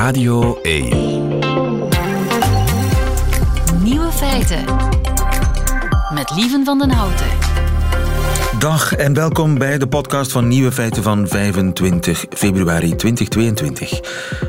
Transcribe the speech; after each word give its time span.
Radio 0.00 0.58
1. 0.62 0.88
Nieuwe 3.82 4.10
feiten. 4.12 4.64
Met 6.14 6.30
Lieven 6.36 6.64
van 6.64 6.78
den 6.78 6.90
Houten. 6.90 7.26
Dag 8.58 8.94
en 8.94 9.14
welkom 9.14 9.58
bij 9.58 9.78
de 9.78 9.86
podcast 9.86 10.32
van 10.32 10.48
Nieuwe 10.48 10.72
Feiten 10.72 11.02
van 11.02 11.28
25 11.28 12.26
februari 12.30 12.96
2022. 12.96 14.00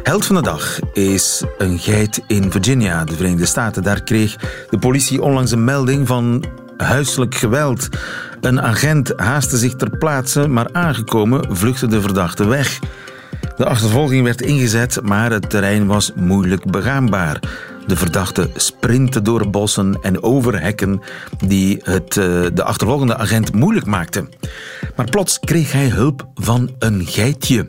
Held 0.04 0.26
van 0.26 0.36
de 0.36 0.42
dag 0.42 0.80
is 0.94 1.44
een 1.58 1.80
geit 1.80 2.24
in 2.28 2.52
Virginia, 2.52 3.04
de 3.04 3.16
Verenigde 3.16 3.46
Staten. 3.46 3.84
Daar 3.84 4.04
kreeg 4.04 4.36
de 4.70 4.78
politie 4.80 5.22
onlangs 5.22 5.52
een 5.52 5.64
melding 5.64 6.08
van 6.08 6.44
huiselijk 6.78 7.36
geweld. 7.36 7.90
Een 8.42 8.62
agent 8.62 9.14
haastte 9.16 9.58
zich 9.58 9.76
ter 9.76 9.98
plaatse, 9.98 10.48
maar 10.48 10.70
aangekomen 10.72 11.56
vluchtte 11.56 11.88
de 11.88 12.02
verdachte 12.02 12.48
weg. 12.48 12.80
De 13.62 13.68
achtervolging 13.68 14.24
werd 14.24 14.42
ingezet, 14.42 15.00
maar 15.04 15.32
het 15.32 15.50
terrein 15.50 15.86
was 15.86 16.12
moeilijk 16.16 16.72
begaanbaar. 16.72 17.40
De 17.88 17.96
verdachte 17.96 18.50
sprintte 18.56 19.22
door 19.22 19.50
bossen 19.50 19.98
en 20.02 20.24
over 20.24 20.62
hekken 20.62 21.02
die 21.46 21.82
het 21.84 22.18
eh, 22.18 22.26
de 22.54 22.64
achtervolgende 22.64 23.18
agent 23.18 23.54
moeilijk 23.54 23.86
maakten. 23.86 24.30
Maar 24.96 25.10
plots 25.10 25.40
kreeg 25.40 25.72
hij 25.72 25.88
hulp 25.88 26.28
van 26.36 26.76
een 26.80 27.06
geitje. 27.06 27.66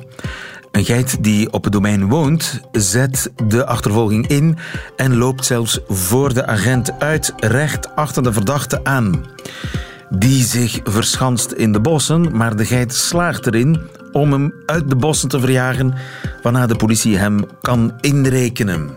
Een 0.70 0.84
geit 0.84 1.24
die 1.24 1.52
op 1.52 1.64
het 1.64 1.72
domein 1.72 2.08
woont, 2.08 2.60
zet 2.72 3.32
de 3.46 3.66
achtervolging 3.66 4.26
in 4.26 4.58
en 4.96 5.16
loopt 5.16 5.44
zelfs 5.44 5.80
voor 5.88 6.34
de 6.34 6.46
agent 6.46 7.00
uit, 7.00 7.32
recht 7.36 7.94
achter 7.94 8.22
de 8.22 8.32
verdachte 8.32 8.84
aan. 8.84 9.24
Die 10.10 10.44
zich 10.44 10.80
verschanst 10.84 11.50
in 11.50 11.72
de 11.72 11.80
bossen, 11.80 12.36
maar 12.36 12.56
de 12.56 12.64
geit 12.64 12.94
slaagt 12.94 13.46
erin 13.46 13.80
om 14.12 14.32
hem 14.32 14.54
uit 14.66 14.88
de 14.88 14.96
bossen 14.96 15.28
te 15.28 15.40
verjagen, 15.40 15.94
waarna 16.42 16.66
de 16.66 16.76
politie 16.76 17.16
hem 17.16 17.44
kan 17.60 17.92
inrekenen. 18.00 18.90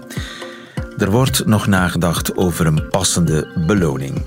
Er 0.97 1.11
wordt 1.11 1.45
nog 1.45 1.67
nagedacht 1.67 2.37
over 2.37 2.65
een 2.65 2.87
passende 2.89 3.47
beloning. 3.67 4.21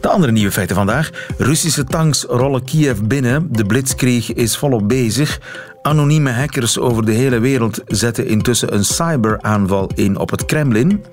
De 0.00 0.08
andere 0.08 0.32
nieuwe 0.32 0.52
feiten 0.52 0.76
vandaag. 0.76 1.10
Russische 1.38 1.84
tanks 1.84 2.22
rollen 2.22 2.64
Kiev 2.64 2.98
binnen. 3.02 3.48
De 3.50 3.64
blitzkrieg 3.64 4.32
is 4.32 4.56
volop 4.56 4.88
bezig. 4.88 5.40
Anonieme 5.82 6.30
hackers 6.30 6.78
over 6.78 7.04
de 7.04 7.12
hele 7.12 7.38
wereld 7.38 7.80
zetten 7.86 8.26
intussen 8.26 8.74
een 8.74 8.84
cyberaanval 8.84 9.90
in 9.94 10.18
op 10.18 10.30
het 10.30 10.44
Kremlin. 10.44 11.04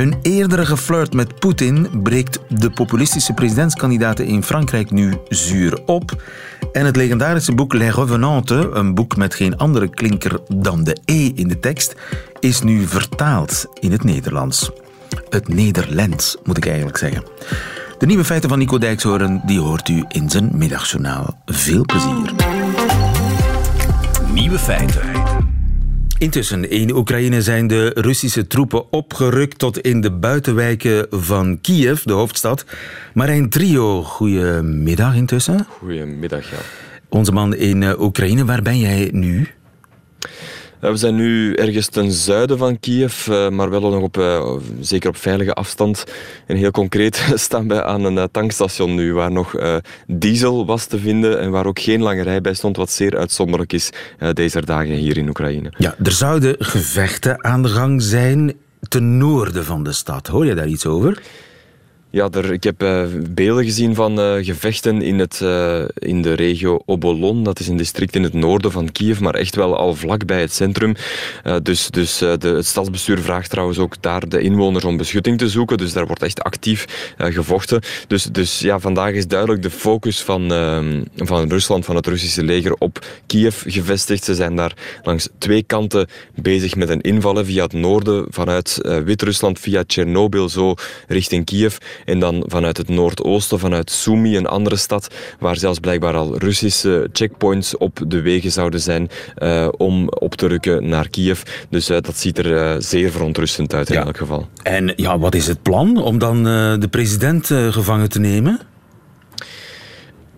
Hun 0.00 0.18
eerdere 0.22 0.66
geflirt 0.66 1.12
met 1.12 1.38
Poetin 1.38 1.88
breekt 2.02 2.38
de 2.48 2.70
populistische 2.70 3.32
presidentskandidaten 3.32 4.26
in 4.26 4.42
Frankrijk 4.42 4.90
nu 4.90 5.14
zuur 5.28 5.82
op. 5.86 6.22
En 6.72 6.84
het 6.84 6.96
legendarische 6.96 7.54
boek 7.54 7.72
Les 7.72 7.94
Revenantes, 7.94 8.66
een 8.72 8.94
boek 8.94 9.16
met 9.16 9.34
geen 9.34 9.56
andere 9.56 9.88
klinker 9.88 10.40
dan 10.48 10.84
de 10.84 10.96
E 11.04 11.32
in 11.34 11.48
de 11.48 11.58
tekst, 11.58 11.94
is 12.38 12.62
nu 12.62 12.86
vertaald 12.86 13.66
in 13.80 13.92
het 13.92 14.04
Nederlands. 14.04 14.70
Het 15.28 15.48
Nederlands, 15.48 16.36
moet 16.44 16.56
ik 16.56 16.66
eigenlijk 16.66 16.96
zeggen. 16.96 17.22
De 17.98 18.06
nieuwe 18.06 18.24
feiten 18.24 18.48
van 18.48 18.58
Nico 18.58 18.78
Dijkshoorn 18.78 19.42
die 19.46 19.60
hoort 19.60 19.88
u 19.88 20.04
in 20.08 20.30
zijn 20.30 20.50
middagjournaal. 20.54 21.40
Veel 21.46 21.84
plezier. 21.84 22.32
Nieuwe 24.32 24.58
feiten. 24.58 25.09
Intussen 26.20 26.70
in 26.70 26.94
Oekraïne 26.94 27.42
zijn 27.42 27.66
de 27.66 27.90
Russische 27.94 28.46
troepen 28.46 28.92
opgerukt 28.92 29.58
tot 29.58 29.78
in 29.78 30.00
de 30.00 30.10
buitenwijken 30.10 31.06
van 31.10 31.60
Kiev, 31.60 32.02
de 32.02 32.12
hoofdstad. 32.12 32.64
Marijn 33.14 33.48
Trio, 33.48 34.02
goedemiddag 34.02 35.14
intussen. 35.14 35.66
Goedemiddag, 35.68 36.50
ja. 36.50 36.56
Onze 37.08 37.32
man 37.32 37.54
in 37.54 37.82
eh, 37.82 38.00
Oekraïne, 38.00 38.44
waar 38.44 38.62
ben 38.62 38.78
jij 38.78 39.08
nu? 39.12 39.48
We 40.80 40.96
zijn 40.96 41.14
nu 41.14 41.54
ergens 41.54 41.88
ten 41.88 42.12
zuiden 42.12 42.58
van 42.58 42.80
Kiev, 42.80 43.28
eh, 43.28 43.48
maar 43.48 43.70
wel 43.70 43.80
nog 43.80 44.02
op, 44.02 44.18
eh, 44.18 44.52
zeker 44.80 45.08
op 45.08 45.16
veilige 45.16 45.52
afstand. 45.52 46.04
En 46.46 46.56
heel 46.56 46.70
concreet 46.70 47.24
staan 47.34 47.68
wij 47.68 47.82
aan 47.82 48.04
een 48.04 48.30
tankstation 48.30 48.94
nu, 48.94 49.14
waar 49.14 49.32
nog 49.32 49.54
diesel 50.06 50.66
was 50.66 50.86
te 50.86 50.98
vinden 50.98 51.40
en 51.40 51.50
waar 51.50 51.66
ook 51.66 51.78
geen 51.78 52.02
lange 52.02 52.22
rij 52.22 52.40
bij 52.40 52.54
stond, 52.54 52.76
wat 52.76 52.90
zeer 52.90 53.18
uitzonderlijk 53.18 53.72
is 53.72 53.90
deze 54.32 54.64
dagen 54.64 54.94
hier 54.94 55.16
in 55.16 55.28
Oekraïne. 55.28 55.72
Ja, 55.76 55.94
er 56.02 56.12
zouden 56.12 56.54
gevechten 56.58 57.44
aan 57.44 57.62
de 57.62 57.68
gang 57.68 58.02
zijn 58.02 58.54
ten 58.88 59.18
noorden 59.18 59.64
van 59.64 59.82
de 59.82 59.92
stad. 59.92 60.26
Hoor 60.26 60.46
je 60.46 60.54
daar 60.54 60.68
iets 60.68 60.86
over? 60.86 61.22
Ja, 62.12 62.28
er, 62.30 62.52
ik 62.52 62.62
heb 62.62 62.82
uh, 62.82 63.02
beelden 63.30 63.64
gezien 63.64 63.94
van 63.94 64.20
uh, 64.20 64.44
gevechten 64.44 65.02
in, 65.02 65.18
het, 65.18 65.40
uh, 65.42 65.84
in 65.98 66.22
de 66.22 66.32
regio 66.32 66.82
Obolon. 66.86 67.42
Dat 67.42 67.60
is 67.60 67.68
een 67.68 67.76
district 67.76 68.16
in 68.16 68.22
het 68.22 68.32
noorden 68.32 68.72
van 68.72 68.92
Kiev, 68.92 69.18
maar 69.18 69.34
echt 69.34 69.56
wel 69.56 69.76
al 69.76 69.94
vlak 69.94 70.26
bij 70.26 70.40
het 70.40 70.52
centrum. 70.52 70.94
dus 71.62 71.90
dus 71.90 72.18
de, 72.18 72.38
het 72.40 72.66
stadsbestuur 72.66 73.18
vraagt 73.18 73.50
trouwens 73.50 73.78
ook 73.78 74.02
daar 74.02 74.28
de 74.28 74.40
inwoners 74.40 74.84
om 74.84 74.96
beschutting 74.96 75.38
te 75.38 75.48
zoeken. 75.48 75.76
Dus 75.76 75.92
daar 75.92 76.06
wordt 76.06 76.22
echt 76.22 76.42
actief 76.42 77.14
gevochten. 77.16 77.80
Dus, 78.06 78.24
dus 78.24 78.60
ja, 78.60 78.78
vandaag 78.78 79.12
is 79.12 79.26
duidelijk 79.26 79.62
de 79.62 79.70
focus 79.70 80.22
van, 80.22 80.52
ehm, 80.52 81.02
van 81.16 81.48
Rusland, 81.48 81.84
van 81.84 81.96
het 81.96 82.06
Russische 82.06 82.42
leger, 82.44 82.74
op 82.78 83.06
Kiev 83.26 83.62
gevestigd. 83.66 84.24
Ze 84.24 84.34
zijn 84.34 84.56
daar 84.56 84.72
langs 85.02 85.28
twee 85.38 85.62
kanten 85.62 86.08
bezig 86.34 86.76
met 86.76 86.88
een 86.88 87.00
invallen 87.00 87.46
via 87.46 87.62
het 87.62 87.72
noorden, 87.72 88.26
vanuit 88.28 88.78
Wit-Rusland, 89.04 89.58
via 89.58 89.84
Tsjernobyl, 89.84 90.48
zo 90.48 90.74
richting 91.08 91.44
Kiev. 91.44 91.76
En 92.04 92.18
dan 92.18 92.44
vanuit 92.46 92.76
het 92.76 92.88
noordoosten, 92.88 93.58
vanuit 93.58 93.90
Sumy, 93.90 94.36
een 94.36 94.46
andere 94.46 94.76
stad, 94.76 95.14
waar 95.38 95.56
zelfs 95.56 95.78
blijkbaar 95.78 96.14
al 96.14 96.38
Russische 96.38 97.08
checkpoints 97.12 97.76
op 97.76 98.00
de 98.06 98.20
wegen 98.20 98.52
zouden 98.52 98.80
zijn 98.80 99.08
uh, 99.38 99.68
om 99.76 100.08
op 100.08 100.34
te 100.34 100.46
rukken 100.46 100.88
naar 100.88 101.08
Kiev. 101.08 101.42
Dus 101.68 101.90
uh, 101.90 101.96
dat 102.00 102.16
ziet 102.16 102.38
er 102.38 102.46
uh, 102.46 102.74
zeer 102.78 103.10
verontrustend 103.10 103.74
uit 103.74 103.90
in 103.90 103.96
elk 103.96 104.16
geval. 104.16 104.48
En 104.62 104.92
ja, 104.96 105.18
wat 105.18 105.34
is 105.34 105.46
het 105.46 105.62
plan 105.62 106.02
om 106.02 106.18
dan 106.18 106.42
de 106.80 106.88
president 106.90 107.46
gevangen 107.46 108.08
te 108.08 108.20
nemen? 108.20 108.60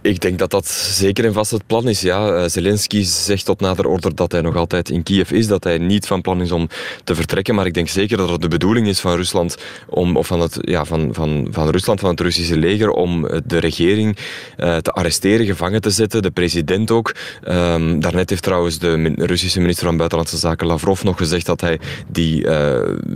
Ik 0.03 0.21
denk 0.21 0.39
dat 0.39 0.51
dat 0.51 0.69
zeker 0.69 1.25
en 1.25 1.33
vast 1.33 1.51
het 1.51 1.67
plan 1.67 1.89
is. 1.89 2.01
Ja. 2.01 2.35
Eh, 2.35 2.49
Zelensky 2.49 3.03
zegt 3.03 3.45
tot 3.45 3.61
nader 3.61 3.87
order 3.87 4.15
dat 4.15 4.33
hij 4.33 4.41
nog 4.41 4.57
altijd 4.57 4.91
in 4.91 5.03
Kiev 5.03 5.31
is, 5.31 5.47
dat 5.47 5.65
hij 5.65 5.79
niet 5.79 6.07
van 6.07 6.21
plan 6.21 6.41
is 6.41 6.51
om 6.51 6.69
te 7.05 7.15
vertrekken. 7.15 7.55
Maar 7.55 7.67
ik 7.67 7.75
denk 7.75 7.89
zeker 7.89 8.17
dat 8.17 8.29
het 8.29 8.41
de 8.41 8.49
bedoeling 8.49 8.87
is 8.87 9.01
van 9.01 9.17
Rusland, 9.17 9.57
om, 9.89 10.17
of 10.17 10.27
van, 10.27 10.41
het, 10.41 10.59
ja, 10.61 10.85
van, 10.85 11.09
van, 11.15 11.49
van 11.51 11.69
Rusland, 11.69 12.01
van 12.01 12.11
het 12.11 12.21
Russische 12.21 12.57
leger, 12.57 12.91
om 12.91 13.29
de 13.47 13.59
regering 13.59 14.17
uh, 14.59 14.77
te 14.77 14.91
arresteren, 14.91 15.47
gevangen 15.47 15.81
te 15.81 15.91
zetten, 15.91 16.23
de 16.23 16.31
president 16.31 16.91
ook. 16.91 17.15
Um, 17.49 18.01
daarnet 18.01 18.31
heeft 18.31 18.43
trouwens 18.43 18.79
de 18.79 19.13
Russische 19.17 19.61
minister 19.61 19.87
van 19.87 19.97
Buitenlandse 19.97 20.37
Zaken 20.37 20.67
Lavrov 20.67 21.03
nog 21.03 21.17
gezegd 21.17 21.47
dat 21.47 21.61
hij 21.61 21.81
die 22.09 22.47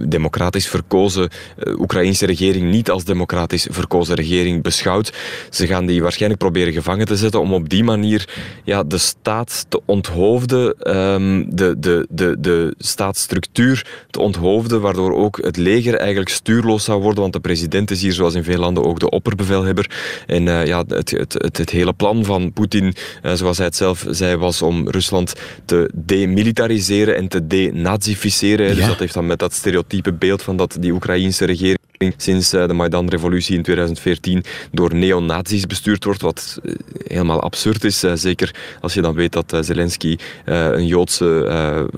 democratisch 0.09 0.69
verkozen 0.69 1.29
uh, 1.59 1.81
Oekraïnse 1.81 2.27
regering 2.27 2.71
niet 2.71 2.91
als 2.91 3.05
democratisch 3.05 3.67
verkozen 3.71 4.15
regering 4.15 4.63
beschouwt. 4.63 5.13
Ze 5.51 5.67
gaan 5.67 5.87
die 5.87 6.03
waarschijnlijk 6.03 6.41
proberen 6.41 6.75
gevangen 6.76 7.06
te 7.06 7.16
zetten 7.16 7.41
om 7.41 7.54
op 7.54 7.69
die 7.69 7.84
manier 7.84 8.28
ja, 8.64 8.82
de 8.82 8.98
staat 8.98 9.66
te 9.69 9.81
onthoofden, 9.84 10.97
um, 10.97 11.56
de, 11.56 11.75
de, 11.78 12.06
de, 12.10 12.37
de 12.38 12.75
staatsstructuur 12.78 13.87
te 14.10 14.20
onthoofden, 14.20 14.81
waardoor 14.81 15.14
ook 15.14 15.38
het 15.42 15.56
leger 15.56 15.94
eigenlijk 15.94 16.31
stuurloos 16.31 16.84
zou 16.84 17.03
worden, 17.03 17.20
want 17.20 17.32
de 17.32 17.41
president 17.41 17.91
is 17.91 18.03
hier, 18.03 18.12
zoals 18.12 18.34
in 18.34 18.44
veel 18.44 18.59
landen, 18.59 18.84
ook 18.84 19.00
de 19.00 19.10
opperbevelhebber. 19.10 19.91
En 20.26 20.47
uh, 20.47 20.66
ja, 20.66 20.84
het, 20.88 21.10
het, 21.10 21.32
het, 21.32 21.56
het, 21.56 21.70
hele 21.70 21.92
plan 21.92 22.25
van 22.25 22.53
Poetin, 22.53 22.94
uh, 23.22 23.32
zoals 23.32 23.56
hij 23.56 23.66
het 23.66 23.76
zelf 23.76 24.04
zei, 24.10 24.37
was 24.37 24.62
om 24.62 24.88
Rusland 24.91 25.34
te 25.64 25.91
demilitariseren 25.94 27.16
en 27.16 27.28
te 27.28 27.47
denazificeren. 27.47 28.66
Ja. 28.66 28.75
Dus 28.75 28.87
dat 28.87 28.98
heeft 28.98 29.14
dan 29.14 29.26
met 29.26 29.38
dat 29.38 29.53
stereotype 29.53 30.12
beeld 30.12 30.43
van 30.43 30.56
dat 30.56 30.76
die 30.81 30.93
Oekraïnse 30.93 31.44
regering 31.44 31.78
sinds 32.17 32.55
uh, 32.55 32.67
de 32.67 32.73
Maidan-revolutie 32.73 33.57
in 33.57 33.62
2014 33.62 34.45
door 34.73 34.95
neonazis 34.95 35.67
bestuurd 35.67 36.05
wordt, 36.05 36.23
wat 36.23 36.61
helemaal 37.07 37.43
absurd 37.43 37.84
is. 37.84 38.05
Uh, 38.05 38.12
zeker 38.15 38.55
als 38.81 38.95
je 38.95 39.03
dan 39.03 39.15
weet 39.15 39.33
dat 39.33 39.57
Zelensky 39.61 40.17
een 40.45 40.87
Joodse, 40.87 41.89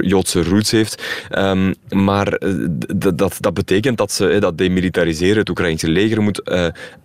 Joodse 0.00 0.42
roots 0.42 0.70
heeft. 0.70 1.02
Um, 1.38 1.74
maar 1.90 2.40
dat, 3.14 3.36
dat 3.40 3.54
betekent 3.54 3.98
dat 3.98 4.12
ze 4.12 4.36
dat 4.40 4.58
demilitariseren, 4.58 5.36
het 5.36 5.48
Oekraïnse 5.48 5.88
leger 5.88 6.22
moet 6.22 6.42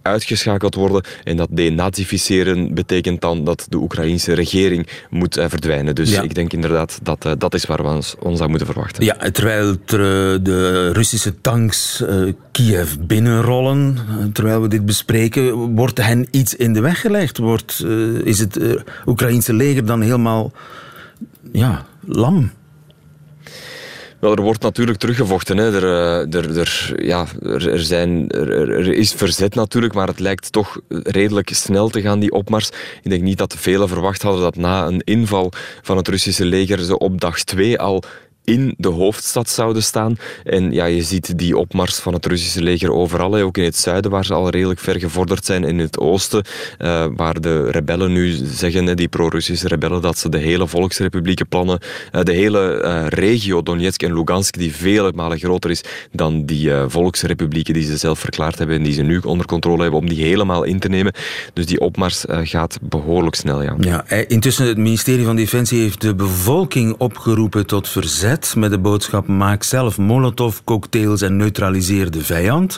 uitgeschakeld 0.01 0.75
worden. 0.75 1.03
En 1.23 1.37
dat 1.37 1.47
denazificeren 1.51 2.73
betekent 2.73 3.21
dan 3.21 3.43
dat 3.43 3.65
de 3.69 3.77
Oekraïnse 3.77 4.33
regering 4.33 4.87
moet 5.09 5.33
verdwijnen. 5.33 5.95
Dus 5.95 6.11
ja. 6.11 6.21
ik 6.21 6.35
denk 6.35 6.53
inderdaad 6.53 6.99
dat 7.03 7.27
dat 7.37 7.53
is 7.53 7.65
waar 7.65 7.83
we 7.83 7.89
ons, 7.89 8.15
ons 8.19 8.41
aan 8.41 8.49
moeten 8.49 8.67
verwachten. 8.67 9.03
Ja, 9.03 9.15
terwijl 9.31 9.77
de 9.85 10.91
Russische 10.91 11.41
tanks 11.41 12.03
Kiev 12.51 12.95
binnenrollen, 12.99 13.97
terwijl 14.33 14.61
we 14.61 14.67
dit 14.67 14.85
bespreken, 14.85 15.75
wordt 15.75 16.01
hen 16.01 16.27
iets 16.31 16.55
in 16.55 16.73
de 16.73 16.81
weg 16.81 17.01
gelegd? 17.01 17.37
Wordt, 17.37 17.81
uh, 17.85 18.25
is 18.25 18.39
het 18.39 18.57
uh, 18.57 18.81
Oekraïnse 19.05 19.53
leger 19.53 19.85
dan 19.85 20.01
helemaal 20.01 20.51
ja, 21.51 21.85
lam? 22.05 22.51
Wel, 24.23 24.35
er 24.35 24.41
wordt 24.41 24.61
natuurlijk 24.61 24.97
teruggevochten. 24.97 25.57
Hè. 25.57 25.75
Er, 25.75 25.83
er, 26.35 26.57
er, 26.59 26.93
ja, 27.05 27.25
er, 27.41 27.79
zijn, 27.79 28.29
er, 28.29 28.87
is 28.87 29.11
verzet 29.11 29.55
natuurlijk, 29.55 29.93
maar 29.93 30.07
het 30.07 30.19
lijkt 30.19 30.51
toch 30.51 30.79
redelijk 30.87 31.49
snel 31.53 31.89
te 31.89 32.01
gaan, 32.01 32.19
die 32.19 32.31
opmars. 32.31 32.69
Ik 33.01 33.09
denk 33.09 33.21
niet 33.21 33.37
dat 33.37 33.55
velen 33.57 33.87
verwacht 33.87 34.21
hadden 34.21 34.41
dat 34.41 34.55
na 34.55 34.85
een 34.85 35.01
inval 35.03 35.51
van 35.81 35.97
het 35.97 36.07
Russische 36.07 36.45
leger 36.45 36.79
ze 36.79 36.97
op 36.97 37.21
dag 37.21 37.43
2 37.43 37.79
al 37.79 38.03
in 38.43 38.73
de 38.77 38.87
hoofdstad 38.87 39.49
zouden 39.49 39.83
staan. 39.83 40.17
En 40.43 40.71
ja, 40.71 40.85
je 40.85 41.03
ziet 41.03 41.37
die 41.37 41.57
opmars 41.57 41.95
van 41.95 42.13
het 42.13 42.25
Russische 42.25 42.61
leger 42.61 42.91
overal. 42.91 43.35
Ook 43.35 43.57
in 43.57 43.63
het 43.63 43.77
zuiden, 43.77 44.11
waar 44.11 44.25
ze 44.25 44.33
al 44.33 44.49
redelijk 44.49 44.79
ver 44.79 44.99
gevorderd 44.99 45.45
zijn. 45.45 45.63
In 45.63 45.79
het 45.79 45.99
oosten, 45.99 46.43
uh, 46.79 47.05
waar 47.15 47.41
de 47.41 47.71
rebellen 47.71 48.11
nu 48.11 48.31
zeggen, 48.43 48.95
die 48.95 49.07
pro-Russische 49.07 49.67
rebellen, 49.67 50.01
dat 50.01 50.17
ze 50.17 50.29
de 50.29 50.37
hele 50.37 50.67
volksrepublieken 50.67 51.47
plannen. 51.47 51.79
Uh, 52.11 52.21
de 52.21 52.33
hele 52.33 52.81
uh, 52.83 53.07
regio 53.07 53.63
Donetsk 53.63 54.03
en 54.03 54.13
Lugansk, 54.13 54.57
die 54.57 54.75
vele 54.75 55.11
malen 55.15 55.39
groter 55.39 55.69
is 55.69 55.83
dan 56.11 56.45
die 56.45 56.71
volksrepublieken 56.87 57.73
die 57.73 57.83
ze 57.83 57.97
zelf 57.97 58.19
verklaard 58.19 58.57
hebben 58.57 58.77
en 58.77 58.83
die 58.83 58.93
ze 58.93 59.01
nu 59.01 59.19
onder 59.19 59.45
controle 59.45 59.81
hebben, 59.81 59.99
om 59.99 60.09
die 60.09 60.23
helemaal 60.23 60.63
in 60.63 60.79
te 60.79 60.89
nemen. 60.89 61.13
Dus 61.53 61.65
die 61.65 61.79
opmars 61.79 62.25
gaat 62.27 62.77
behoorlijk 62.81 63.35
snel, 63.35 63.63
ja. 63.63 63.75
ja. 63.79 64.05
Intussen, 64.27 64.67
het 64.67 64.77
ministerie 64.77 65.25
van 65.25 65.35
Defensie 65.35 65.81
heeft 65.81 66.01
de 66.01 66.15
bevolking 66.15 66.95
opgeroepen 66.97 67.65
tot 67.65 67.89
verzet 67.89 68.32
met 68.55 68.71
de 68.71 68.79
boodschap 68.79 69.27
maak 69.27 69.63
zelf 69.63 69.97
molotovcocktails 69.97 71.21
en 71.21 71.37
neutraliseer 71.37 72.11
de 72.11 72.23
vijand. 72.23 72.77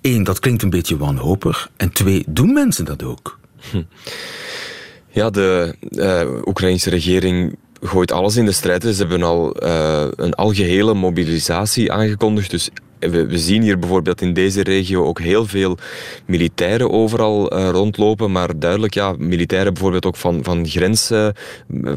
Eén, 0.00 0.24
dat 0.24 0.38
klinkt 0.38 0.62
een 0.62 0.70
beetje 0.70 0.96
wanhopig. 0.96 1.70
En 1.76 1.92
twee, 1.92 2.24
doen 2.28 2.52
mensen 2.52 2.84
dat 2.84 3.02
ook? 3.02 3.38
Hm. 3.70 3.82
Ja, 5.08 5.30
de 5.30 5.74
uh, 5.90 6.46
Oekraïnse 6.46 6.90
regering 6.90 7.56
gooit 7.80 8.12
alles 8.12 8.36
in 8.36 8.44
de 8.44 8.52
strijd. 8.52 8.82
Ze 8.82 8.94
hebben 8.96 9.22
al 9.22 9.64
uh, 9.64 10.06
een 10.16 10.34
algehele 10.34 10.94
mobilisatie 10.94 11.92
aangekondigd. 11.92 12.50
Dus 12.50 12.70
we, 12.98 13.26
we, 13.26 13.38
zien 13.38 13.62
hier 13.62 13.78
bijvoorbeeld 13.78 14.20
in 14.20 14.32
deze 14.32 14.62
regio 14.62 15.04
ook 15.04 15.20
heel 15.20 15.46
veel 15.46 15.78
militairen 16.24 16.90
overal 16.90 17.58
uh, 17.58 17.68
rondlopen, 17.68 18.32
maar 18.32 18.58
duidelijk, 18.58 18.94
ja, 18.94 19.14
militairen 19.18 19.72
bijvoorbeeld 19.72 20.06
ook 20.06 20.16
van, 20.16 20.44
van, 20.44 20.68
grens, 20.68 21.10
uh, 21.10 21.28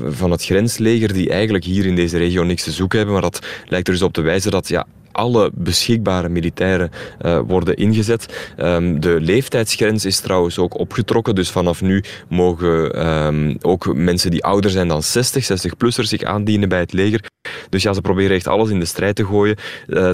van 0.05 0.31
het 0.31 0.45
grensleger, 0.45 1.13
die 1.13 1.29
eigenlijk 1.29 1.63
hier 1.63 1.85
in 1.85 1.95
deze 1.95 2.17
regio 2.17 2.43
niks 2.43 2.63
te 2.63 2.71
zoeken 2.71 2.97
hebben, 2.97 3.15
maar 3.15 3.29
dat 3.31 3.45
lijkt 3.65 3.87
er 3.87 3.93
dus 3.93 4.03
op 4.03 4.13
te 4.13 4.21
wijzen 4.21 4.51
dat 4.51 4.67
ja, 4.67 4.85
alle 5.19 5.51
beschikbare 5.53 6.29
militairen 6.29 6.91
uh, 7.25 7.39
worden 7.47 7.75
ingezet. 7.75 8.53
Um, 8.57 8.99
de 8.99 9.17
leeftijdsgrens 9.21 10.05
is 10.05 10.19
trouwens 10.19 10.57
ook 10.57 10.79
opgetrokken, 10.79 11.35
dus 11.35 11.49
vanaf 11.49 11.81
nu 11.81 12.03
mogen 12.29 13.07
um, 13.07 13.57
ook 13.61 13.93
mensen 13.95 14.31
die 14.31 14.43
ouder 14.43 14.71
zijn 14.71 14.87
dan 14.87 15.03
60, 15.03 15.43
60-plussers 15.51 16.07
zich 16.07 16.23
aandienen 16.23 16.69
bij 16.69 16.79
het 16.79 16.93
leger. 16.93 17.21
Dus 17.69 17.83
ja, 17.83 17.93
ze 17.93 18.01
proberen 18.01 18.35
echt 18.35 18.47
alles 18.47 18.69
in 18.69 18.79
de 18.79 18.85
strijd 18.85 19.15
te 19.15 19.25
gooien. 19.25 19.55
Uh, 19.87 20.09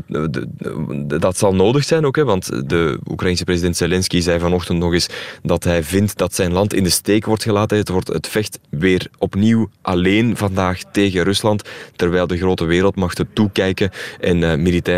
dat 1.19 1.37
zal 1.37 1.55
nodig 1.55 1.83
zijn 1.83 2.05
ook, 2.05 2.15
hè, 2.15 2.23
want 2.23 2.69
de 2.69 2.99
Oekraïnse 3.09 3.43
president 3.43 3.77
Zelensky 3.77 4.21
zei 4.21 4.39
vanochtend 4.39 4.79
nog 4.79 4.93
eens 4.93 5.07
dat 5.43 5.63
hij 5.63 5.83
vindt 5.83 6.17
dat 6.17 6.35
zijn 6.35 6.53
land 6.53 6.73
in 6.73 6.83
de 6.83 6.89
steek 6.89 7.25
wordt 7.25 7.43
gelaten. 7.43 7.77
Het, 7.77 7.89
wordt, 7.89 8.07
het 8.07 8.27
vecht 8.27 8.59
weer 8.69 9.07
opnieuw 9.17 9.69
alleen 9.81 10.37
vandaag 10.37 10.81
tegen 10.91 11.23
Rusland, 11.23 11.69
terwijl 11.95 12.27
de 12.27 12.37
grote 12.37 12.65
wereldmachten 12.65 13.27
toekijken 13.33 13.91
en 14.19 14.37
uh, 14.37 14.53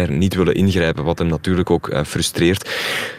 niet 0.05 0.35
willen 0.35 0.55
ingrijpen, 0.55 1.03
wat 1.03 1.17
hem 1.17 1.27
natuurlijk 1.27 1.69
ook 1.69 1.87
uh, 1.87 2.03
frustreert. 2.03 2.69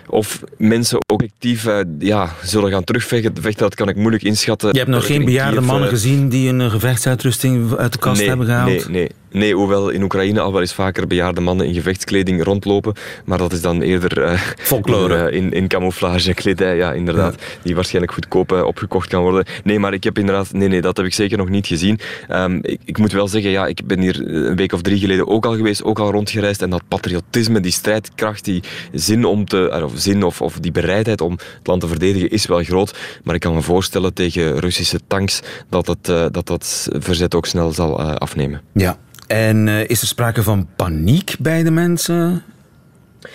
Of 0.07 0.41
mensen 0.57 0.99
objectief 1.13 1.65
uh, 1.65 1.81
ja, 1.99 2.35
zullen 2.43 2.71
gaan 2.71 2.85
terugvechten, 2.85 3.57
dat 3.57 3.75
kan 3.75 3.89
ik 3.89 3.97
moeilijk 3.97 4.23
inschatten. 4.23 4.73
Je 4.73 4.79
hebt 4.79 4.91
nog 4.91 5.07
geen 5.07 5.25
bejaarde 5.25 5.61
mannen 5.61 5.89
gezien 5.89 6.29
die 6.29 6.49
een 6.49 6.71
gevechtsuitrusting 6.71 7.77
uit 7.77 7.93
de 7.93 7.99
kast 7.99 8.19
nee, 8.19 8.29
hebben 8.29 8.47
gehaald? 8.47 8.69
Nee, 8.69 8.85
nee. 8.89 9.11
Nee, 9.31 9.55
hoewel 9.55 9.89
in 9.89 10.03
Oekraïne 10.03 10.41
al 10.41 10.53
wel 10.53 10.61
eens 10.61 10.75
vaker 10.75 11.07
bejaarde 11.07 11.41
mannen 11.41 11.67
in 11.67 11.75
gevechtskleding 11.75 12.43
rondlopen. 12.43 12.95
Maar 13.25 13.39
dat 13.39 13.53
is 13.53 13.61
dan 13.61 13.83
eerder 13.83 14.23
uh, 14.23 14.41
Folklore. 14.59 15.31
In, 15.31 15.43
uh, 15.43 15.43
in, 15.43 15.53
in 15.53 15.69
camouflage 15.69 16.35
kledij, 16.35 16.77
ja, 16.77 16.93
inderdaad. 16.93 17.35
Ja. 17.39 17.47
Die 17.63 17.75
waarschijnlijk 17.75 18.13
goedkoop 18.13 18.53
uh, 18.53 18.65
opgekocht 18.65 19.09
kan 19.09 19.23
worden. 19.23 19.45
Nee, 19.65 19.79
maar 19.79 19.93
ik 19.93 20.05
heb 20.05 20.19
inderdaad... 20.19 20.53
Nee, 20.53 20.69
nee, 20.69 20.81
dat 20.81 20.97
heb 20.97 21.07
ik 21.07 21.15
zeker 21.15 21.39
nog 21.39 21.49
niet 21.49 21.67
gezien. 21.67 21.99
Um, 22.31 22.59
ik, 22.63 22.81
ik, 22.85 22.99
moet 22.99 23.13
wel 23.13 23.29
zeggen, 23.29 23.51
ja, 23.51 23.67
ik 23.67 23.87
ben 23.87 24.01
hier 24.01 24.35
een 24.35 24.57
week 24.57 24.73
of 24.73 24.83
drie 24.83 24.99
geleden 24.99 25.27
ook 25.27 25.47
al 25.47 25.57
geweest, 25.57 25.83
ook 25.85 25.99
al 25.99 26.11
rondgereisd. 26.11 26.63
En 26.63 26.71
dat 26.71 26.83
patriotisme, 26.89 27.61
die 27.61 27.73
strijdkracht, 27.73 28.45
die 28.45 28.63
zin, 28.93 29.25
om 29.25 29.45
te, 29.45 29.81
of, 29.85 29.93
zin 29.95 30.23
of, 30.23 30.43
of 30.43 30.59
die 30.59 30.73
bereidheid 30.73 31.21
om 31.21 31.33
het 31.33 31.67
land 31.67 31.81
te 31.81 31.89
verdedigen 31.89 32.31
is 32.31 32.47
wel 32.47 32.63
groot. 32.63 32.99
Maar 33.25 33.35
ik 33.35 33.41
kan 33.41 33.55
me 33.55 33.63
voorstellen 33.63 34.15
tegen 34.15 34.59
Russische 34.59 35.01
tanks 35.07 35.41
dat 35.69 35.87
het, 35.87 36.05
dat, 36.05 36.47
dat 36.47 36.89
verzet 36.93 37.35
ook 37.35 37.47
snel 37.47 37.73
zal 37.73 38.01
afnemen. 38.01 38.61
Ja, 38.73 38.99
en 39.29 39.67
uh, 39.67 39.89
is 39.89 40.01
er 40.01 40.07
sprake 40.07 40.43
van 40.43 40.69
paniek 40.77 41.37
bij 41.39 41.63
de 41.63 41.71
mensen? 41.71 42.43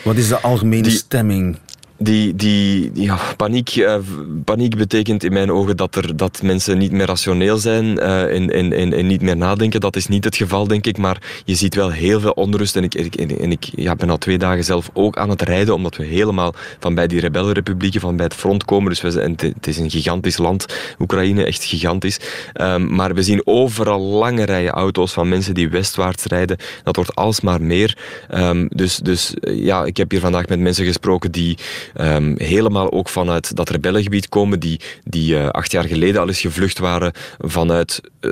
Wat 0.04 0.16
is 0.16 0.28
de 0.28 0.40
algemene 0.40 0.81
die, 0.81 0.92
stemming? 0.92 1.57
Die, 1.98 2.36
die 2.36 2.92
ja, 2.94 3.19
paniek, 3.38 3.75
uh, 3.75 3.95
paniek 4.44 4.78
betekent 4.78 5.24
in 5.24 5.34
mijn 5.34 5.51
ogen 5.51 5.78
dat, 5.78 5.95
er, 5.95 6.18
dat 6.18 6.42
mensen 6.42 6.78
niet 6.78 6.92
meer 6.92 7.06
rationeel 7.06 7.57
zijn 7.57 7.86
uh, 7.86 8.94
en, 8.94 9.07
niet 9.07 9.22
meer 9.22 9.38
nadenken. 9.38 9.80
Dat 9.80 9.95
is 9.95 10.07
niet 10.07 10.24
het 10.24 10.36
geval, 10.36 10.68
denk 10.68 10.86
ik. 10.86 10.98
Maar 10.98 11.22
je 11.45 11.56
ziet 11.56 11.75
wel 11.75 11.92
heel 11.92 12.19
veel 12.19 12.31
onrust. 12.31 12.75
En 12.75 12.84
ik, 12.84 12.94
en, 12.95 13.51
ik 13.51 13.69
ja, 13.75 13.95
ben 13.95 14.10
al 14.10 14.18
twee 14.18 14.38
dagen 14.38 14.63
zelf 14.63 14.90
ook 14.94 15.18
aan 15.18 15.30
het 15.30 15.42
rijden, 15.42 15.74
omdat 15.74 15.95
we 15.95 16.06
helemaal 16.06 16.54
van 16.80 16.95
bij 16.95 17.07
die 17.07 17.19
rebellenrepublieken, 17.19 18.01
van 18.01 18.16
bij 18.16 18.25
het 18.25 18.36
front 18.36 18.66
komen. 18.66 18.89
Dus 18.89 19.01
we 19.01 19.12
zijn, 19.12 19.36
het 19.38 19.68
is 19.68 19.78
een 19.78 19.92
gigantisch 19.92 20.38
land, 20.38 20.66
Oekraïne, 21.00 21.46
echt 21.46 21.63
gigantisch. 21.63 22.19
Um, 22.62 22.96
maar 22.96 23.13
we 23.13 23.24
zien 23.24 23.42
overal 23.44 24.00
lange 24.00 24.44
rijen 24.46 24.72
auto's 24.72 25.13
van 25.13 25.30
mensen 25.30 25.54
die 25.54 25.69
westwaarts 25.69 26.24
rijden. 26.24 26.57
Dat 26.84 26.96
wordt 26.96 27.16
alsmaar 27.16 27.62
meer. 27.62 27.98
Um, 28.34 28.68
dus, 28.69 28.98
dus 28.98 29.34
ja, 29.42 29.86
ik 29.86 29.98
heb 29.98 30.12
hier 30.12 30.19
vandaag 30.19 30.48
met 30.48 30.60
mensen 30.60 30.86
gesproken 30.86 31.31
die 31.31 31.57
Um, 32.01 32.35
helemaal 32.38 32.91
ook 32.91 33.09
vanuit 33.09 33.56
dat 33.56 33.69
rebellengebied 33.69 34.30
komen, 34.30 34.59
die, 34.59 34.80
die 35.03 35.35
uh, 35.35 35.47
acht 35.47 35.71
jaar 35.71 35.83
geleden 35.83 36.21
al 36.21 36.27
eens 36.27 36.41
gevlucht 36.41 36.80
waren 36.80 37.12
vanuit 37.39 38.01
uh, 38.21 38.31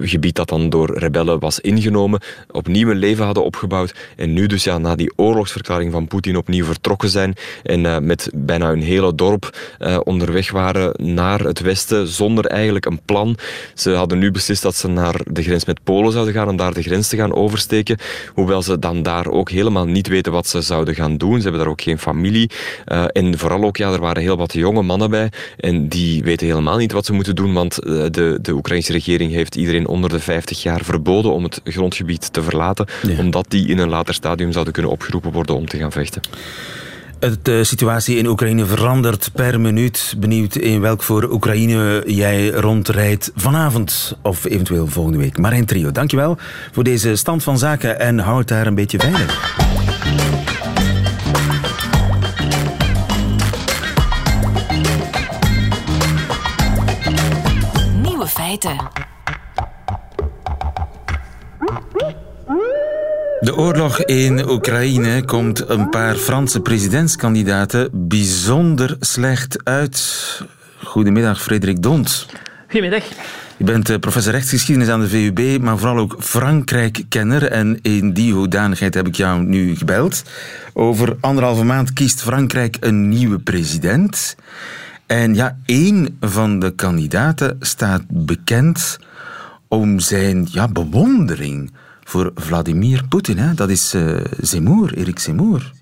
gebied 0.00 0.34
dat 0.34 0.48
dan 0.48 0.70
door 0.70 0.98
rebellen 0.98 1.38
was 1.38 1.60
ingenomen, 1.60 2.20
opnieuw 2.50 2.90
een 2.90 2.96
leven 2.96 3.24
hadden 3.24 3.44
opgebouwd 3.44 3.94
en 4.16 4.32
nu 4.32 4.46
dus 4.46 4.64
ja, 4.64 4.78
na 4.78 4.96
die 4.96 5.12
oorlogsverklaring 5.16 5.92
van 5.92 6.06
Poetin 6.06 6.36
opnieuw 6.36 6.64
vertrokken 6.64 7.08
zijn 7.08 7.34
en 7.62 8.06
met 8.06 8.30
bijna 8.34 8.68
hun 8.68 8.82
hele 8.82 9.14
dorp 9.14 9.58
onderweg 10.02 10.50
waren 10.50 11.14
naar 11.14 11.40
het 11.40 11.60
westen 11.60 12.08
zonder 12.08 12.46
eigenlijk 12.46 12.86
een 12.86 13.00
plan. 13.04 13.36
Ze 13.74 13.90
hadden 13.90 14.18
nu 14.18 14.30
beslist 14.30 14.62
dat 14.62 14.74
ze 14.74 14.88
naar 14.88 15.20
de 15.24 15.42
grens 15.42 15.64
met 15.64 15.84
Polen 15.84 16.12
zouden 16.12 16.34
gaan 16.34 16.48
en 16.48 16.56
daar 16.56 16.74
de 16.74 16.82
grens 16.82 17.08
te 17.08 17.16
gaan 17.16 17.34
oversteken, 17.34 17.98
hoewel 18.34 18.62
ze 18.62 18.78
dan 18.78 19.02
daar 19.02 19.26
ook 19.26 19.50
helemaal 19.50 19.86
niet 19.86 20.08
weten 20.08 20.32
wat 20.32 20.46
ze 20.46 20.60
zouden 20.60 20.94
gaan 20.94 21.16
doen. 21.16 21.36
Ze 21.36 21.42
hebben 21.42 21.60
daar 21.60 21.70
ook 21.70 21.82
geen 21.82 21.98
familie. 21.98 22.50
Uh, 22.92 23.04
en 23.12 23.38
vooral 23.38 23.64
ook, 23.64 23.76
ja, 23.76 23.92
er 23.92 24.00
waren 24.00 24.22
heel 24.22 24.36
wat 24.36 24.52
jonge 24.52 24.82
mannen 24.82 25.10
bij. 25.10 25.30
En 25.56 25.88
die 25.88 26.22
weten 26.22 26.46
helemaal 26.46 26.76
niet 26.76 26.92
wat 26.92 27.06
ze 27.06 27.12
moeten 27.12 27.34
doen, 27.34 27.52
want 27.52 27.78
uh, 27.86 28.04
de, 28.10 28.38
de 28.42 28.52
Oekraïnse 28.52 28.92
regering 28.92 29.32
heeft 29.32 29.54
iedereen 29.54 29.86
onder 29.86 30.10
de 30.10 30.18
50 30.18 30.62
jaar 30.62 30.84
verboden 30.84 31.32
om 31.32 31.42
het 31.42 31.60
grondgebied 31.64 32.32
te 32.32 32.42
verlaten, 32.42 32.86
ja. 33.02 33.18
omdat 33.18 33.44
die 33.48 33.68
in 33.68 33.78
een 33.78 33.88
later 33.88 34.14
stadium 34.14 34.52
zouden 34.52 34.72
kunnen 34.72 34.92
opgeroepen 34.92 35.32
worden 35.32 35.56
om 35.56 35.66
te 35.66 35.78
gaan 35.78 35.92
vechten. 35.92 36.22
De 37.42 37.64
situatie 37.64 38.16
in 38.16 38.26
Oekraïne 38.26 38.66
verandert 38.66 39.30
per 39.32 39.60
minuut. 39.60 40.14
Benieuwd 40.18 40.56
in 40.56 40.80
welk 40.80 41.02
voor 41.02 41.30
Oekraïne 41.30 42.02
jij 42.06 42.48
rondrijdt 42.48 43.30
vanavond 43.34 44.16
of 44.22 44.44
eventueel 44.44 44.86
volgende 44.86 45.18
week. 45.18 45.38
Marijn 45.38 45.64
Trio, 45.64 45.92
dankjewel 45.92 46.38
voor 46.72 46.84
deze 46.84 47.16
stand 47.16 47.42
van 47.42 47.58
zaken 47.58 48.00
en 48.00 48.18
houd 48.18 48.48
daar 48.48 48.66
een 48.66 48.74
beetje 48.74 48.98
veilig. 48.98 49.95
Feiten. 58.58 58.88
De 63.40 63.56
oorlog 63.56 64.04
in 64.04 64.48
Oekraïne 64.48 65.24
komt 65.24 65.68
een 65.68 65.90
paar 65.90 66.14
Franse 66.14 66.60
presidentskandidaten 66.60 67.88
bijzonder 67.92 68.96
slecht 69.00 69.64
uit. 69.64 70.42
Goedemiddag, 70.84 71.42
Frederik 71.42 71.82
Dont. 71.82 72.26
Goedemiddag. 72.66 73.04
Je 73.56 73.64
bent 73.64 74.00
professor 74.00 74.32
rechtsgeschiedenis 74.32 74.88
aan 74.88 75.00
de 75.00 75.08
VUB, 75.08 75.62
maar 75.62 75.78
vooral 75.78 75.98
ook 75.98 76.16
Frankrijk-kenner. 76.18 77.50
En 77.50 77.78
in 77.82 78.12
die 78.12 78.32
hoedanigheid 78.32 78.94
heb 78.94 79.06
ik 79.06 79.14
jou 79.14 79.42
nu 79.42 79.76
gebeld. 79.76 80.22
Over 80.72 81.16
anderhalve 81.20 81.64
maand 81.64 81.92
kiest 81.92 82.22
Frankrijk 82.22 82.76
een 82.80 83.08
nieuwe 83.08 83.38
president. 83.38 84.36
En 85.06 85.34
ja, 85.34 85.58
één 85.66 86.16
van 86.20 86.58
de 86.58 86.70
kandidaten 86.70 87.56
staat 87.60 88.02
bekend 88.08 88.98
om 89.68 89.98
zijn 89.98 90.46
ja, 90.50 90.68
bewondering 90.68 91.72
voor 92.04 92.30
Vladimir 92.34 93.04
Poetin. 93.08 93.52
Dat 93.54 93.70
is 93.70 93.94
uh, 93.94 94.16
Zemmour, 94.40 94.94
Erik 94.96 95.18
Zemmour. 95.18 95.72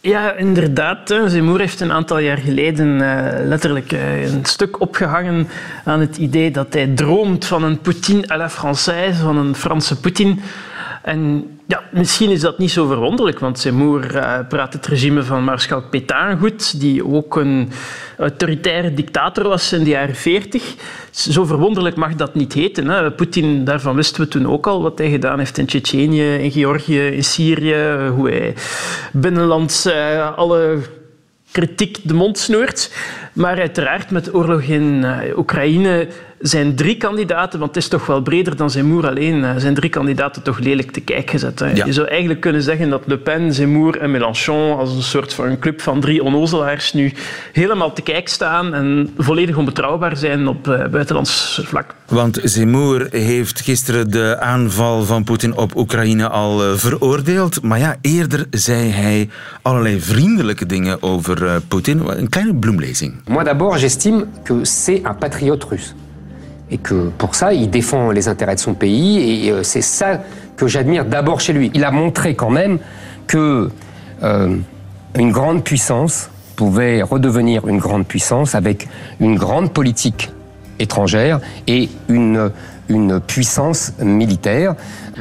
Ja, 0.00 0.32
inderdaad. 0.32 1.08
Zemmour 1.26 1.60
heeft 1.60 1.80
een 1.80 1.92
aantal 1.92 2.18
jaar 2.18 2.38
geleden 2.38 2.88
uh, 2.88 3.26
letterlijk 3.44 3.92
uh, 3.92 4.32
een 4.32 4.44
stuk 4.44 4.80
opgehangen 4.80 5.48
aan 5.84 6.00
het 6.00 6.16
idee 6.16 6.50
dat 6.50 6.72
hij 6.72 6.86
droomt 6.86 7.44
van 7.44 7.62
een 7.62 7.80
Poetin 7.80 8.30
à 8.30 8.36
la 8.36 8.50
Française, 8.50 9.20
van 9.22 9.36
een 9.36 9.54
Franse 9.54 10.00
Poetin. 10.00 10.40
En 11.08 11.50
ja, 11.66 11.82
misschien 11.92 12.30
is 12.30 12.40
dat 12.40 12.58
niet 12.58 12.70
zo 12.70 12.86
verwonderlijk, 12.86 13.38
want 13.38 13.58
Seymour 13.58 14.14
uh, 14.14 14.38
praat 14.48 14.72
het 14.72 14.86
regime 14.86 15.22
van 15.22 15.44
Maarschalk 15.44 15.90
Pétain 15.90 16.38
goed, 16.38 16.80
die 16.80 17.06
ook 17.06 17.36
een 17.36 17.70
autoritaire 18.18 18.94
dictator 18.94 19.48
was 19.48 19.72
in 19.72 19.84
de 19.84 19.90
jaren 19.90 20.14
40. 20.14 20.74
Zo 21.10 21.44
verwonderlijk 21.44 21.96
mag 21.96 22.14
dat 22.14 22.34
niet 22.34 22.52
heten. 22.52 23.14
Poetin, 23.14 23.64
daarvan 23.64 23.96
wisten 23.96 24.22
we 24.22 24.28
toen 24.28 24.46
ook 24.48 24.66
al 24.66 24.82
wat 24.82 24.98
hij 24.98 25.10
gedaan 25.10 25.38
heeft 25.38 25.58
in 25.58 25.66
Tsjetsjenië, 25.66 26.34
in 26.34 26.50
Georgië, 26.50 27.06
in 27.06 27.24
Syrië, 27.24 28.08
hoe 28.14 28.28
hij 28.30 28.54
binnenlands 29.12 29.86
uh, 29.86 30.36
alle 30.36 30.78
kritiek 31.52 31.98
de 32.02 32.14
mond 32.14 32.38
snoert. 32.38 32.92
Maar 33.32 33.58
uiteraard 33.58 34.10
met 34.10 34.24
de 34.24 34.34
oorlog 34.34 34.62
in 34.62 34.82
uh, 34.82 35.38
Oekraïne 35.38 36.08
zijn 36.40 36.74
drie 36.74 36.96
kandidaten, 36.96 37.58
want 37.58 37.74
het 37.74 37.84
is 37.84 37.88
toch 37.90 38.06
wel 38.06 38.22
breder 38.22 38.56
dan 38.56 38.70
Zemmour 38.70 39.08
alleen, 39.08 39.44
eh, 39.44 39.50
zijn 39.56 39.74
drie 39.74 39.90
kandidaten 39.90 40.42
toch 40.42 40.58
lelijk 40.58 40.90
te 40.90 41.00
kijk 41.00 41.30
gezet. 41.30 41.64
Je 41.84 41.92
zou 41.92 42.08
eigenlijk 42.08 42.40
kunnen 42.40 42.62
zeggen 42.62 42.90
dat 42.90 43.02
Le 43.06 43.18
Pen, 43.18 43.54
Zemmour 43.54 43.98
en 43.98 44.10
Mélenchon 44.10 44.78
als 44.78 44.94
een 44.94 45.02
soort 45.02 45.34
van 45.34 45.46
een 45.46 45.58
club 45.58 45.80
van 45.80 46.00
drie 46.00 46.22
onnozelaars 46.22 46.92
nu 46.92 47.12
helemaal 47.52 47.92
te 47.92 48.02
kijk 48.02 48.28
staan 48.28 48.74
en 48.74 49.14
volledig 49.18 49.56
onbetrouwbaar 49.56 50.16
zijn 50.16 50.48
op 50.48 50.68
uh, 50.68 50.86
buitenlands 50.86 51.60
vlak. 51.64 51.94
Want 52.06 52.40
Zemmour 52.42 53.06
heeft 53.10 53.60
gisteren 53.60 54.10
de 54.10 54.36
aanval 54.40 55.04
van 55.04 55.24
Poetin 55.24 55.56
op 55.56 55.76
Oekraïne 55.76 56.28
al 56.28 56.64
uh, 56.64 56.76
veroordeeld. 56.76 57.62
Maar 57.62 57.78
ja, 57.78 57.96
eerder 58.00 58.46
zei 58.50 58.90
hij 58.90 59.28
allerlei 59.62 60.00
vriendelijke 60.00 60.66
dingen 60.66 61.02
over 61.02 61.42
uh, 61.42 61.54
Poetin. 61.68 62.02
Een 62.06 62.28
kleine 62.28 62.54
bloemlezing. 62.54 63.14
Moi 63.28 63.44
d'abord, 63.44 63.80
j'estime 63.80 64.26
que 64.44 64.64
c'est 64.64 65.06
un 65.06 65.16
patriote 65.18 65.66
russe. 65.70 65.92
Et 66.70 66.78
que 66.78 67.10
pour 67.16 67.34
ça, 67.34 67.52
il 67.52 67.70
défend 67.70 68.10
les 68.10 68.28
intérêts 68.28 68.54
de 68.54 68.60
son 68.60 68.74
pays. 68.74 69.46
Et 69.46 69.50
euh, 69.50 69.62
c'est 69.62 69.82
ça 69.82 70.20
que 70.56 70.66
j'admire 70.66 71.04
d'abord 71.04 71.40
chez 71.40 71.52
lui. 71.52 71.70
Il 71.74 71.84
a 71.84 71.90
montré 71.90 72.34
quand 72.34 72.50
même 72.50 72.78
que 73.26 73.70
euh, 74.22 74.56
une 75.16 75.30
grande 75.30 75.64
puissance 75.64 76.30
pouvait 76.56 77.02
redevenir 77.02 77.68
une 77.68 77.78
grande 77.78 78.06
puissance 78.06 78.54
avec 78.54 78.88
une 79.20 79.36
grande 79.36 79.72
politique 79.72 80.30
étrangère 80.78 81.40
et 81.66 81.88
une, 82.08 82.50
une 82.88 83.20
puissance 83.20 83.92
militaire. 84.00 84.74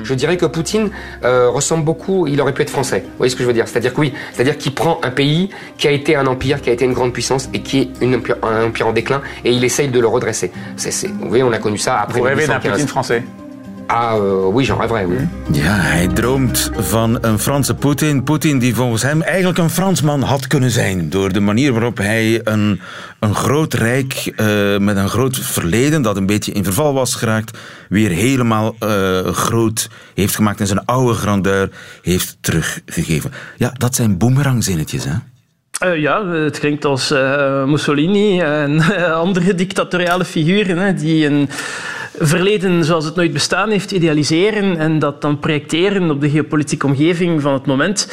Je 0.04 0.14
dirais 0.14 0.38
que 0.38 0.46
Poutine 0.46 0.90
euh, 1.24 1.50
ressemble 1.50 1.84
beaucoup, 1.84 2.28
il 2.28 2.40
aurait 2.40 2.54
pu 2.54 2.62
être 2.62 2.70
français. 2.70 3.04
Vous 3.04 3.18
voyez 3.18 3.30
ce 3.30 3.36
que 3.36 3.44
je 3.44 3.48
veux 3.48 3.54
dire? 3.54 3.68
C'est-à-dire 3.68 3.94
que 3.94 4.00
oui, 4.00 4.14
c'est-à-dire 4.34 4.58
qu'il 4.58 4.74
prend 4.74 5.00
un 5.04 5.10
pays 5.10 5.50
qui 5.78 5.88
a 5.88 5.92
été 5.92 6.16
un 6.16 6.28
empire, 6.28 6.62
qui 6.62 6.70
a 6.70 6.74
été 6.74 6.86
une 6.86 6.94
grande 6.94 7.14
puissance 7.14 7.50
et 7.54 7.62
qui 7.62 7.80
est 7.80 7.90
une 8.02 8.16
empire, 8.16 8.38
un 8.44 8.66
empire 8.66 8.88
en 8.88 8.94
déclin 8.94 9.22
et 9.44 9.52
il 9.52 9.64
essaye 9.64 9.90
de 9.90 10.00
le 10.00 10.08
redresser. 10.08 10.52
C'est, 10.76 11.08
vous 11.08 11.30
voyez, 11.30 11.44
on 11.44 11.52
a 11.52 11.58
connu 11.58 11.78
ça 11.78 12.00
après 12.00 12.20
Vous 12.20 12.26
rêvez 12.26 12.48
d'un 12.48 12.60
Poutine 12.60 12.88
français? 12.88 13.24
Ah 13.88 14.17
uh, 14.17 14.53
oui, 14.53 14.65
j'en 14.65 14.75
rêverais, 14.75 15.06
oui. 15.06 15.27
Ja, 15.51 15.74
hij 15.74 16.08
droomt 16.08 16.72
van 16.74 17.17
een 17.22 17.39
Franse 17.39 17.75
Poetin. 17.75 18.24
Poetin 18.24 18.60
die 18.60 18.75
volgens 18.75 19.01
hem 19.01 19.22
eigenlijk 19.22 19.58
een 19.58 19.70
Fransman 19.70 20.22
had 20.22 20.48
kunnen 20.48 20.72
zijn. 20.72 21.10
Door 21.10 21.34
de 21.34 21.39
manier 21.39 21.72
waarop 21.74 21.98
hij 21.98 22.41
een, 22.44 22.82
een 23.20 23.36
groot 23.36 23.74
rijk 23.74 24.34
uh, 24.36 24.77
met 24.77 24.98
een 24.98 25.10
groot 25.10 25.38
verleden, 25.38 26.01
dat 26.01 26.17
een 26.17 26.25
beetje 26.25 26.51
in 26.51 26.63
verval 26.63 26.94
was 26.94 27.15
geraakt, 27.15 27.58
weer 27.89 28.10
helemaal 28.10 28.75
uh, 28.79 29.20
groot 29.25 29.89
heeft 30.13 30.36
gemaakt 30.36 30.60
en 30.60 30.67
zijn 30.67 30.86
oude 30.86 31.13
grandeur 31.13 31.70
heeft 32.01 32.38
teruggegeven. 32.41 33.32
Ja, 33.56 33.74
dat 33.77 33.96
zijn 33.96 34.17
boemerangzinnetjes, 34.17 35.06
hè? 35.06 35.13
Uh, 35.86 36.01
ja, 36.01 36.27
het 36.27 36.60
klinkt 36.60 36.86
als 36.86 37.12
uh, 37.12 37.63
Mussolini 37.65 38.39
en 38.39 38.82
andere 39.13 39.56
dictatoriale 39.56 40.25
figuren 40.25 40.77
hè, 40.77 40.94
die 40.94 41.25
een 41.25 41.50
verleden 42.20 42.84
zoals 42.84 43.06
het 43.06 43.16
nooit 43.16 43.34
bestaan 43.34 43.70
heeft 43.70 43.92
idealiseren 43.92 44.78
en 44.78 45.00
dat 45.00 45.22
dan 45.22 45.40
projecteren 45.40 46.12
op 46.12 46.22
de 46.22 46.30
geopolitieke 46.30 46.86
omgeving 46.86 47.42
van 47.42 47.54
het 47.54 47.66
moment. 47.66 48.12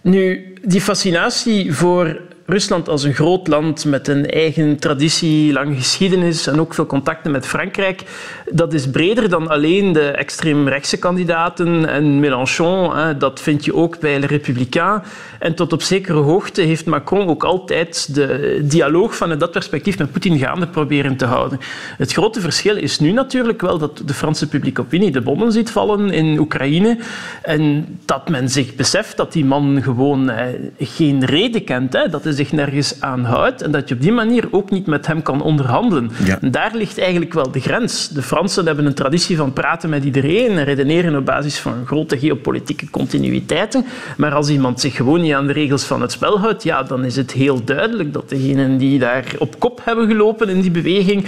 Nu, 0.00 0.52
die 0.62 0.80
fascinatie 0.80 1.74
voor 1.74 2.20
Rusland 2.46 2.88
als 2.88 3.02
een 3.02 3.14
groot 3.14 3.48
land 3.48 3.84
met 3.84 4.08
een 4.08 4.30
eigen 4.30 4.78
traditie, 4.78 5.52
lange 5.52 5.74
geschiedenis 5.74 6.46
en 6.46 6.60
ook 6.60 6.74
veel 6.74 6.86
contacten 6.86 7.30
met 7.30 7.46
Frankrijk, 7.46 8.02
dat 8.50 8.72
is 8.72 8.90
breder 8.90 9.28
dan 9.28 9.48
alleen 9.48 9.92
de 9.92 10.10
extreemrechtse 10.10 10.98
kandidaten 10.98 11.88
en 11.88 12.20
Mélenchon. 12.20 12.90
Dat 13.18 13.40
vind 13.40 13.64
je 13.64 13.74
ook 13.74 14.00
bij 14.00 14.20
de 14.20 14.26
Républicains. 14.26 15.02
En 15.38 15.54
tot 15.54 15.72
op 15.72 15.82
zekere 15.82 16.18
hoogte 16.18 16.60
heeft 16.60 16.86
Macron 16.86 17.28
ook 17.28 17.44
altijd 17.44 18.14
de 18.14 18.60
dialoog 18.62 19.16
vanuit 19.16 19.40
dat 19.40 19.50
perspectief 19.50 19.98
met 19.98 20.12
Poetin 20.12 20.38
gaande 20.38 20.66
proberen 20.66 21.16
te 21.16 21.24
houden. 21.24 21.58
Het 21.98 22.12
grote 22.12 22.40
verschil 22.40 22.76
is 22.76 22.98
nu 22.98 23.12
natuurlijk 23.12 23.60
wel 23.60 23.78
dat 23.78 24.02
de 24.06 24.14
Franse 24.14 24.48
publieke 24.48 24.80
opinie 24.80 25.10
de 25.10 25.20
bommen 25.20 25.52
ziet 25.52 25.70
vallen 25.70 26.10
in 26.10 26.38
Oekraïne 26.38 26.98
en 27.42 27.86
dat 28.04 28.28
men 28.28 28.48
zich 28.48 28.74
beseft 28.74 29.16
dat 29.16 29.32
die 29.32 29.44
man 29.44 29.82
gewoon 29.82 30.30
geen 30.78 31.24
reden 31.24 31.64
kent, 31.64 31.92
hè, 31.92 32.08
dat 32.08 32.24
hij 32.36 32.44
zich 32.44 32.52
nergens 32.52 33.00
aan 33.00 33.24
houdt 33.24 33.62
en 33.62 33.70
dat 33.70 33.88
je 33.88 33.94
op 33.94 34.00
die 34.00 34.12
manier 34.12 34.48
ook 34.50 34.70
niet 34.70 34.86
met 34.86 35.06
hem 35.06 35.22
kan 35.22 35.42
onderhandelen. 35.42 36.10
Ja. 36.24 36.38
En 36.40 36.50
daar 36.50 36.70
ligt 36.74 36.98
eigenlijk 36.98 37.32
wel 37.32 37.50
de 37.50 37.60
grens. 37.60 38.08
De 38.08 38.22
Fransen 38.22 38.66
hebben 38.66 38.86
een 38.86 38.94
traditie 38.94 39.36
van 39.36 39.52
praten 39.52 39.90
met 39.90 40.04
iedereen 40.04 40.58
en 40.58 40.64
redeneren 40.64 41.16
op 41.16 41.24
basis 41.24 41.58
van 41.58 41.86
grote 41.86 42.18
geopolitieke 42.18 42.90
continuïteiten, 42.90 43.84
maar 44.16 44.34
als 44.34 44.48
iemand 44.48 44.80
zich 44.80 44.96
gewoon 44.96 45.20
niet 45.20 45.34
aan 45.34 45.46
de 45.46 45.52
regels 45.52 45.84
van 45.84 46.00
het 46.00 46.12
spel 46.12 46.38
houdt, 46.38 46.62
ja, 46.62 46.82
dan 46.82 47.04
is 47.04 47.16
het 47.16 47.32
heel 47.32 47.64
duidelijk 47.64 48.12
dat 48.12 48.28
degenen 48.28 48.76
die 48.78 48.98
daar 48.98 49.24
op 49.38 49.58
kop 49.58 49.80
hebben 49.84 50.06
gelopen 50.06 50.48
in 50.48 50.60
die 50.60 50.70
beweging, 50.70 51.24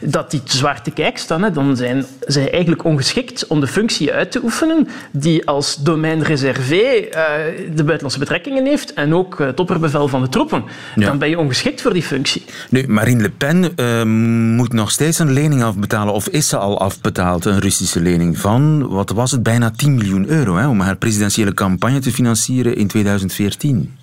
dat 0.00 0.30
die 0.30 0.42
te 0.42 0.56
zwaar 0.56 0.82
te 0.82 0.90
kijk 0.90 1.18
staan. 1.18 1.42
Hè. 1.42 1.50
Dan 1.50 1.76
zijn 1.76 2.04
zij 2.26 2.50
eigenlijk 2.50 2.84
ongeschikt 2.84 3.46
om 3.46 3.60
de 3.60 3.66
functie 3.66 4.12
uit 4.12 4.30
te 4.30 4.40
oefenen 4.42 4.88
die 5.10 5.46
als 5.46 5.76
domein 5.76 6.22
reservé 6.22 6.74
uh, 6.74 7.10
de 7.74 7.84
buitenlandse 7.84 8.18
betrekkingen 8.18 8.66
heeft 8.66 8.92
en 8.94 9.14
ook 9.14 9.38
het 9.38 9.60
opperbevel 9.60 10.08
van 10.08 10.22
de 10.22 10.28
troepen. 10.28 10.47
Ja. 10.94 11.06
Dan 11.06 11.18
ben 11.18 11.28
je 11.28 11.38
ongeschikt 11.38 11.80
voor 11.80 11.92
die 11.92 12.02
functie. 12.02 12.44
Nu, 12.70 12.84
Marine 12.88 13.22
Le 13.22 13.30
Pen 13.30 13.72
uh, 13.76 14.02
moet 14.56 14.72
nog 14.72 14.90
steeds 14.90 15.18
een 15.18 15.32
lening 15.32 15.62
afbetalen, 15.62 16.14
of 16.14 16.28
is 16.28 16.48
ze 16.48 16.56
al 16.56 16.80
afbetaald, 16.80 17.44
een 17.44 17.58
Russische 17.58 18.00
lening 18.00 18.38
van, 18.38 18.88
wat 18.88 19.10
was 19.10 19.30
het, 19.30 19.42
bijna 19.42 19.70
10 19.70 19.94
miljoen 19.94 20.28
euro, 20.28 20.56
hè, 20.56 20.68
om 20.68 20.80
haar 20.80 20.96
presidentiële 20.96 21.54
campagne 21.54 21.98
te 21.98 22.12
financieren 22.12 22.76
in 22.76 22.86
2014. 22.86 23.97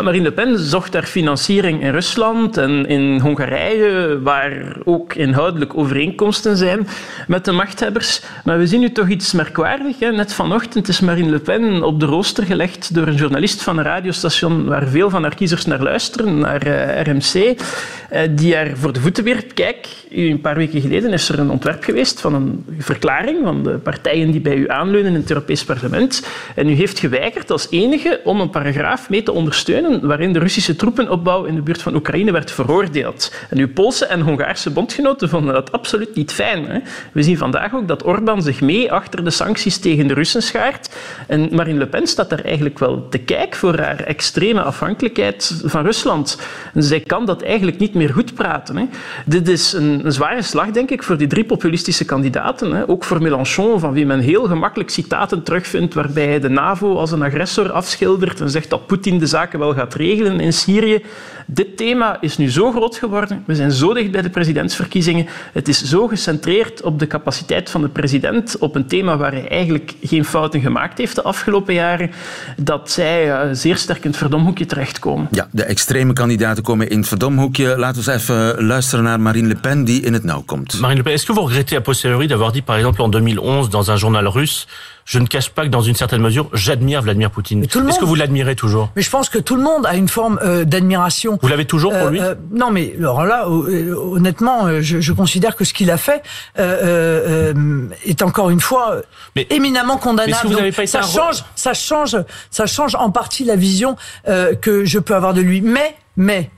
Marine 0.00 0.22
Le 0.22 0.32
Pen 0.32 0.58
zocht 0.58 0.92
daar 0.92 1.02
financiering 1.02 1.82
in 1.82 1.90
Rusland 1.90 2.56
en 2.56 2.86
in 2.86 3.20
Hongarije, 3.20 4.20
waar 4.22 4.76
ook 4.84 5.14
inhoudelijk 5.14 5.76
overeenkomsten 5.76 6.56
zijn 6.56 6.86
met 7.26 7.44
de 7.44 7.52
machthebbers. 7.52 8.22
Maar 8.44 8.58
we 8.58 8.66
zien 8.66 8.80
nu 8.80 8.92
toch 8.92 9.08
iets 9.08 9.32
merkwaardigs. 9.32 9.98
Net 9.98 10.34
vanochtend 10.34 10.88
is 10.88 11.00
Marine 11.00 11.30
Le 11.30 11.38
Pen 11.38 11.82
op 11.82 12.00
de 12.00 12.06
rooster 12.06 12.44
gelegd 12.44 12.94
door 12.94 13.06
een 13.06 13.14
journalist 13.14 13.62
van 13.62 13.78
een 13.78 13.84
radiostation 13.84 14.64
waar 14.64 14.86
veel 14.88 15.10
van 15.10 15.22
haar 15.22 15.34
kiezers 15.34 15.64
naar 15.64 15.82
luisteren, 15.82 16.38
naar 16.38 16.66
uh, 16.66 17.00
RMC, 17.02 17.34
uh, 17.34 18.20
die 18.30 18.56
haar 18.56 18.70
voor 18.74 18.92
de 18.92 19.00
voeten 19.00 19.24
wierp. 19.24 19.54
Kijk, 19.54 19.88
een 20.10 20.40
paar 20.40 20.56
weken 20.56 20.80
geleden 20.80 21.12
is 21.12 21.28
er 21.28 21.38
een 21.38 21.50
ontwerp 21.50 21.84
geweest 21.84 22.20
van 22.20 22.34
een 22.34 22.64
verklaring 22.78 23.38
van 23.42 23.62
de 23.62 23.70
partijen 23.70 24.30
die 24.30 24.40
bij 24.40 24.56
u 24.56 24.68
aanleunen 24.68 25.14
in 25.14 25.20
het 25.20 25.30
Europees 25.30 25.64
Parlement. 25.64 26.26
En 26.54 26.68
u 26.68 26.72
heeft 26.72 26.98
geweigerd 26.98 27.50
als 27.50 27.66
enige 27.70 28.20
om 28.24 28.40
een 28.40 28.50
paragraaf 28.50 29.10
mee 29.10 29.22
te 29.22 29.32
ondersteunen 29.32 29.81
waarin 30.02 30.32
de 30.32 30.38
Russische 30.38 30.76
troepenopbouw 30.76 31.44
in 31.44 31.54
de 31.54 31.62
buurt 31.62 31.82
van 31.82 31.94
Oekraïne 31.94 32.32
werd 32.32 32.50
veroordeeld. 32.50 33.34
En 33.50 33.58
uw 33.58 33.72
Poolse 33.72 34.06
en 34.06 34.20
Hongaarse 34.20 34.70
bondgenoten 34.70 35.28
vonden 35.28 35.54
dat 35.54 35.72
absoluut 35.72 36.14
niet 36.14 36.32
fijn. 36.32 36.64
Hè? 36.64 36.78
We 37.12 37.22
zien 37.22 37.38
vandaag 37.38 37.74
ook 37.74 37.88
dat 37.88 38.06
Orbán 38.06 38.42
zich 38.42 38.60
mee 38.60 38.92
achter 38.92 39.24
de 39.24 39.30
sancties 39.30 39.78
tegen 39.78 40.06
de 40.06 40.14
Russen 40.14 40.42
schaart. 40.42 40.94
En 41.26 41.48
Marine 41.54 41.78
Le 41.78 41.86
Pen 41.86 42.06
staat 42.06 42.30
daar 42.30 42.44
eigenlijk 42.44 42.78
wel 42.78 43.08
te 43.08 43.18
kijk 43.18 43.54
voor 43.54 43.78
haar 43.78 44.00
extreme 44.00 44.62
afhankelijkheid 44.62 45.62
van 45.64 45.82
Rusland. 45.84 46.40
Zij 46.74 47.00
kan 47.00 47.26
dat 47.26 47.42
eigenlijk 47.42 47.78
niet 47.78 47.94
meer 47.94 48.10
goed 48.10 48.34
praten. 48.34 48.76
Hè? 48.76 48.84
Dit 49.26 49.48
is 49.48 49.72
een, 49.72 50.04
een, 50.04 50.12
zware 50.12 50.42
slag, 50.42 50.70
denk 50.70 50.90
ik, 50.90 51.02
voor 51.02 51.16
die 51.16 51.26
drie 51.26 51.44
populistische 51.44 52.04
kandidaten. 52.04 52.72
Hè? 52.72 52.88
Ook 52.88 53.04
voor 53.04 53.22
Mélenchon, 53.22 53.80
van 53.80 53.92
wie 53.92 54.06
men 54.06 54.20
heel 54.20 54.44
gemakkelijk 54.44 54.90
citaten 54.90 55.42
terugvindt 55.42 55.94
waarbij 55.94 56.26
hij 56.26 56.40
de 56.40 56.48
NAVO 56.48 56.96
als 56.96 57.12
een 57.12 57.22
agressor 57.22 57.72
afschildert 57.72 58.40
en 58.40 58.50
zegt 58.50 58.70
dat 58.70 58.86
Poetin 58.86 59.18
de 59.18 59.26
zaken 59.26 59.58
wel 59.58 59.71
gaat 59.74 59.94
regelen 59.94 60.40
in 60.40 60.52
Syrië. 60.52 61.02
Dit 61.46 61.76
thema 61.76 62.16
is 62.20 62.36
nu 62.36 62.50
zo 62.50 62.70
groot 62.70 62.96
geworden. 62.96 63.42
We 63.46 63.54
zijn 63.54 63.72
zo 63.72 63.94
dicht 63.94 64.10
bij 64.10 64.22
de 64.22 64.30
presidentsverkiezingen. 64.30 65.26
Het 65.52 65.68
is 65.68 65.82
zo 65.82 66.06
gecentreerd 66.06 66.82
op 66.82 66.98
de 66.98 67.06
capaciteit 67.06 67.70
van 67.70 67.80
de 67.80 67.88
president, 67.88 68.58
op 68.58 68.74
een 68.74 68.86
thema 68.86 69.16
waar 69.16 69.32
hij 69.32 69.48
eigenlijk 69.48 69.94
geen 70.02 70.24
fouten 70.24 70.60
gemaakt 70.60 70.98
heeft 70.98 71.14
de 71.14 71.22
afgelopen 71.22 71.74
jaren, 71.74 72.10
dat 72.56 72.90
zij 72.90 73.28
uh, 73.28 73.40
zeer 73.52 73.76
sterk 73.76 74.04
in 74.04 74.10
het 74.10 74.18
verdomhoekje 74.18 74.66
terechtkomen. 74.66 75.28
Ja, 75.30 75.48
de 75.50 75.64
extreme 75.64 76.12
kandidaten 76.12 76.62
komen 76.62 76.88
in 76.88 76.98
het 76.98 77.08
verdomhoekje. 77.08 77.78
Laten 77.78 78.04
we 78.04 78.12
eens 78.12 78.22
even 78.22 78.64
luisteren 78.64 79.04
naar 79.04 79.20
Marine 79.20 79.48
Le 79.48 79.56
Pen 79.56 79.84
die 79.84 80.02
in 80.02 80.12
het 80.12 80.24
nauw 80.24 80.42
komt. 80.46 80.80
Marine 80.80 80.98
Le 80.98 81.02
Pen, 81.02 81.12
est-ce 81.12 81.26
que 81.26 81.32
vous 81.32 81.46
regrettez 81.48 81.76
a 81.76 81.80
posteriori 81.80 82.26
d'avoir 82.26 82.52
dit 82.52 82.64
par 82.64 82.76
exemple 82.76 83.02
en 83.02 83.10
2011 83.10 83.68
dans 83.68 83.90
un 83.90 83.96
journal 83.96 84.26
russe 84.26 84.66
je 85.04 85.18
ne 85.18 85.26
cache 85.26 85.50
pas 85.50 85.62
que 85.62 85.68
dans 85.68 85.82
une 85.82 85.94
certaine 85.94 86.20
mesure, 86.22 86.48
j'admire 86.52 87.02
Vladimir 87.02 87.30
Poutine. 87.30 87.64
Est-ce 87.64 87.98
que 87.98 88.04
vous 88.04 88.14
l'admirez 88.14 88.56
toujours? 88.56 88.90
Mais 88.96 89.02
je 89.02 89.10
pense 89.10 89.28
que 89.28 89.38
tout 89.38 89.56
le 89.56 89.62
monde 89.62 89.86
a 89.86 89.96
une 89.96 90.08
forme 90.08 90.38
euh, 90.42 90.64
d'admiration. 90.64 91.38
Vous 91.40 91.48
l'avez 91.48 91.64
toujours 91.64 91.92
pour 91.92 92.08
lui? 92.08 92.20
euh, 92.20 92.34
Non, 92.52 92.70
mais 92.70 92.94
alors 92.98 93.24
là, 93.24 93.48
honnêtement, 93.48 94.80
je, 94.80 95.00
je, 95.00 95.12
considère 95.12 95.56
que 95.56 95.64
ce 95.64 95.74
qu'il 95.74 95.90
a 95.90 95.96
fait 95.98 96.22
est 96.56 98.22
encore 98.22 98.50
une 98.50 98.60
fois 98.60 99.02
mais, 99.36 99.46
éminemment 99.50 99.96
condamnable. 99.96 100.32
Mais 100.32 100.48
si 100.48 100.54
vous 100.54 100.58
avez 100.58 100.72
pas 100.72 100.86
ça 100.86 101.02
change, 101.02 101.44
ça 101.54 101.74
change, 101.74 102.16
ça 102.50 102.66
change 102.66 102.94
en 102.94 103.10
partie 103.10 103.44
la 103.44 103.56
vision 103.56 103.96
que 104.24 104.84
je 104.84 104.98
peux 104.98 105.14
avoir 105.14 105.34
de 105.34 105.40
lui. 105.40 105.60
Mais, 105.60 105.96
mais. 106.16 106.50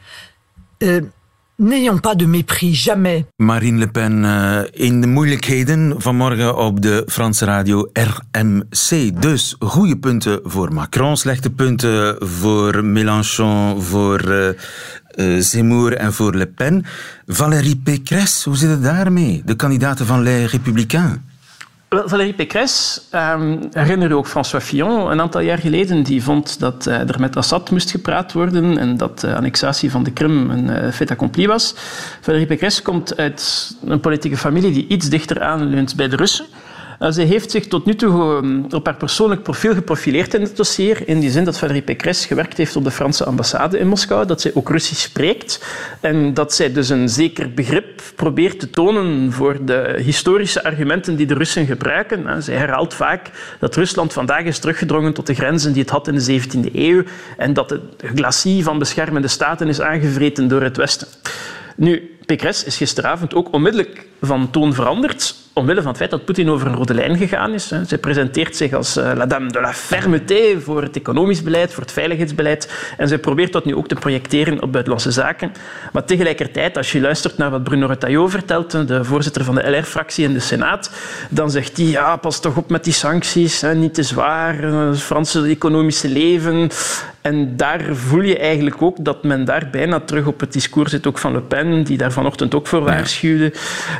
N'ayons 1.57 2.01
pas 2.01 2.17
de 2.17 2.27
mépris, 2.27 2.75
jamais. 2.75 3.27
Marine 3.37 3.79
Le 3.79 3.87
Pen 3.87 4.25
uh, 4.25 4.61
in 4.73 5.01
de 5.01 5.07
moeilijkheden 5.07 5.95
vanmorgen 5.99 6.57
op 6.57 6.83
de 6.83 7.03
Franse 7.07 7.45
radio 7.45 7.91
RMC. 7.93 9.11
Dus 9.23 9.57
goede 9.59 9.97
punten 9.97 10.41
voor 10.45 10.73
Macron, 10.73 11.17
slechte 11.17 11.51
punten 11.51 12.17
voor 12.29 12.85
Mélenchon, 12.85 13.83
voor 13.83 14.55
uh, 15.17 15.41
Zemmour 15.41 15.97
en 15.97 16.13
voor 16.13 16.35
Le 16.35 16.47
Pen. 16.47 16.85
Valérie 17.27 17.77
Pécresse, 17.77 18.49
hoe 18.49 18.59
zit 18.59 18.71
het 18.71 18.83
daarmee? 18.83 19.43
De 19.45 19.55
kandidaten 19.55 20.07
van 20.07 20.23
Les 20.23 20.51
Républicains. 20.51 21.17
Valérie 22.05 22.35
Pécresse 22.35 23.01
um, 23.13 23.61
herinner 23.73 24.11
u 24.11 24.15
ook 24.15 24.27
François 24.27 24.65
Fillon 24.65 25.11
een 25.11 25.21
aantal 25.21 25.41
jaar 25.41 25.59
geleden. 25.59 26.03
Die 26.03 26.23
vond 26.23 26.61
dat 26.61 26.87
uh, 26.87 27.09
er 27.09 27.21
met 27.21 27.37
Assad 27.37 27.71
moest 27.71 27.91
gepraat 27.91 28.33
worden 28.33 28.79
en 28.79 28.97
dat 28.97 29.21
de 29.21 29.37
annexatie 29.37 29.91
van 29.91 30.03
de 30.03 30.13
Krim 30.13 30.51
een 30.51 30.71
uh, 30.71 30.93
fait 30.93 31.11
accompli 31.11 31.47
was. 31.47 31.75
Valérie 32.21 32.47
Pécresse 32.47 32.83
komt 32.83 33.17
uit 33.17 33.71
een 33.85 34.01
politieke 34.01 34.37
familie 34.37 34.73
die 34.73 34.87
iets 34.87 35.09
dichter 35.09 35.43
aanleunt 35.43 35.97
bij 35.97 36.09
de 36.09 36.17
Russen. 36.17 36.47
Uh, 37.01 37.09
zij 37.11 37.25
heeft 37.25 37.51
zich 37.51 37.67
tot 37.67 37.85
nu 37.85 37.95
toe 37.95 38.23
um, 38.23 38.67
op 38.71 38.87
haar 38.87 38.97
persoonlijk 38.97 39.43
profiel 39.43 39.75
geprofileerd 39.75 40.35
in 40.35 40.41
het 40.41 40.57
dossier, 40.57 41.09
in 41.09 41.21
die 41.21 41.31
zin 41.31 41.45
dat 41.45 41.59
Valérie 41.59 41.83
Pécresse 41.83 42.27
gewerkt 42.27 42.57
heeft 42.57 42.77
op 42.77 42.85
de 42.85 42.91
Franse 42.91 43.25
ambassade 43.25 43.79
in 43.79 43.89
Moskou, 43.89 44.27
dat 44.27 44.41
zij 44.41 44.51
ook 44.55 44.69
Russisch 44.69 45.03
spreekt 45.03 45.65
en 46.01 46.35
dat 46.35 46.55
zij 46.55 46.73
dus 46.73 46.89
een 46.89 47.09
zeker 47.09 47.55
begrip 47.55 48.03
probeert 48.15 48.61
te 48.61 48.71
tonen 48.71 49.33
voor 49.33 49.65
de 49.65 50.01
historische 50.03 50.65
argumenten 50.65 51.17
die 51.17 51.27
de 51.27 51.35
Russen 51.35 51.67
gebruiken. 51.67 52.21
Uh, 52.21 52.37
zij 52.39 52.57
herhaalt 52.57 52.95
vaak 52.95 53.31
dat 53.61 53.77
Rusland 53.77 54.13
vandaag 54.13 54.45
is 54.45 54.59
teruggedrongen 54.59 55.13
tot 55.13 55.27
de 55.27 55.35
grenzen 55.35 55.73
die 55.73 55.83
het 55.83 55.91
had 55.91 56.09
in 56.09 56.15
de 56.15 56.41
17e 56.41 56.75
eeuw 56.75 57.03
en 57.37 57.53
dat 57.53 57.69
de 57.69 57.81
glacie 58.15 58.65
van 58.65 58.79
beschermende 58.79 59.29
staten 59.29 59.69
is 59.69 59.81
aangevreten 59.81 60.49
door 60.49 60.63
het 60.63 60.77
Westen. 60.77 61.09
Nu, 61.77 62.17
Pécresse 62.27 62.67
is 62.67 62.77
gisteravond 62.77 63.35
ook 63.35 63.53
onmiddellijk 63.53 64.07
van 64.27 64.51
toon 64.51 64.75
veranderd 64.75 65.35
omwille 65.55 65.81
van 65.81 65.89
het 65.89 65.97
feit 65.97 66.11
dat 66.11 66.25
Poetin 66.25 66.51
over 66.51 66.67
een 66.67 66.75
rode 66.75 66.95
lijn 66.95 67.17
gegaan 67.17 67.53
is. 67.53 67.73
Zij 67.87 67.99
presenteert 67.99 68.57
zich 68.57 68.73
als 68.73 68.97
uh, 68.97 69.13
la 69.15 69.27
dame 69.27 69.51
de 69.51 69.61
la 69.61 69.73
fermeté 69.73 70.61
voor 70.61 70.83
het 70.83 70.97
economisch 70.97 71.43
beleid, 71.43 71.73
voor 71.73 71.83
het 71.83 71.93
veiligheidsbeleid. 71.93 72.73
En 72.97 73.09
zij 73.09 73.19
probeert 73.19 73.53
dat 73.53 73.65
nu 73.65 73.75
ook 73.75 73.89
te 73.89 73.95
projecteren 73.95 74.63
op 74.63 74.73
buitenlandse 74.73 75.11
zaken. 75.11 75.53
Maar 75.93 76.05
tegelijkertijd, 76.05 76.77
als 76.77 76.93
je 76.93 77.01
luistert 77.01 77.37
naar 77.37 77.51
wat 77.51 77.65
Bruno 77.65 77.87
Retailleau 77.87 78.31
vertelt, 78.31 78.89
de 78.89 79.05
voorzitter 79.05 79.45
van 79.45 79.55
de 79.55 79.71
LR-fractie 79.71 80.25
in 80.25 80.33
de 80.33 80.41
Senaat, 80.41 80.91
dan 81.31 81.51
zegt 81.51 81.77
hij, 81.77 81.87
ja, 81.87 82.17
pas 82.17 82.41
toch 82.41 82.57
op 82.57 82.71
met 82.71 82.85
die 82.85 82.93
sancties, 82.93 83.61
hè, 83.61 83.75
niet 83.75 83.95
te 83.95 84.03
zwaar, 84.03 84.63
het 84.63 85.01
Franse 85.01 85.43
economische 85.47 86.09
leven. 86.09 86.71
En 87.21 87.57
daar 87.57 87.81
voel 87.91 88.21
je 88.21 88.39
eigenlijk 88.39 88.83
ook 88.83 89.05
dat 89.05 89.23
men 89.23 89.45
daar 89.45 89.69
bijna 89.71 90.01
terug 90.01 90.27
op 90.27 90.41
het 90.41 90.53
discours 90.53 90.91
zit, 90.91 91.07
ook 91.07 91.19
van 91.19 91.33
Le 91.33 91.41
Pen, 91.41 91.85
die 91.85 91.97
daar 91.97 92.13
vanochtend 92.13 92.55
ook 92.55 92.67
voor 92.67 92.81
waarschuwde. 92.81 93.53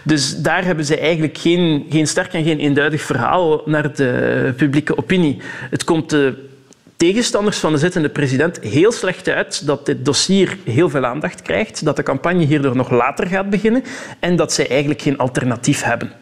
Dus 0.03 0.14
daar 0.43 0.65
hebben 0.65 0.85
ze 0.85 0.99
eigenlijk 0.99 1.39
geen, 1.39 1.87
geen 1.91 2.07
sterk 2.07 2.33
en 2.33 2.45
geen 2.45 2.59
eenduidig 2.59 3.03
verhaal 3.03 3.63
naar 3.65 3.95
de 3.95 4.53
publieke 4.57 4.99
opinie. 4.99 5.39
Het 5.71 5.85
komt 5.85 6.11
de 6.11 6.35
tegenstanders 6.97 7.59
van 7.59 7.73
de 7.73 7.79
zittende 7.79 8.09
president 8.09 8.61
heel 8.61 8.93
slecht 8.93 9.29
uit 9.29 9.67
dat 9.67 9.87
dit 9.87 10.05
dossier 10.05 10.57
heel 10.65 10.89
veel 10.89 11.05
aandacht 11.05 11.43
krijgt, 11.43 11.85
dat 11.85 11.97
de 11.97 12.03
campagne 12.03 12.45
hierdoor 12.45 12.77
nog 12.77 12.91
later 12.91 13.27
gaat 13.27 13.51
beginnen 13.51 13.85
en 14.21 14.37
dat 14.37 14.53
zij 14.53 14.69
eigenlijk 14.69 15.03
geen 15.03 15.19
alternatief 15.19 15.83
hebben. 15.83 16.13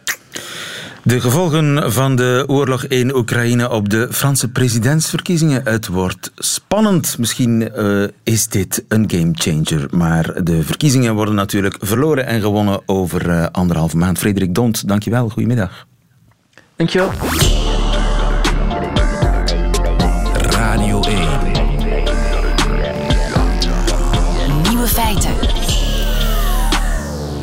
De 1.04 1.20
gevolgen 1.20 1.92
van 1.92 2.16
de 2.16 2.44
oorlog 2.46 2.84
in 2.84 3.14
Oekraïne 3.16 3.70
op 3.70 3.88
de 3.88 4.08
Franse 4.10 4.50
presidentsverkiezingen. 4.50 5.60
Het 5.64 5.86
wordt 5.86 6.32
spannend. 6.36 7.18
Misschien 7.18 7.70
uh, 7.76 8.08
is 8.22 8.48
dit 8.48 8.84
een 8.88 9.10
gamechanger. 9.10 9.86
Maar 9.90 10.44
de 10.44 10.62
verkiezingen 10.62 11.14
worden 11.14 11.34
natuurlijk 11.34 11.76
verloren 11.80 12.26
en 12.26 12.40
gewonnen 12.40 12.80
over 12.86 13.28
uh, 13.28 13.46
anderhalve 13.52 13.96
maand. 13.96 14.18
Frederik 14.18 14.54
Dont, 14.54 14.88
dankjewel. 14.88 15.28
Goedemiddag. 15.28 15.86
Dankjewel. 16.76 17.10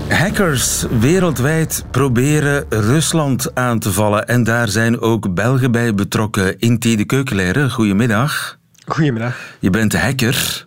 Hackers 0.10 0.86
wereldwijd 1.00 1.86
proberen 1.91 2.65
Rusland 2.69 3.56
aan 3.56 3.80
te 3.80 3.91
vallen. 3.91 4.28
En 4.28 4.43
daar 4.43 4.67
zijn 4.67 5.00
ook 5.00 5.34
Belgen 5.34 5.72
bij 5.72 5.93
betrokken. 5.93 6.60
Inti 6.60 6.95
de 6.95 7.06
Keukenleider, 7.06 7.69
goedemiddag. 7.69 8.58
Goedemiddag. 8.86 9.36
Je 9.60 9.69
bent 9.69 9.93
hacker, 9.93 10.63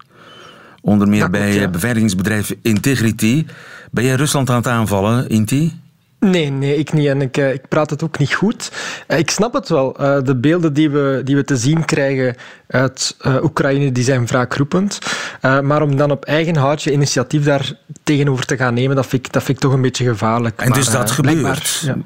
onder 0.81 1.09
meer 1.09 1.31
bij 1.31 1.71
beveiligingsbedrijf 1.71 2.55
Integrity. 2.63 3.47
Ben 3.91 4.05
jij 4.05 4.15
Rusland 4.15 4.51
aan 4.51 4.57
het 4.57 4.67
aanvallen, 4.67 5.29
Inti? 5.29 5.82
Nee, 6.31 6.51
nee, 6.51 6.77
ik 6.77 6.93
niet. 6.93 7.07
En 7.07 7.23
ik, 7.23 7.37
eh, 7.37 7.53
ik 7.53 7.69
praat 7.69 7.91
het 7.91 8.03
ook 8.03 8.19
niet 8.19 8.35
goed. 8.35 8.73
Eh, 9.07 9.19
ik 9.19 9.31
snap 9.31 9.53
het 9.53 9.69
wel. 9.69 9.97
Eh, 9.97 10.23
de 10.23 10.37
beelden 10.37 10.73
die 10.73 10.91
we, 10.91 11.21
die 11.25 11.37
we 11.37 11.45
te 11.45 11.57
zien 11.57 11.85
krijgen 11.85 12.37
uit 12.67 13.17
Oekraïne, 13.43 13.93
die 13.93 14.05
zijn 14.05 14.27
wraakroepend. 14.27 14.99
maar 15.41 15.83
om 15.83 15.97
dan 15.97 16.11
op 16.11 16.25
eigen 16.25 16.57
houtje 16.57 16.93
initiatief 16.93 17.45
daar 17.45 17.73
tegenover 18.03 18.47
te 18.47 18.57
gaan 18.57 18.75
nemen, 18.75 18.97
dat 18.97 19.07
vind 19.07 19.27
ik, 19.27 19.33
dat 19.33 19.43
vind 19.43 19.57
ik 19.57 19.63
toch 19.63 19.73
een 19.73 19.81
beetje 19.81 20.05
gevaarlijk. 20.05 20.61
En 20.61 20.73
dus 20.73 20.91
dat 20.91 21.11
gebeurt? 21.11 21.83
Ja. 21.85 21.97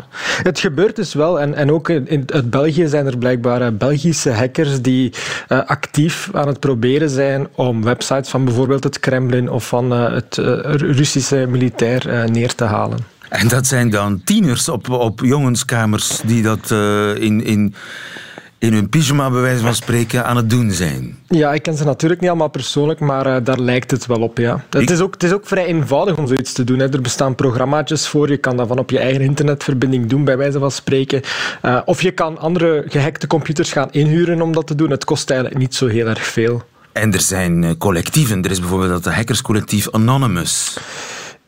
Het 0.42 0.58
gebeurt 0.58 0.96
dus 0.96 1.14
wel. 1.14 1.40
En, 1.40 1.54
en 1.54 1.72
ook 1.72 1.88
in, 1.88 2.22
uit 2.26 2.50
België 2.50 2.88
zijn 2.88 3.06
er 3.06 3.18
blijkbaar 3.18 3.74
Belgische 3.74 4.30
hackers 4.30 4.82
die 4.82 5.12
actief 5.48 6.28
aan 6.32 6.46
het 6.46 6.60
proberen 6.60 7.10
zijn 7.10 7.48
om 7.54 7.82
websites 7.82 8.28
van 8.28 8.44
bijvoorbeeld 8.44 8.84
het 8.84 9.00
Kremlin 9.00 9.50
of 9.50 9.68
van 9.68 9.90
het 9.90 10.36
Russische 10.66 11.46
militair 11.48 12.30
neer 12.30 12.54
te 12.54 12.64
halen. 12.64 13.15
En 13.36 13.48
dat 13.48 13.66
zijn 13.66 13.90
dan 13.90 14.20
tieners 14.24 14.68
op, 14.68 14.90
op 14.90 15.20
jongenskamers 15.20 16.20
die 16.24 16.42
dat 16.42 16.70
uh, 16.70 17.14
in, 17.14 17.44
in, 17.44 17.74
in 18.58 18.72
hun 18.72 18.88
pyjama, 18.88 19.30
bij 19.30 19.40
wijze 19.40 19.62
van 19.62 19.74
spreken, 19.74 20.24
aan 20.24 20.36
het 20.36 20.50
doen 20.50 20.70
zijn. 20.70 21.18
Ja, 21.28 21.52
ik 21.52 21.62
ken 21.62 21.76
ze 21.76 21.84
natuurlijk 21.84 22.20
niet 22.20 22.30
allemaal 22.30 22.48
persoonlijk, 22.48 23.00
maar 23.00 23.26
uh, 23.26 23.36
daar 23.44 23.58
lijkt 23.58 23.90
het 23.90 24.06
wel 24.06 24.20
op, 24.20 24.38
ja. 24.38 24.64
Het, 24.70 24.90
is 24.90 25.00
ook, 25.00 25.12
het 25.12 25.22
is 25.22 25.32
ook 25.32 25.46
vrij 25.46 25.64
eenvoudig 25.64 26.16
om 26.16 26.26
zoiets 26.26 26.52
te 26.52 26.64
doen. 26.64 26.78
Hè. 26.78 26.92
Er 26.92 27.00
bestaan 27.00 27.34
programmaatjes 27.34 28.08
voor, 28.08 28.30
je 28.30 28.36
kan 28.36 28.56
dat 28.56 28.68
van 28.68 28.78
op 28.78 28.90
je 28.90 28.98
eigen 28.98 29.20
internetverbinding 29.20 30.08
doen, 30.08 30.24
bij 30.24 30.36
wijze 30.36 30.58
van 30.58 30.70
spreken. 30.70 31.22
Uh, 31.64 31.80
of 31.84 32.02
je 32.02 32.10
kan 32.10 32.38
andere 32.38 32.84
gehackte 32.88 33.26
computers 33.26 33.72
gaan 33.72 33.88
inhuren 33.90 34.42
om 34.42 34.52
dat 34.52 34.66
te 34.66 34.74
doen. 34.74 34.90
Het 34.90 35.04
kost 35.04 35.30
eigenlijk 35.30 35.60
niet 35.60 35.74
zo 35.74 35.86
heel 35.86 36.06
erg 36.06 36.26
veel. 36.26 36.62
En 36.92 37.12
er 37.12 37.20
zijn 37.20 37.78
collectieven. 37.78 38.42
Er 38.42 38.50
is 38.50 38.60
bijvoorbeeld 38.60 39.04
het 39.04 39.14
hackerscollectief 39.14 39.90
Anonymous. 39.90 40.76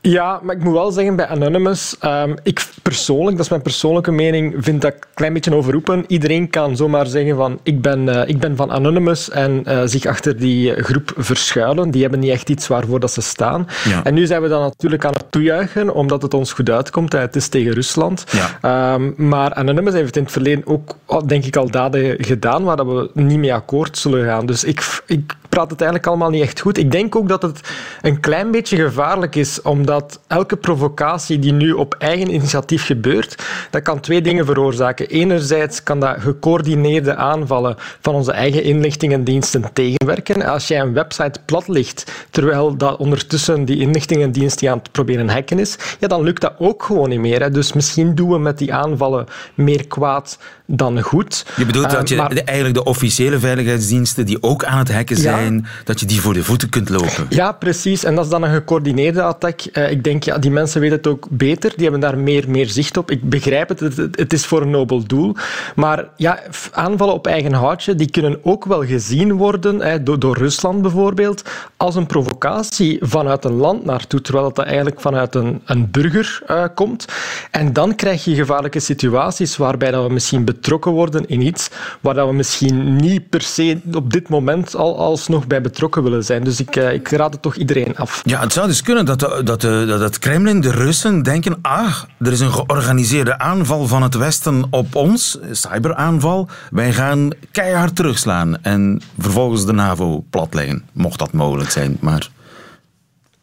Ja, 0.01 0.41
maar 0.43 0.57
ik 0.57 0.63
moet 0.65 0.73
wel 0.73 0.91
zeggen, 0.91 1.17
bij 1.17 1.27
Anonymous, 1.27 1.97
um, 2.05 2.35
ik 2.43 2.67
persoonlijk, 2.83 3.37
dat 3.37 3.45
is 3.45 3.51
mijn 3.51 3.63
persoonlijke 3.63 4.11
mening, 4.11 4.55
vind 4.59 4.83
dat 4.83 4.93
een 4.93 4.99
klein 5.15 5.33
beetje 5.33 5.55
overroepen. 5.55 6.05
Iedereen 6.07 6.51
kan 6.51 6.77
zomaar 6.77 7.07
zeggen 7.07 7.37
van, 7.37 7.59
ik 7.63 7.83
ben, 7.83 8.09
uh, 8.09 8.29
ik 8.29 8.39
ben 8.39 8.57
van 8.57 8.71
Anonymous 8.71 9.31
en 9.31 9.63
uh, 9.67 9.81
zich 9.85 10.07
achter 10.07 10.37
die 10.37 10.83
groep 10.83 11.13
verschuilen. 11.17 11.91
Die 11.91 12.03
hebben 12.03 12.21
niet 12.21 12.31
echt 12.31 12.49
iets 12.51 12.67
waarvoor 12.67 13.01
dat 13.01 13.13
ze 13.13 13.21
staan. 13.21 13.67
Ja. 13.85 14.05
En 14.05 14.15
nu 14.15 14.27
zijn 14.27 14.43
we 14.43 14.49
dan 14.49 14.63
natuurlijk 14.63 15.05
aan 15.05 15.13
het 15.13 15.31
toejuichen, 15.31 15.95
omdat 15.95 16.23
het 16.23 16.35
ons 16.35 16.53
goed 16.53 16.71
uitkomt. 16.71 17.13
Het 17.13 17.37
is 17.37 17.49
tegen 17.49 17.73
Rusland. 17.73 18.25
Ja. 18.61 18.95
Um, 18.95 19.15
maar 19.17 19.55
Anonymous 19.55 19.95
heeft 19.95 20.17
in 20.17 20.23
het 20.23 20.33
verleden 20.33 20.67
ook, 20.67 20.97
denk 21.29 21.45
ik, 21.45 21.57
al 21.57 21.71
daden 21.71 22.25
gedaan 22.25 22.65
waar 22.65 22.77
dat 22.77 22.87
we 22.87 23.11
niet 23.13 23.39
mee 23.39 23.55
akkoord 23.55 23.99
zullen 23.99 24.25
gaan. 24.25 24.47
Dus 24.47 24.65
ik, 24.65 25.03
ik 25.07 25.35
praat 25.49 25.71
het 25.71 25.81
eigenlijk 25.81 26.11
allemaal 26.11 26.31
niet 26.31 26.43
echt 26.43 26.61
goed. 26.61 26.79
Ik 26.79 26.91
denk 26.91 27.17
ook 27.17 27.29
dat 27.29 27.43
het 27.43 27.61
een 28.03 28.21
klein 28.21 28.51
beetje 28.51 28.77
gevaarlijk 28.77 29.35
is, 29.35 29.63
omdat 29.63 30.21
elke 30.27 30.57
provocatie 30.57 31.39
die 31.39 31.53
nu 31.53 31.73
op 31.73 31.95
eigen 31.99 32.35
initiatief 32.35 32.87
gebeurt, 32.87 33.43
dat 33.71 33.83
kan 33.83 34.01
twee 34.01 34.21
dingen 34.21 34.47
veroorzaken. 34.47 35.09
Enerzijds 35.09 35.83
kan 35.83 36.01
dat 36.01 36.21
gecoördineerde 36.21 37.15
aanvallen 37.15 37.77
van 38.01 38.15
onze 38.15 38.33
eigen 38.33 38.63
inlichtingendiensten 38.63 39.65
tegenwerken. 39.73 40.43
Als 40.43 40.69
jij 40.69 40.81
een 40.81 40.93
website 40.93 41.41
plat 41.45 41.69
ligt, 41.69 42.27
terwijl 42.31 42.77
dat 42.77 42.97
ondertussen 42.97 43.65
die 43.65 43.79
inlichtingendienst 43.79 44.59
die 44.59 44.71
aan 44.71 44.79
het 44.79 44.93
proberen 44.93 45.29
hacken 45.29 45.59
is, 45.59 45.77
ja, 46.01 46.09
dan 46.09 46.23
lukt 46.23 46.41
dat 46.41 46.55
ook 46.59 46.83
gewoon 46.83 47.09
niet 47.09 47.21
meer. 47.21 47.41
Hè. 47.41 47.51
Dus 47.51 47.73
misschien 47.73 48.15
doen 48.15 48.31
we 48.31 48.39
met 48.39 48.59
die 48.59 48.75
aanvallen 48.75 49.27
meer 49.55 49.87
kwaad 49.87 50.39
dan 50.71 51.01
goed. 51.01 51.47
Je 51.57 51.67
bedoelt 51.67 51.91
dat 51.91 52.09
je 52.09 52.17
maar, 52.17 52.31
eigenlijk 52.31 52.75
de 52.75 52.85
officiële 52.85 53.39
veiligheidsdiensten 53.39 54.27
die 54.27 54.43
ook 54.43 54.65
aan 54.65 54.79
het 54.79 54.93
hacken 54.93 55.17
zijn, 55.17 55.67
dat 55.85 56.01
je 56.01 56.07
die 56.07 56.21
voor 56.21 56.35
de 56.35 56.45
voeten 56.45 56.69
kunt 56.69 56.89
lopen. 56.89 57.27
Ja, 57.29 57.53
precies. 57.53 58.05
En 58.05 58.15
dat 58.15 58.25
is 58.25 58.31
dan 58.31 58.43
een 58.43 58.55
gecoördineerde 58.55 59.23
attack. 59.23 59.61
Uh, 59.73 59.91
ik 59.91 60.05
denk, 60.05 60.23
ja, 60.23 60.39
die 60.39 60.51
mensen 60.51 60.81
weten 60.81 60.97
het 60.97 61.07
ook 61.07 61.27
beter. 61.31 61.71
Die 61.71 61.83
hebben 61.83 62.01
daar 62.01 62.19
meer, 62.19 62.45
meer 62.49 62.67
zicht 62.67 62.97
op. 62.97 63.11
Ik 63.11 63.29
begrijp 63.29 63.69
het, 63.69 63.81
het, 63.97 64.33
is 64.33 64.47
voor 64.47 64.63
een 64.63 64.71
nobel 64.71 65.07
doel. 65.07 65.35
Maar 65.75 66.09
ja, 66.17 66.43
aanvallen 66.73 67.15
op 67.15 67.27
eigen 67.27 67.53
houtje, 67.53 67.95
die 67.95 68.11
kunnen 68.11 68.39
ook 68.43 68.65
wel 68.65 68.85
gezien 68.85 69.33
worden, 69.33 69.81
hè, 69.81 70.03
door, 70.03 70.19
door 70.19 70.39
Rusland 70.39 70.83
bijvoorbeeld, 70.83 71.43
als 71.77 71.95
een 71.95 72.07
provocatie 72.07 72.99
vanuit 73.01 73.45
een 73.45 73.57
land 73.57 73.85
naartoe, 73.85 74.21
terwijl 74.21 74.53
dat 74.53 74.65
eigenlijk 74.67 75.01
vanuit 75.01 75.35
een, 75.35 75.63
een 75.65 75.91
burger 75.91 76.43
uh, 76.51 76.65
komt. 76.75 77.05
En 77.51 77.73
dan 77.73 77.95
krijg 77.95 78.25
je 78.25 78.35
gevaarlijke 78.35 78.81
situaties 78.81 79.57
waarbij 79.57 79.91
dat 79.91 80.07
we 80.07 80.13
misschien 80.13 80.45
betrokken 80.59 80.93
worden 80.93 81.27
in 81.27 81.41
iets 81.41 81.71
waar 82.01 82.15
dat 82.15 82.29
we 82.29 82.35
misschien 82.35 82.97
niet 82.97 83.29
per 83.29 83.43
se 83.43 83.81
op 83.93 84.13
dit 84.13 84.29
moment 84.29 84.77
al 84.77 84.99
alsnog 84.99 85.47
bij 85.47 85.61
betrokken 85.61 86.03
willen 86.03 86.25
zijn. 86.25 86.45
Dus 86.45 86.61
ik, 86.61 86.77
uh, 86.77 86.93
ik 86.93 87.09
raad 87.09 87.33
het 87.33 87.43
toch 87.43 87.57
iedereen 87.57 87.97
af. 87.97 88.23
Ja, 88.25 88.41
het 88.41 88.53
zou 88.53 88.67
dus 88.67 88.83
kunnen 88.83 89.05
dat, 89.05 89.21
de, 89.21 89.41
dat, 89.45 89.61
de, 89.61 89.85
dat 89.89 90.01
het 90.01 90.19
Kremlin, 90.19 90.61
de 90.61 90.71
Russen, 90.71 91.23
denken 91.23 91.59
ah, 91.63 91.95
er 92.19 92.33
is 92.33 92.41
een 92.41 92.53
georganiseerde 92.53 93.39
aanval 93.39 93.87
van 93.87 94.03
het 94.03 94.15
Westen 94.15 94.67
op 94.71 94.95
ons, 94.95 95.39
cyberaanval. 95.51 96.49
Wij 96.71 96.93
gaan 96.93 97.31
keihard 97.51 97.97
terugslaan 97.97 98.63
en 98.63 99.03
vervolgens 99.19 99.67
de 99.67 99.73
NAVO 99.73 100.25
platleggen, 100.31 100.85
mocht 100.93 101.19
dat 101.19 101.33
mogelijk 101.33 101.71
zijn. 101.71 101.97
Maar... 102.01 102.29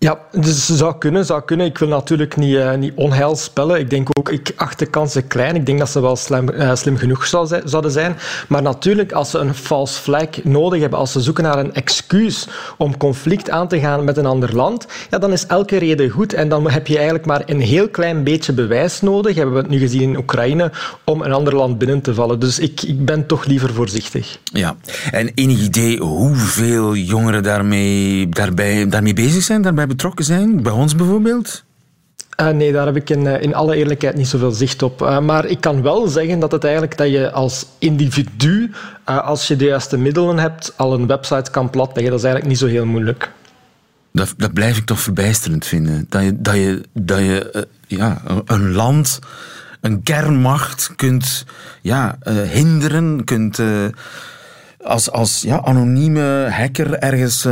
Ja, 0.06 0.20
dus 0.32 0.66
zou 0.66 0.98
kunnen, 0.98 1.26
zou 1.26 1.42
kunnen. 1.42 1.66
Ik 1.66 1.78
wil 1.78 1.88
natuurlijk 1.88 2.36
niet, 2.36 2.54
uh, 2.54 2.74
niet 2.74 2.94
onheil 2.96 3.36
spellen. 3.36 3.80
Ik 3.80 3.90
denk 3.90 4.10
ook, 4.14 4.30
ik 4.30 4.54
acht 4.56 4.80
de 4.80 4.86
kansen 4.86 5.28
klein. 5.28 5.56
Ik 5.56 5.66
denk 5.66 5.80
dat 5.80 5.90
ze 5.90 6.02
wel 6.02 6.16
slim, 6.16 6.50
uh, 6.50 6.76
slim 6.76 6.98
genoeg 6.98 7.26
zijn, 7.26 7.62
zouden 7.66 7.92
zijn. 7.92 8.18
Maar 8.48 8.62
natuurlijk, 8.62 9.12
als 9.12 9.30
ze 9.30 9.38
een 9.38 9.54
false 9.54 10.02
flag 10.02 10.44
nodig 10.44 10.82
hebben, 10.82 11.00
als 11.00 11.12
ze 11.12 11.22
zoeken 11.22 11.44
naar 11.44 11.58
een 11.58 11.74
excuus 11.74 12.48
om 12.78 12.98
conflict 12.98 13.50
aan 13.50 13.68
te 13.68 13.80
gaan 13.80 14.04
met 14.04 14.18
een 14.18 14.26
ander 14.26 14.56
land, 14.56 14.88
ja, 15.10 15.18
dan 15.18 15.32
is 15.32 15.46
elke 15.46 15.78
reden 15.78 16.10
goed. 16.10 16.34
En 16.34 16.50
dan 16.50 16.70
heb 16.70 16.88
je 16.88 16.96
eigenlijk 16.96 17.26
maar 17.26 17.44
een 17.46 17.62
heel 17.62 17.90
klein 17.90 18.24
beetje 18.24 18.54
bewijs 18.54 19.02
nodig, 19.02 19.36
hebben 19.36 19.54
we 19.56 19.62
het 19.62 19.70
nu 19.70 19.80
gezien 19.80 20.02
in 20.02 20.18
Oekraïne, 20.18 20.72
om 21.04 21.22
een 21.22 21.34
ander 21.34 21.56
land 21.56 21.78
binnen 21.78 22.02
te 22.02 22.14
vallen. 22.14 22.40
Dus 22.40 22.60
ik, 22.60 22.82
ik 22.82 23.06
ben 23.06 23.26
toch 23.26 23.46
liever 23.46 23.74
voorzichtig. 23.74 24.38
Ja, 24.44 24.76
en 25.12 25.32
enig 25.34 25.62
idee 25.62 26.00
hoeveel 26.00 26.96
jongeren 26.96 27.44
daarmee, 27.44 28.30
daarbij, 28.30 28.88
daarmee 28.90 29.14
bezig 29.14 29.44
zijn, 29.44 29.62
daarbij 29.62 29.94
betrokken 29.96 30.26
zijn? 30.26 30.64
Bij 30.64 30.72
ons 30.72 30.96
bijvoorbeeld? 30.96 31.64
Uh, 32.42 32.50
nee, 32.50 32.72
daar 32.72 32.86
heb 32.86 32.96
ik 32.96 33.10
in, 33.10 33.26
uh, 33.26 33.42
in 33.42 33.56
alle 33.56 33.76
eerlijkheid 33.76 34.16
niet 34.16 34.28
zoveel 34.28 34.52
zicht 34.52 34.84
op. 34.84 35.02
Uh, 35.02 35.20
maar 35.20 35.46
ik 35.46 35.62
kan 35.62 35.82
wel 35.82 36.08
zeggen 36.08 36.40
dat 36.40 36.52
het 36.52 36.64
eigenlijk 36.64 36.98
dat 36.98 37.10
je 37.10 37.32
als 37.32 37.66
individu, 37.80 38.72
als 39.04 39.48
je 39.48 39.56
de 39.56 39.66
juiste 39.66 39.98
middelen 39.98 40.38
hebt, 40.38 40.74
al 40.76 40.94
een 40.94 41.08
website 41.08 41.52
kan 41.52 41.70
platleggen. 41.70 42.12
Dat 42.12 42.20
is 42.20 42.26
eigenlijk 42.26 42.54
niet 42.54 42.70
zo 42.70 42.76
heel 42.76 42.86
moeilijk. 42.86 43.32
Dat, 44.12 44.34
dat 44.38 44.54
blijf 44.54 44.78
ik 44.78 44.86
toch 44.86 45.00
verbijsterend 45.00 45.66
vinden. 45.66 46.06
Dat 46.10 46.24
je, 46.24 46.42
dat 46.42 46.56
je, 46.56 46.82
dat 46.94 47.20
je 47.20 47.68
ja, 47.88 48.22
een 48.46 48.72
land, 48.72 49.20
een 49.82 50.04
kernmacht 50.04 50.94
kunt 50.96 51.46
ja, 51.82 52.18
hinderen, 52.52 53.24
kunt 53.24 53.60
als, 54.84 55.12
als 55.12 55.42
ja, 55.42 55.62
anonieme 55.64 56.48
hacker 56.52 56.94
ergens 56.94 57.46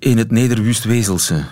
in 0.00 0.18
het 0.18 0.30
Nederwust-Wezelse. 0.30 1.44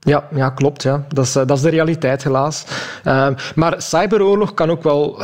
Ja, 0.00 0.28
ja, 0.34 0.50
klopt. 0.50 0.82
Ja. 0.82 1.04
Dat, 1.08 1.24
is, 1.24 1.32
dat 1.32 1.50
is 1.50 1.60
de 1.60 1.68
realiteit, 1.68 2.24
helaas. 2.24 2.64
Uh, 3.04 3.28
maar 3.54 3.74
cyberoorlog 3.82 4.54
kan 4.54 4.70
ook 4.70 4.82
wel... 4.82 5.16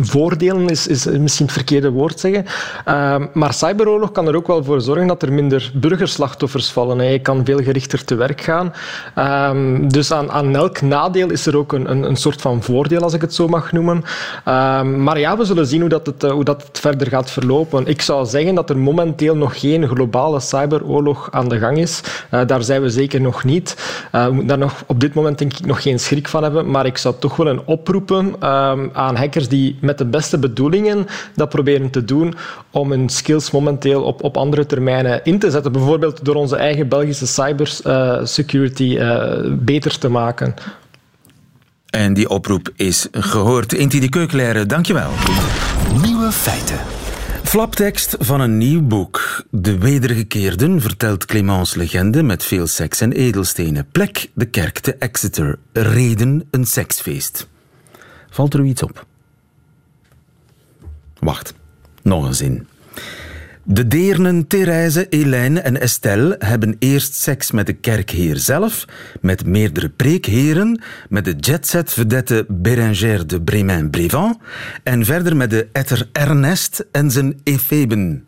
Voordelen 0.00 0.68
is, 0.68 0.86
is 0.86 1.04
misschien 1.04 1.46
het 1.46 1.54
verkeerde 1.54 1.90
woord 1.90 2.20
zeggen. 2.20 2.44
Uh, 2.88 3.16
maar 3.32 3.54
cyberoorlog 3.54 4.12
kan 4.12 4.28
er 4.28 4.36
ook 4.36 4.46
wel 4.46 4.64
voor 4.64 4.80
zorgen 4.80 5.06
dat 5.06 5.22
er 5.22 5.32
minder 5.32 5.70
burgerslachtoffers 5.74 6.70
vallen. 6.70 7.12
Je 7.12 7.18
kan 7.18 7.44
veel 7.44 7.62
gerichter 7.62 8.04
te 8.04 8.14
werk 8.14 8.40
gaan. 8.40 8.72
Uh, 9.18 9.88
dus 9.88 10.12
aan, 10.12 10.30
aan 10.30 10.56
elk 10.56 10.80
nadeel 10.80 11.30
is 11.30 11.46
er 11.46 11.56
ook 11.56 11.72
een, 11.72 11.90
een, 11.90 12.02
een 12.02 12.16
soort 12.16 12.40
van 12.40 12.62
voordeel, 12.62 13.02
als 13.02 13.14
ik 13.14 13.20
het 13.20 13.34
zo 13.34 13.48
mag 13.48 13.72
noemen. 13.72 14.04
maar 15.02 15.18
ja, 15.18 15.36
we 15.36 15.44
zullen 15.44 15.66
zien 15.66 15.80
hoe 15.80 15.88
dat, 15.88 16.06
het, 16.06 16.22
hoe 16.22 16.44
dat 16.44 16.62
het 16.66 16.80
verder 16.80 17.06
gaat 17.06 17.30
verlopen. 17.30 17.86
Ik 17.86 18.02
zou 18.02 18.26
zeggen 18.26 18.54
dat 18.54 18.70
er 18.70 18.78
momenteel 18.78 19.36
nog 19.36 19.60
geen 19.60 19.88
globale 19.88 20.40
cyberoorlog 20.40 21.28
aan 21.30 21.48
de 21.48 21.58
gang 21.58 21.78
is. 21.78 22.00
daar 22.46 22.62
zijn 22.62 22.82
we 22.82 22.90
zeker 22.90 23.20
nog 23.20 23.44
niet. 23.44 23.76
Uh, 24.16 24.24
we 24.24 24.30
moeten 24.30 24.48
daar 24.48 24.58
nog, 24.58 24.84
op 24.86 25.00
dit 25.00 25.14
moment 25.14 25.38
denk 25.38 25.52
ik 25.52 25.66
nog 25.66 25.82
geen 25.82 26.00
schrik 26.00 26.28
van 26.28 26.42
hebben, 26.42 26.70
maar 26.70 26.86
ik 26.86 26.98
zou 26.98 27.14
toch 27.18 27.36
wel 27.36 27.46
een 27.46 27.60
oproepen 27.64 28.26
um, 28.26 28.90
aan 28.92 29.16
hackers 29.16 29.48
die 29.48 29.76
met 29.80 29.98
de 29.98 30.04
beste 30.04 30.38
bedoelingen 30.38 31.06
dat 31.34 31.48
proberen 31.48 31.90
te 31.90 32.04
doen 32.04 32.34
om 32.70 32.90
hun 32.90 33.08
skills 33.08 33.50
momenteel 33.50 34.02
op, 34.02 34.22
op 34.22 34.36
andere 34.36 34.66
termijnen 34.66 35.24
in 35.24 35.38
te 35.38 35.50
zetten. 35.50 35.72
Bijvoorbeeld 35.72 36.24
door 36.24 36.34
onze 36.34 36.56
eigen 36.56 36.88
Belgische 36.88 37.26
cybersecurity 37.26 38.82
uh, 38.82 39.06
uh, 39.06 39.52
beter 39.52 39.98
te 39.98 40.08
maken. 40.08 40.54
En 41.86 42.14
die 42.14 42.28
oproep 42.28 42.70
is 42.76 43.06
gehoord. 43.10 43.72
Inti 43.72 44.00
de 44.00 44.08
Keukleren, 44.08 44.68
dankjewel. 44.68 45.10
Nieuwe 46.02 46.32
feiten. 46.32 46.95
Flaptekst 47.46 48.16
van 48.18 48.40
een 48.40 48.58
nieuw 48.58 48.82
boek. 48.82 49.44
De 49.50 49.78
Wedergekeerden 49.78 50.80
vertelt 50.80 51.24
Clémence 51.24 51.78
legende 51.78 52.22
met 52.22 52.44
veel 52.44 52.66
seks 52.66 53.00
en 53.00 53.12
edelstenen. 53.12 53.88
Plek 53.92 54.30
de 54.34 54.46
kerk 54.46 54.78
te 54.78 54.94
Exeter. 54.94 55.58
Reden 55.72 56.48
een 56.50 56.64
seksfeest. 56.64 57.48
Valt 58.30 58.54
er 58.54 58.60
u 58.60 58.64
iets 58.64 58.82
op? 58.82 59.06
Wacht, 61.18 61.54
nog 62.02 62.24
een 62.24 62.34
zin. 62.34 62.68
De 63.68 63.86
deernen 63.86 64.46
Therese, 64.46 65.06
Hélène 65.10 65.60
en 65.60 65.80
Estelle 65.80 66.36
hebben 66.38 66.76
eerst 66.78 67.14
seks 67.14 67.50
met 67.50 67.66
de 67.66 67.72
kerkheer 67.72 68.36
zelf, 68.36 68.84
met 69.20 69.46
meerdere 69.46 69.88
preekheren, 69.88 70.82
met 71.08 71.24
de 71.24 71.34
jetset-vedette 71.36 72.44
Bérengère 72.48 73.26
de 73.26 73.42
Bremen-Brévent 73.42 74.38
en 74.82 75.04
verder 75.04 75.36
met 75.36 75.50
de 75.50 75.68
etter 75.72 76.08
Ernest 76.12 76.86
en 76.92 77.10
zijn 77.10 77.40
Epheben. 77.42 78.26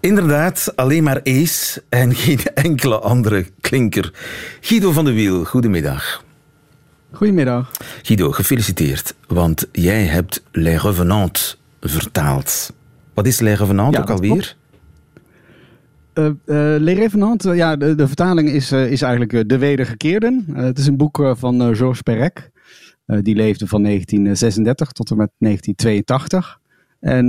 Inderdaad, 0.00 0.72
alleen 0.76 1.02
maar 1.02 1.20
Ace 1.24 1.82
en 1.88 2.14
geen 2.14 2.40
enkele 2.54 2.98
andere 2.98 3.46
klinker. 3.60 4.12
Guido 4.60 4.92
van 4.92 5.04
de 5.04 5.12
Wiel, 5.12 5.44
goedemiddag. 5.44 6.24
Goedemiddag. 7.12 7.70
Guido, 8.02 8.30
gefeliciteerd, 8.30 9.14
want 9.26 9.68
jij 9.72 10.04
hebt 10.04 10.42
Les 10.52 10.82
Revenantes 10.82 11.60
vertaald. 11.80 12.78
Wat 13.20 13.28
is 13.28 13.40
Les 13.40 13.58
Revenants 13.58 13.96
ja, 13.96 14.02
ook 14.02 14.10
alweer? 14.10 14.56
Uh, 16.14 16.24
uh, 16.24 16.32
Les 16.78 16.98
Revenants, 16.98 17.44
ja, 17.44 17.76
de, 17.76 17.94
de 17.94 18.06
vertaling 18.06 18.48
is, 18.48 18.72
uh, 18.72 18.90
is 18.90 19.02
eigenlijk 19.02 19.48
De 19.48 19.58
Wedergekeerden. 19.58 20.44
het 20.52 20.78
is 20.78 20.86
een 20.86 20.96
boek 20.96 21.32
van 21.32 21.76
Georges 21.76 22.02
Perec. 22.02 22.50
die 23.06 23.34
leefde 23.34 23.66
van 23.66 23.82
1936 23.82 24.92
tot 24.92 25.10
en 25.10 25.16
met 25.16 25.30
1982. 25.38 26.60
En 27.00 27.28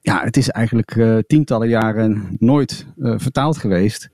ja, 0.00 0.24
het 0.24 0.36
is 0.36 0.48
eigenlijk 0.48 1.22
tientallen 1.26 1.68
jaren 1.68 2.36
nooit 2.38 2.86
vertaald 2.96 3.58
geweest. 3.58 4.10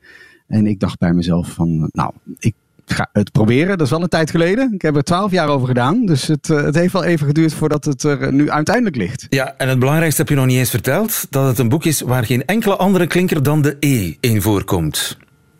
En 0.47 0.67
ik 0.67 0.81
dacht 0.81 0.99
bij 0.99 1.13
mezelf 1.13 1.49
van, 1.49 1.89
nou, 1.93 2.13
ik 2.39 2.55
ga 2.87 3.09
het 3.13 3.33
proberen. 3.33 3.69
Dat 3.69 3.87
is 3.87 3.91
wel 3.91 4.03
een 4.03 4.09
tijd 4.09 4.31
geleden. 4.31 4.73
Ik 4.73 4.83
heb 4.83 4.97
er 4.97 5.03
twaalf 5.03 5.31
jaar 5.31 5.49
over 5.49 5.67
gedaan. 5.67 6.07
Dus 6.07 6.27
het, 6.27 6.51
eh, 6.51 6.63
het 6.63 6.75
heeft 6.75 6.93
wel 6.93 7.05
even 7.05 7.27
geduurd 7.27 7.55
voordat 7.55 7.85
het 7.85 8.03
er 8.03 8.33
nu 8.33 8.51
uiteindelijk 8.51 8.97
ligt. 8.97 9.27
Ja, 9.29 9.55
en 9.57 9.69
het 9.69 9.79
belangrijkste 9.79 10.21
heb 10.21 10.31
je 10.31 10.37
nog 10.37 10.47
niet 10.47 10.59
eens 10.59 10.71
verteld. 10.71 11.27
Dat 11.31 11.47
het 11.47 11.59
een 11.59 11.69
boek 11.69 11.85
is 11.85 12.01
waar 12.01 12.25
geen 12.25 12.45
enkele 12.45 12.77
andere 12.77 13.07
klinker 13.07 13.43
dan 13.43 13.63
de 13.63 13.77
E 13.81 14.15
in 14.21 14.43
voorkomt. 14.43 15.17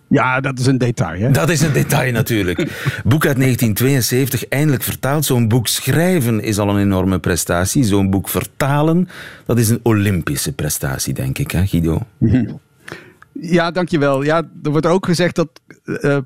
Ja, 0.09 0.41
dat 0.41 0.59
is 0.59 0.67
een 0.67 0.79
detail. 0.79 1.21
Hè? 1.21 1.31
Dat 1.31 1.49
is 1.49 1.61
een 1.61 1.73
detail 1.73 2.13
natuurlijk. 2.13 2.59
boek 3.05 3.27
uit 3.27 3.37
1972, 3.37 4.49
eindelijk 4.49 4.83
vertaald. 4.83 5.25
Zo'n 5.25 5.49
boek 5.49 5.67
schrijven 5.67 6.43
is 6.43 6.59
al 6.59 6.69
een 6.69 6.81
enorme 6.81 7.19
prestatie. 7.19 7.85
Zo'n 7.85 8.11
boek 8.11 8.29
vertalen, 8.29 9.09
dat 9.47 9.59
is 9.59 9.69
een 9.69 9.81
Olympische 9.83 10.53
prestatie, 10.53 11.15
denk 11.15 11.39
ik, 11.39 11.51
hè, 11.51 11.67
Guido? 11.67 12.01
Ja, 13.41 13.71
dankjewel. 13.71 14.23
Ja, 14.23 14.51
er 14.63 14.71
wordt 14.71 14.87
ook 14.87 15.07
gezegd 15.07 15.35
dat 15.35 15.61
uh, 15.85 16.19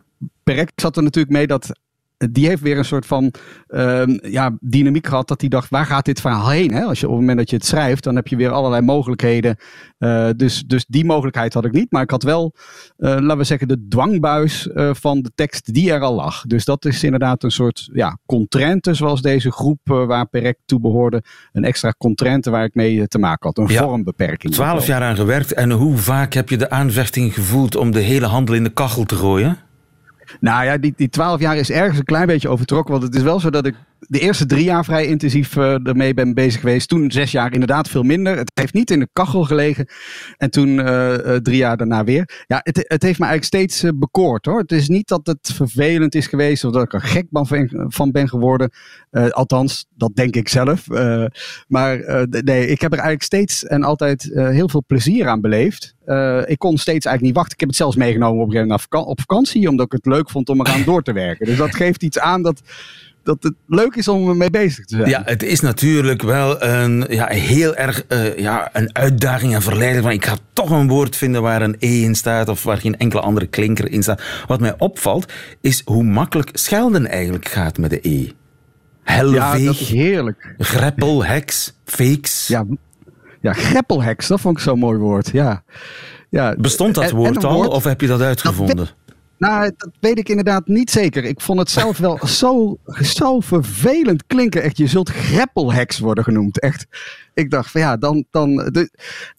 Perek 0.43 0.71
zat 0.75 0.97
er 0.97 1.03
natuurlijk 1.03 1.35
mee 1.35 1.47
dat 1.47 1.81
die 2.19 2.47
heeft 2.47 2.63
weer 2.63 2.79
een 2.79 2.85
soort 2.85 3.07
van 3.07 3.33
uh, 3.69 4.03
ja, 4.07 4.57
dynamiek 4.61 5.07
gehad. 5.07 5.29
Dat 5.29 5.41
hij 5.41 5.51
dacht, 5.51 5.71
waar 5.71 5.87
gaat 5.87 6.05
dit 6.05 6.21
verhaal 6.21 6.51
heen? 6.51 6.73
Hè? 6.73 6.83
Als 6.83 7.01
je, 7.01 7.07
op 7.07 7.13
het 7.13 7.21
moment 7.21 7.39
dat 7.39 7.51
je 7.51 7.57
het 7.57 7.67
schrijft, 7.67 8.05
dan 8.05 8.17
heb 8.17 8.29
je 8.29 8.37
weer 8.37 8.51
allerlei 8.51 8.83
mogelijkheden. 8.83 9.57
Uh, 9.99 10.29
dus, 10.37 10.65
dus 10.67 10.85
die 10.89 11.05
mogelijkheid 11.05 11.55
had 11.55 11.65
ik 11.65 11.73
niet. 11.73 11.93
Maar 11.93 12.03
ik 12.03 12.11
had 12.11 12.23
wel, 12.23 12.55
uh, 12.99 13.09
laten 13.09 13.37
we 13.37 13.45
zeggen, 13.45 13.69
de 13.69 13.87
dwangbuis 13.89 14.69
uh, 14.75 14.91
van 14.95 15.23
de 15.23 15.31
tekst 15.35 15.75
die 15.75 15.93
er 15.93 16.01
al 16.01 16.15
lag. 16.15 16.43
Dus 16.43 16.65
dat 16.65 16.85
is 16.85 17.05
inderdaad 17.05 17.43
een 17.43 17.51
soort 17.51 17.89
ja, 17.93 18.19
contrainte, 18.27 18.95
zoals 18.95 19.23
deze 19.23 19.53
groep 19.53 19.81
waar 19.85 20.29
Perek 20.29 20.59
toe 20.65 20.81
behoorde. 20.81 21.23
Een 21.53 21.65
extra 21.65 21.95
contrainte 21.99 22.51
waar 22.51 22.65
ik 22.65 22.75
mee 22.75 23.09
te 23.09 23.19
maken 23.19 23.47
had. 23.47 23.59
Een 23.59 23.75
ja, 23.75 23.83
vormbeperking. 23.83 24.53
Twaalf 24.53 24.87
jaar 24.87 25.03
aan 25.03 25.17
gewerkt. 25.17 25.53
En 25.53 25.71
hoe 25.71 25.97
vaak 25.97 26.33
heb 26.33 26.49
je 26.49 26.57
de 26.57 26.71
aanvechting 26.71 27.35
gevoeld 27.35 27.77
om 27.77 27.91
de 27.91 28.01
hele 28.01 28.27
handel 28.27 28.55
in 28.55 28.65
de 28.65 28.73
kachel 28.73 29.05
te 29.05 29.15
gooien? 29.15 29.68
Nou 30.41 30.65
ja, 30.65 30.79
die, 30.79 30.93
die 30.97 31.09
12 31.09 31.41
jaar 31.41 31.57
is 31.57 31.71
ergens 31.71 31.99
een 31.99 32.05
klein 32.05 32.27
beetje 32.27 32.49
overtrokken. 32.49 32.93
Want 32.93 33.05
het 33.05 33.15
is 33.15 33.23
wel 33.23 33.41
zo 33.41 33.51
dat 33.51 33.67
ik 33.67 33.75
de 34.01 34.19
eerste 34.19 34.47
drie 34.47 34.65
jaar 34.65 34.85
vrij 34.85 35.07
intensief 35.07 35.57
uh, 35.57 35.87
ermee 35.87 36.15
ben 36.15 36.35
bezig 36.35 36.61
geweest. 36.61 36.89
Toen 36.89 37.11
zes 37.11 37.31
jaar 37.31 37.53
inderdaad 37.53 37.89
veel 37.89 38.03
minder. 38.03 38.37
Het 38.37 38.51
heeft 38.55 38.75
niet 38.75 38.91
in 38.91 38.99
de 38.99 39.09
kachel 39.13 39.45
gelegen. 39.45 39.89
En 40.37 40.51
toen 40.51 40.69
uh, 40.69 41.15
drie 41.15 41.57
jaar 41.57 41.77
daarna 41.77 42.05
weer. 42.05 42.45
Ja, 42.47 42.61
het, 42.63 42.77
het 42.77 43.03
heeft 43.03 43.19
me 43.19 43.27
eigenlijk 43.27 43.45
steeds 43.45 43.85
bekoord 43.95 44.45
hoor. 44.47 44.59
Het 44.59 44.73
is 44.73 44.89
niet 44.89 45.09
dat 45.09 45.27
het 45.27 45.53
vervelend 45.55 46.15
is 46.15 46.27
geweest 46.27 46.65
of 46.65 46.73
dat 46.73 46.83
ik 46.83 46.93
er 46.93 47.01
gek 47.01 47.27
van 47.89 48.11
ben 48.11 48.29
geworden. 48.29 48.71
althans, 49.31 49.87
dat 49.97 50.15
denk 50.15 50.37
ik 50.37 50.49
zelf. 50.49 50.87
maar 51.67 52.27
nee, 52.29 52.67
ik 52.67 52.81
heb 52.81 52.93
er 52.93 52.99
eigenlijk 52.99 53.23
steeds 53.23 53.65
en 53.65 53.83
altijd 53.83 54.31
heel 54.35 54.69
veel 54.69 54.83
plezier 54.87 55.29
aan 55.29 55.41
beleefd. 55.41 55.95
ik 56.45 56.59
kon 56.59 56.79
steeds 56.79 57.07
eigenlijk 57.07 57.21
niet 57.21 57.35
wachten. 57.35 57.53
Ik 57.53 57.61
heb 57.61 57.69
het 57.69 57.79
zelfs 57.79 57.97
meegenomen 57.97 58.45
op, 58.45 58.87
op 58.91 59.21
vakantie, 59.21 59.69
omdat 59.69 59.87
ik 59.87 59.93
het 59.93 60.07
leuk 60.07 60.31
vond 60.31 60.49
om 60.49 60.61
eraan 60.61 60.85
door 60.85 61.03
te 61.03 61.13
werken. 61.13 61.47
Dus 61.47 61.57
dat 61.57 61.75
geeft 61.75 62.03
iets 62.03 62.19
aan 62.19 62.43
dat 62.43 62.63
dat 63.29 63.43
het 63.43 63.55
leuk 63.67 63.95
is 63.95 64.09
om 64.09 64.37
mee 64.37 64.51
bezig 64.51 64.85
te 64.85 64.97
zijn. 64.97 65.09
Ja, 65.09 65.23
het 65.25 65.43
is 65.43 65.61
natuurlijk 65.61 66.23
wel 66.23 66.63
een, 66.63 67.05
ja, 67.09 67.27
heel 67.27 67.75
erg 67.75 68.05
uh, 68.09 68.39
ja, 68.39 68.71
een 68.73 68.91
uitdaging 68.93 69.55
en 69.55 69.63
verleiding. 69.63 70.03
Van 70.03 70.13
ik 70.13 70.27
ga 70.27 70.37
toch 70.53 70.71
een 70.71 70.89
woord 70.89 71.17
vinden 71.17 71.43
waar 71.43 71.63
een 71.63 71.77
E 71.79 72.03
in 72.03 72.15
staat 72.15 72.49
of 72.49 72.63
waar 72.63 72.77
geen 72.77 72.97
enkele 72.97 73.21
andere 73.21 73.47
klinker 73.47 73.91
in 73.91 74.03
staat. 74.03 74.23
Wat 74.47 74.61
mij 74.61 74.75
opvalt 74.79 75.33
is 75.61 75.83
hoe 75.85 76.05
makkelijk 76.05 76.51
schelden 76.53 77.07
eigenlijk 77.07 77.49
gaat 77.49 77.79
met 77.79 77.91
de 77.91 78.09
E. 78.09 78.31
Helleveeg, 79.03 79.59
ja, 79.59 79.65
dat 79.65 79.81
is 79.81 79.89
heerlijk. 79.89 80.55
Greppel, 80.59 81.25
heks, 81.25 81.75
fakes. 81.85 82.47
Ja, 82.47 82.65
ja, 83.41 83.53
greppelheks, 83.53 84.27
dat 84.27 84.41
vond 84.41 84.57
ik 84.57 84.63
zo'n 84.63 84.79
mooi 84.79 84.99
woord. 84.99 85.31
Ja. 85.33 85.63
Ja, 86.31 86.55
Bestond 86.59 86.95
dat 86.95 87.11
woord 87.11 87.45
al 87.45 87.69
of 87.69 87.85
heb 87.85 88.01
je 88.01 88.07
dat 88.07 88.21
uitgevonden? 88.21 88.89
Nou, 89.39 89.73
dat 89.77 89.91
weet 90.01 90.19
ik 90.19 90.29
inderdaad 90.29 90.67
niet 90.67 90.91
zeker. 90.91 91.25
Ik 91.25 91.41
vond 91.41 91.59
het 91.59 91.71
zelf 91.71 91.99
wel 91.99 92.27
zo, 92.43 92.79
zo 93.03 93.41
vervelend 93.41 94.27
klinken. 94.27 94.63
Echt, 94.63 94.77
je 94.77 94.87
zult 94.87 95.09
greppelheks 95.09 95.99
worden 95.99 96.25
genoemd. 96.25 96.61
Echt. 96.61 96.87
Ik 97.35 97.51
dacht 97.51 97.71
van 97.71 97.81
ja, 97.81 97.97
dan. 97.97 98.25
dan 98.31 98.57
de... 98.57 98.91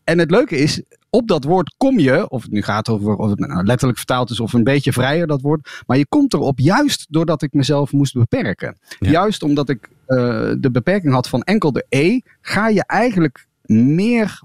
En 0.03 0.19
het 0.19 0.31
leuke 0.31 0.57
is, 0.57 0.81
op 1.09 1.27
dat 1.27 1.43
woord 1.43 1.75
kom 1.77 1.99
je, 1.99 2.29
of 2.29 2.41
het 2.41 2.51
nu 2.51 2.61
gaat 2.61 2.89
over 2.89 3.15
of 3.15 3.29
het 3.29 3.39
nou 3.39 3.63
letterlijk 3.63 3.97
vertaald 3.97 4.29
is 4.29 4.39
of 4.39 4.53
een 4.53 4.63
beetje 4.63 4.93
vrijer 4.93 5.27
dat 5.27 5.41
woord, 5.41 5.83
maar 5.85 5.97
je 5.97 6.07
komt 6.07 6.33
erop 6.33 6.59
juist 6.59 7.05
doordat 7.09 7.41
ik 7.41 7.53
mezelf 7.53 7.91
moest 7.91 8.13
beperken. 8.13 8.77
Juist 8.99 9.43
omdat 9.43 9.69
ik 9.69 9.89
uh, 10.07 10.17
de 10.57 10.69
beperking 10.71 11.13
had 11.13 11.29
van 11.29 11.41
enkel 11.41 11.71
de 11.71 11.85
E, 11.89 12.19
ga 12.41 12.67
je 12.67 12.83
eigenlijk 12.85 13.47
meer 13.69 14.41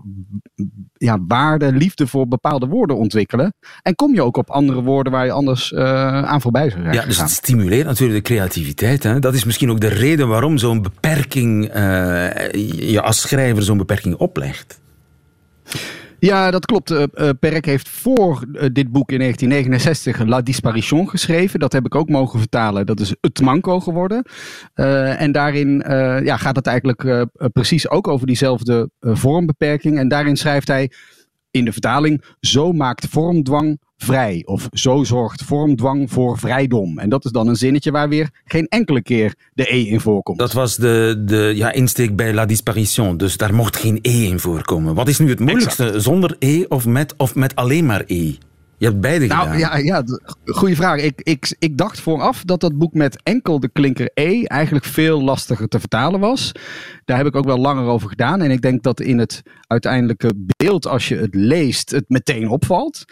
ja, 0.93 1.19
waarde, 1.27 1.73
liefde 1.73 2.07
voor 2.07 2.29
bepaalde 2.29 2.67
woorden 2.67 2.97
ontwikkelen. 2.97 3.55
En 3.83 3.95
kom 3.95 4.15
je 4.15 4.23
ook 4.23 4.37
op 4.37 4.51
andere 4.51 4.83
woorden 4.83 5.13
waar 5.13 5.25
je 5.25 5.33
anders 5.33 5.73
uh, 5.73 6.25
aan 6.25 6.41
voorbij 6.41 6.71
zou 6.71 6.83
zijn. 6.83 6.95
Ja, 6.95 7.05
dus 7.05 7.21
het 7.21 7.31
stimuleert 7.31 7.87
natuurlijk 7.87 8.27
de 8.27 8.35
creativiteit. 8.35 9.03
Hè? 9.03 9.19
Dat 9.19 9.35
is 9.35 9.45
misschien 9.45 9.71
ook 9.71 9.81
de 9.81 9.89
reden 9.89 10.29
waarom 10.29 10.59
zo'n 10.59 10.83
beperking, 10.83 11.75
uh, 11.75 11.75
je 12.91 13.01
als 13.03 13.21
schrijver 13.21 13.63
zo'n 13.63 13.79
beperking 13.79 14.15
oplegt. 14.15 14.81
Ja, 16.25 16.51
dat 16.51 16.67
klopt. 16.67 16.91
Uh, 16.91 17.03
Perk 17.41 17.65
heeft 17.65 17.89
voor 17.89 18.45
uh, 18.53 18.63
dit 18.73 18.93
boek 18.93 19.13
in 19.13 19.19
1969 19.19 20.27
La 20.27 20.41
Disparition 20.43 21.09
geschreven. 21.09 21.61
Dat 21.61 21.73
heb 21.73 21.85
ik 21.85 21.95
ook 21.95 22.09
mogen 22.09 22.39
vertalen. 22.39 22.87
Dat 22.87 23.01
is 23.01 23.15
Het 23.21 23.41
Manco 23.41 23.81
geworden. 23.81 24.25
en 24.75 25.33
daarin 25.33 25.83
ja, 26.25 26.37
gaat 26.37 26.57
het 26.57 26.67
eigenlijk 26.67 27.29
precies 27.53 27.89
ook 27.89 28.09
over 28.09 28.27
diezelfde 28.27 28.91
vormbeperking. 29.01 29.99
En 29.99 30.09
daarin 30.09 30.37
schrijft 30.37 30.69
hij 30.69 30.91
in 31.55 31.65
de 31.65 31.73
vertaling: 31.73 32.23
Zo 32.41 32.73
maakt 32.73 33.07
vormdwang 33.11 33.79
vrij. 33.97 34.43
Of 34.45 34.69
zo 34.73 35.05
zorgt 35.05 35.43
vormdwang 35.43 36.11
voor 36.11 36.39
vrijdom. 36.39 36.99
En 36.99 37.09
dat 37.09 37.25
is 37.25 37.31
dan 37.31 37.49
een 37.49 37.57
zinnetje 37.57 37.91
waar 37.91 38.09
weer 38.09 38.31
geen 38.45 38.67
enkele 38.69 39.03
keer 39.03 39.35
de 39.55 39.75
E 39.75 39.81
in 39.81 40.01
voorkomt. 40.01 40.39
Dat 40.39 40.53
was 40.53 40.77
de, 40.77 41.23
de 41.27 41.53
ja, 41.55 41.73
insteek 41.73 42.17
bij 42.17 42.35
La 42.35 42.47
Disparition. 42.47 43.17
Dus 43.17 43.37
daar 43.37 43.55
mocht 43.55 43.77
geen 43.77 43.99
E 44.03 44.25
in 44.25 44.39
voorkomen. 44.39 44.95
Wat 44.95 45.09
is 45.09 45.19
nu 45.19 45.29
het 45.29 45.41
moeilijkste? 45.41 46.01
Zonder 46.01 46.37
E 46.39 46.65
of 46.69 46.87
met, 46.87 47.15
of 47.17 47.35
met 47.35 47.57
alleen 47.57 47.87
maar 47.87 48.03
E? 48.07 48.35
Je 48.85 48.91
hebt 48.91 49.03
beide 49.03 49.27
nou, 49.27 49.51
gedaan. 49.51 49.59
Ja, 49.59 49.77
ja 49.77 50.05
goede 50.45 50.75
vraag. 50.75 51.03
Ik, 51.03 51.21
ik, 51.23 51.57
ik 51.59 51.77
dacht 51.77 52.01
vooraf 52.01 52.43
dat 52.45 52.61
dat 52.61 52.79
boek 52.79 52.95
met 52.95 53.23
enkel 53.23 53.61
de 53.61 53.69
klinker 53.69 54.11
E 54.15 54.45
eigenlijk 54.45 54.85
veel 54.85 55.23
lastiger 55.23 55.69
te 55.69 55.81
vertalen 55.81 56.21
was. 56.21 56.53
Daar 57.05 57.17
heb 57.17 57.27
ik 57.27 57.37
ook 57.37 57.45
wel 57.45 57.59
langer 57.59 57.85
over 57.85 58.09
gedaan. 58.09 58.43
En 58.43 58.51
ik 58.51 58.63
denk 58.63 58.83
dat 58.83 59.01
in 59.01 59.19
het 59.19 59.43
uiteindelijke 59.67 60.33
beeld, 60.57 60.87
als 60.87 61.09
je 61.09 61.17
het 61.17 61.35
leest, 61.35 61.91
het 61.91 62.09
meteen 62.09 62.49
opvalt. 62.49 63.05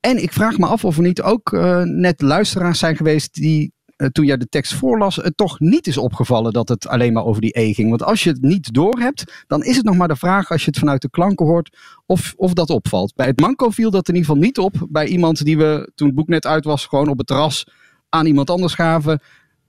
En 0.00 0.22
ik 0.22 0.32
vraag 0.32 0.58
me 0.58 0.66
af 0.66 0.84
of 0.84 0.96
er 0.96 1.02
niet 1.02 1.22
ook 1.22 1.52
uh, 1.52 1.82
net 1.82 2.20
luisteraars 2.20 2.78
zijn 2.78 2.96
geweest 2.96 3.34
die 3.34 3.72
toen 4.12 4.24
jij 4.24 4.36
de 4.36 4.48
tekst 4.48 4.74
voorlas, 4.74 5.16
het 5.16 5.36
toch 5.36 5.60
niet 5.60 5.86
is 5.86 5.98
opgevallen 5.98 6.52
dat 6.52 6.68
het 6.68 6.88
alleen 6.88 7.12
maar 7.12 7.24
over 7.24 7.40
die 7.40 7.58
E 7.58 7.72
ging. 7.72 7.88
Want 7.88 8.02
als 8.02 8.24
je 8.24 8.30
het 8.30 8.42
niet 8.42 8.74
doorhebt, 8.74 9.44
dan 9.46 9.64
is 9.64 9.76
het 9.76 9.84
nog 9.84 9.96
maar 9.96 10.08
de 10.08 10.16
vraag 10.16 10.50
als 10.50 10.64
je 10.64 10.70
het 10.70 10.78
vanuit 10.78 11.02
de 11.02 11.10
klanken 11.10 11.46
hoort 11.46 11.76
of, 12.06 12.34
of 12.36 12.52
dat 12.52 12.70
opvalt. 12.70 13.14
Bij 13.14 13.26
het 13.26 13.40
Manco 13.40 13.70
viel 13.70 13.90
dat 13.90 14.08
in 14.08 14.14
ieder 14.14 14.28
geval 14.28 14.44
niet 14.44 14.58
op. 14.58 14.86
Bij 14.88 15.06
iemand 15.06 15.44
die 15.44 15.56
we 15.56 15.90
toen 15.94 16.06
het 16.06 16.16
boek 16.16 16.28
net 16.28 16.46
uit 16.46 16.64
was, 16.64 16.86
gewoon 16.86 17.08
op 17.08 17.18
het 17.18 17.26
terras 17.26 17.66
aan 18.08 18.26
iemand 18.26 18.50
anders 18.50 18.74
gaven. 18.74 19.20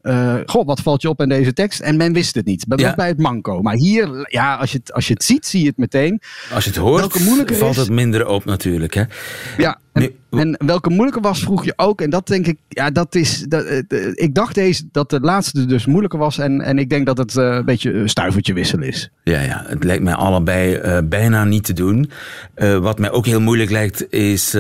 Uh, 0.02 0.36
goh, 0.46 0.66
wat 0.66 0.80
valt 0.80 1.02
je 1.02 1.10
op 1.10 1.22
in 1.22 1.30
deze 1.30 1.54
tekst? 1.54 1.80
En 1.80 1.98
men 1.98 2.14
wist 2.14 2.36
het 2.36 2.46
niet. 2.46 2.66
Ja. 2.76 2.96
bij 2.96 3.08
het 3.08 3.18
manco. 3.18 3.62
Maar 3.62 3.76
hier, 3.76 4.28
ja, 4.32 4.56
als 4.56 4.72
je, 4.72 4.78
het, 4.78 4.94
als 4.94 5.08
je 5.08 5.14
het 5.14 5.24
ziet, 5.24 5.46
zie 5.46 5.62
je 5.62 5.68
het 5.68 5.78
meteen. 5.78 6.22
Als 6.54 6.64
je 6.64 6.70
het 6.70 6.80
hoort, 6.80 7.18
valt 7.58 7.76
het 7.76 7.90
minder 7.90 8.28
op 8.28 8.46
natuurlijk. 8.46 8.94
Hè? 8.94 9.04
Ja, 9.58 9.80
en, 10.02 10.40
en, 10.40 10.58
welke 10.66 10.90
moeilijker 10.90 11.22
was, 11.22 11.40
vroeg 11.40 11.66
je 11.66 11.74
ook. 11.76 12.02
En 12.02 12.10
dat 12.10 12.28
denk 12.28 12.48
ik, 12.48 12.58
ja, 12.68 12.92
dat 12.92 13.16
is. 13.16 13.46
Dat, 13.50 13.66
uh, 13.66 14.12
ik 14.14 14.36
dacht 14.36 14.56
deze 14.56 14.84
dat 14.92 15.10
de 15.10 15.20
laatste 15.20 15.66
dus 15.66 15.86
moeilijker 15.86 16.20
was. 16.20 16.38
En, 16.38 16.62
en 16.62 16.80
ik 16.80 16.90
denk 16.90 17.06
dat 17.06 17.18
het 17.18 17.36
uh, 17.36 17.44
een 17.44 17.66
beetje 17.66 17.94
een 17.94 18.10
stuivertje 18.10 18.54
wissel 18.54 18.82
is. 18.82 19.10
Ja, 19.24 19.42
ja, 19.42 19.64
het 19.68 19.84
lijkt 19.84 20.04
mij 20.04 20.14
allebei 20.14 20.78
uh, 20.78 20.98
bijna 21.04 21.44
niet 21.44 21.64
te 21.64 21.74
doen. 21.74 22.10
wat 22.56 23.00
mij 23.00 23.12
ook 23.12 23.26
heel 23.26 23.42
moeilijk 23.42 23.72
lijkt, 23.72 24.12
is 24.12 24.56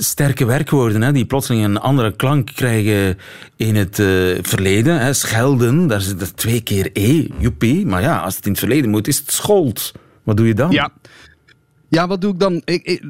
sterke 0.00 0.44
werkwoorden. 0.44 1.02
Hè, 1.02 1.12
die 1.12 1.24
plotseling 1.24 1.64
een 1.64 1.78
andere 1.78 2.16
klank 2.16 2.50
krijgen 2.54 3.18
in 3.56 3.76
het 3.76 3.96
verleden. 4.42 5.00
Hè. 5.00 5.12
Schelden, 5.12 5.86
daar 5.86 6.00
zit 6.00 6.20
er 6.20 6.34
twee 6.34 6.60
keer 6.60 6.90
E, 6.92 7.26
joepie. 7.38 7.86
Maar 7.86 8.02
ja, 8.02 8.18
als 8.18 8.36
het 8.36 8.44
in 8.44 8.50
het 8.50 8.60
verleden 8.60 8.90
moet, 8.90 9.08
is 9.08 9.18
het 9.18 9.32
schold. 9.32 9.92
Wat 10.22 10.36
doe 10.36 10.46
je 10.46 10.54
dan? 10.54 10.70
Ja. 10.70 10.90
Ja, 11.94 12.06
wat 12.06 12.20
doe 12.20 12.32
ik 12.32 12.38
dan? 12.38 12.62
Ik, 12.64 12.82
ik, 12.82 13.02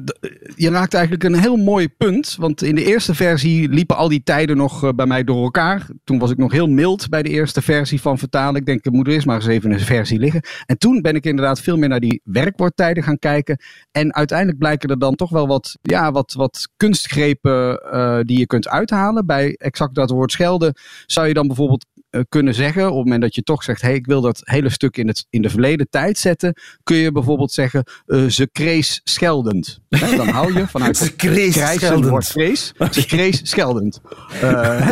je 0.55 0.69
raakt 0.69 0.93
eigenlijk 0.93 1.23
een 1.23 1.39
heel 1.39 1.55
mooi 1.55 1.89
punt. 1.89 2.35
Want 2.39 2.63
in 2.63 2.75
de 2.75 2.85
eerste 2.85 3.15
versie 3.15 3.69
liepen 3.69 3.95
al 3.95 4.09
die 4.09 4.23
tijden 4.23 4.57
nog 4.57 4.83
eh, 4.83 4.89
bij 4.95 5.05
mij 5.05 5.23
door 5.23 5.43
elkaar. 5.43 5.87
Toen 6.03 6.19
was 6.19 6.31
ik 6.31 6.37
nog 6.37 6.51
heel 6.51 6.67
mild 6.67 7.09
bij 7.09 7.23
de 7.23 7.29
eerste 7.29 7.61
versie 7.61 8.01
van 8.01 8.17
vertalen. 8.17 8.59
Ik 8.59 8.65
denk, 8.65 8.85
er 8.85 8.91
moet 8.91 9.07
eerst 9.07 9.25
maar 9.25 9.35
eens 9.35 9.47
even 9.47 9.71
een 9.71 9.79
versie 9.79 10.19
liggen. 10.19 10.41
En 10.65 10.77
toen 10.77 11.01
ben 11.01 11.15
ik 11.15 11.25
inderdaad 11.25 11.61
veel 11.61 11.77
meer 11.77 11.89
naar 11.89 11.99
die 11.99 12.21
werkwoordtijden 12.23 13.03
gaan 13.03 13.19
kijken. 13.19 13.59
En 13.91 14.13
uiteindelijk 14.13 14.57
blijken 14.59 14.89
er 14.89 14.99
dan 14.99 15.15
toch 15.15 15.29
wel 15.29 15.47
wat, 15.47 15.77
ja, 15.81 16.11
wat, 16.11 16.33
wat 16.33 16.69
kunstgrepen 16.77 17.81
uh, 17.93 18.19
die 18.21 18.39
je 18.39 18.47
kunt 18.47 18.67
uithalen. 18.67 19.25
Bij 19.25 19.55
exact 19.57 19.95
dat 19.95 20.09
woord 20.09 20.31
schelden 20.31 20.73
zou 21.05 21.27
je 21.27 21.33
dan 21.33 21.47
bijvoorbeeld 21.47 21.85
eh, 21.93 21.94
kunnen 22.29 22.53
zeggen, 22.53 22.83
op 22.83 22.95
het 22.95 23.03
moment 23.03 23.21
dat 23.21 23.35
je 23.35 23.43
toch 23.43 23.63
zegt, 23.63 23.81
hey, 23.81 23.93
ik 23.93 24.05
wil 24.05 24.21
dat 24.21 24.41
hele 24.43 24.69
stuk 24.69 24.97
in, 24.97 25.07
het, 25.07 25.25
in 25.29 25.41
de 25.41 25.49
verleden 25.49 25.87
tijd 25.89 26.17
zetten, 26.17 26.53
kun 26.83 26.95
je 26.95 27.11
bijvoorbeeld 27.11 27.51
zeggen, 27.51 27.83
uh, 28.07 28.29
ze 28.29 28.49
krees 28.51 29.01
scheldend. 29.03 29.79
dan 29.89 30.27
hou 30.27 30.53
je 30.53 30.67
vanuit 30.67 30.97
ze 31.05 31.15
krees 31.15 31.53
scheldend. 31.53 32.27
Krees, 32.27 32.73
ze 32.91 33.05
krees 33.05 33.41
scheldend. 33.43 34.01
Uh, 34.43 34.89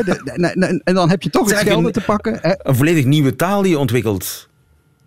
en 0.83 0.93
dan 0.93 1.09
heb 1.09 1.21
je 1.21 1.29
toch 1.29 1.49
het 1.49 1.59
schelden 1.59 1.91
te 1.91 2.01
pakken. 2.01 2.39
Een 2.67 2.75
volledig 2.75 3.05
nieuwe 3.05 3.35
taal 3.35 3.61
die 3.61 3.71
je 3.71 3.79
ontwikkelt. 3.79 4.51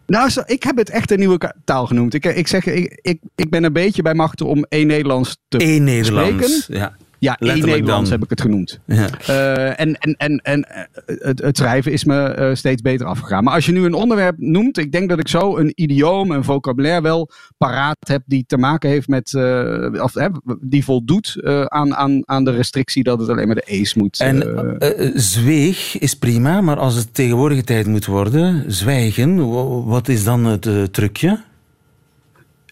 Nou, 0.06 0.30
ik 0.44 0.62
heb 0.62 0.76
het 0.76 0.90
echt 0.90 1.10
een 1.10 1.18
nieuwe 1.18 1.52
taal 1.64 1.86
genoemd. 1.86 2.14
Ik, 2.14 2.24
ik 2.24 2.46
zeg, 2.46 2.66
ik, 2.66 2.98
ik, 3.02 3.20
ik 3.34 3.50
ben 3.50 3.64
een 3.64 3.72
beetje 3.72 4.02
bij 4.02 4.14
machten 4.14 4.46
om 4.46 4.64
één 4.68 4.86
Nederlands 4.86 5.36
te 5.48 5.62
Eén 5.62 5.84
Nederlands, 5.84 6.62
spreken. 6.62 6.80
ja. 6.80 6.96
Ja, 7.26 7.36
in 7.38 7.64
Nederlands 7.64 8.10
heb 8.10 8.22
ik 8.22 8.30
het 8.30 8.40
genoemd. 8.40 8.80
Ja. 8.84 9.08
Uh, 9.28 9.80
en 9.80 9.98
en, 9.98 10.14
en, 10.16 10.40
en 10.42 10.64
eh, 10.64 10.82
het, 11.18 11.42
het 11.42 11.56
schrijven 11.56 11.92
is 11.92 12.04
me 12.04 12.36
uh, 12.38 12.54
steeds 12.54 12.82
beter 12.82 13.06
afgegaan. 13.06 13.44
Maar 13.44 13.54
als 13.54 13.66
je 13.66 13.72
nu 13.72 13.84
een 13.84 13.94
onderwerp 13.94 14.34
noemt, 14.38 14.78
ik 14.78 14.92
denk 14.92 15.08
dat 15.08 15.18
ik 15.18 15.28
zo 15.28 15.56
een 15.56 15.72
idioom, 15.74 16.30
een 16.30 16.44
vocabulaire 16.44 17.02
wel 17.02 17.30
paraat 17.58 17.96
heb 17.98 18.22
die 18.26 18.44
te 18.46 18.56
maken 18.56 18.90
heeft 18.90 19.08
met, 19.08 19.32
uh, 19.32 20.02
of, 20.02 20.12
die 20.60 20.84
voldoet 20.84 21.40
aan, 21.66 21.94
aan, 21.94 22.22
aan 22.24 22.44
de 22.44 22.50
restrictie 22.50 23.02
dat 23.02 23.20
het 23.20 23.28
alleen 23.28 23.46
maar 23.46 23.56
de 23.56 23.72
E's 23.72 23.94
moet. 23.94 24.20
En 24.20 25.12
zweeg 25.14 25.98
is 25.98 26.14
prima, 26.14 26.60
maar 26.60 26.78
als 26.78 26.94
het 26.94 27.14
tegenwoordige 27.14 27.64
tijd 27.64 27.86
moet 27.86 28.06
worden, 28.06 28.64
zwijgen, 28.72 29.50
wat 29.86 30.08
is 30.08 30.24
dan 30.24 30.44
het 30.44 30.92
trucje? 30.92 31.38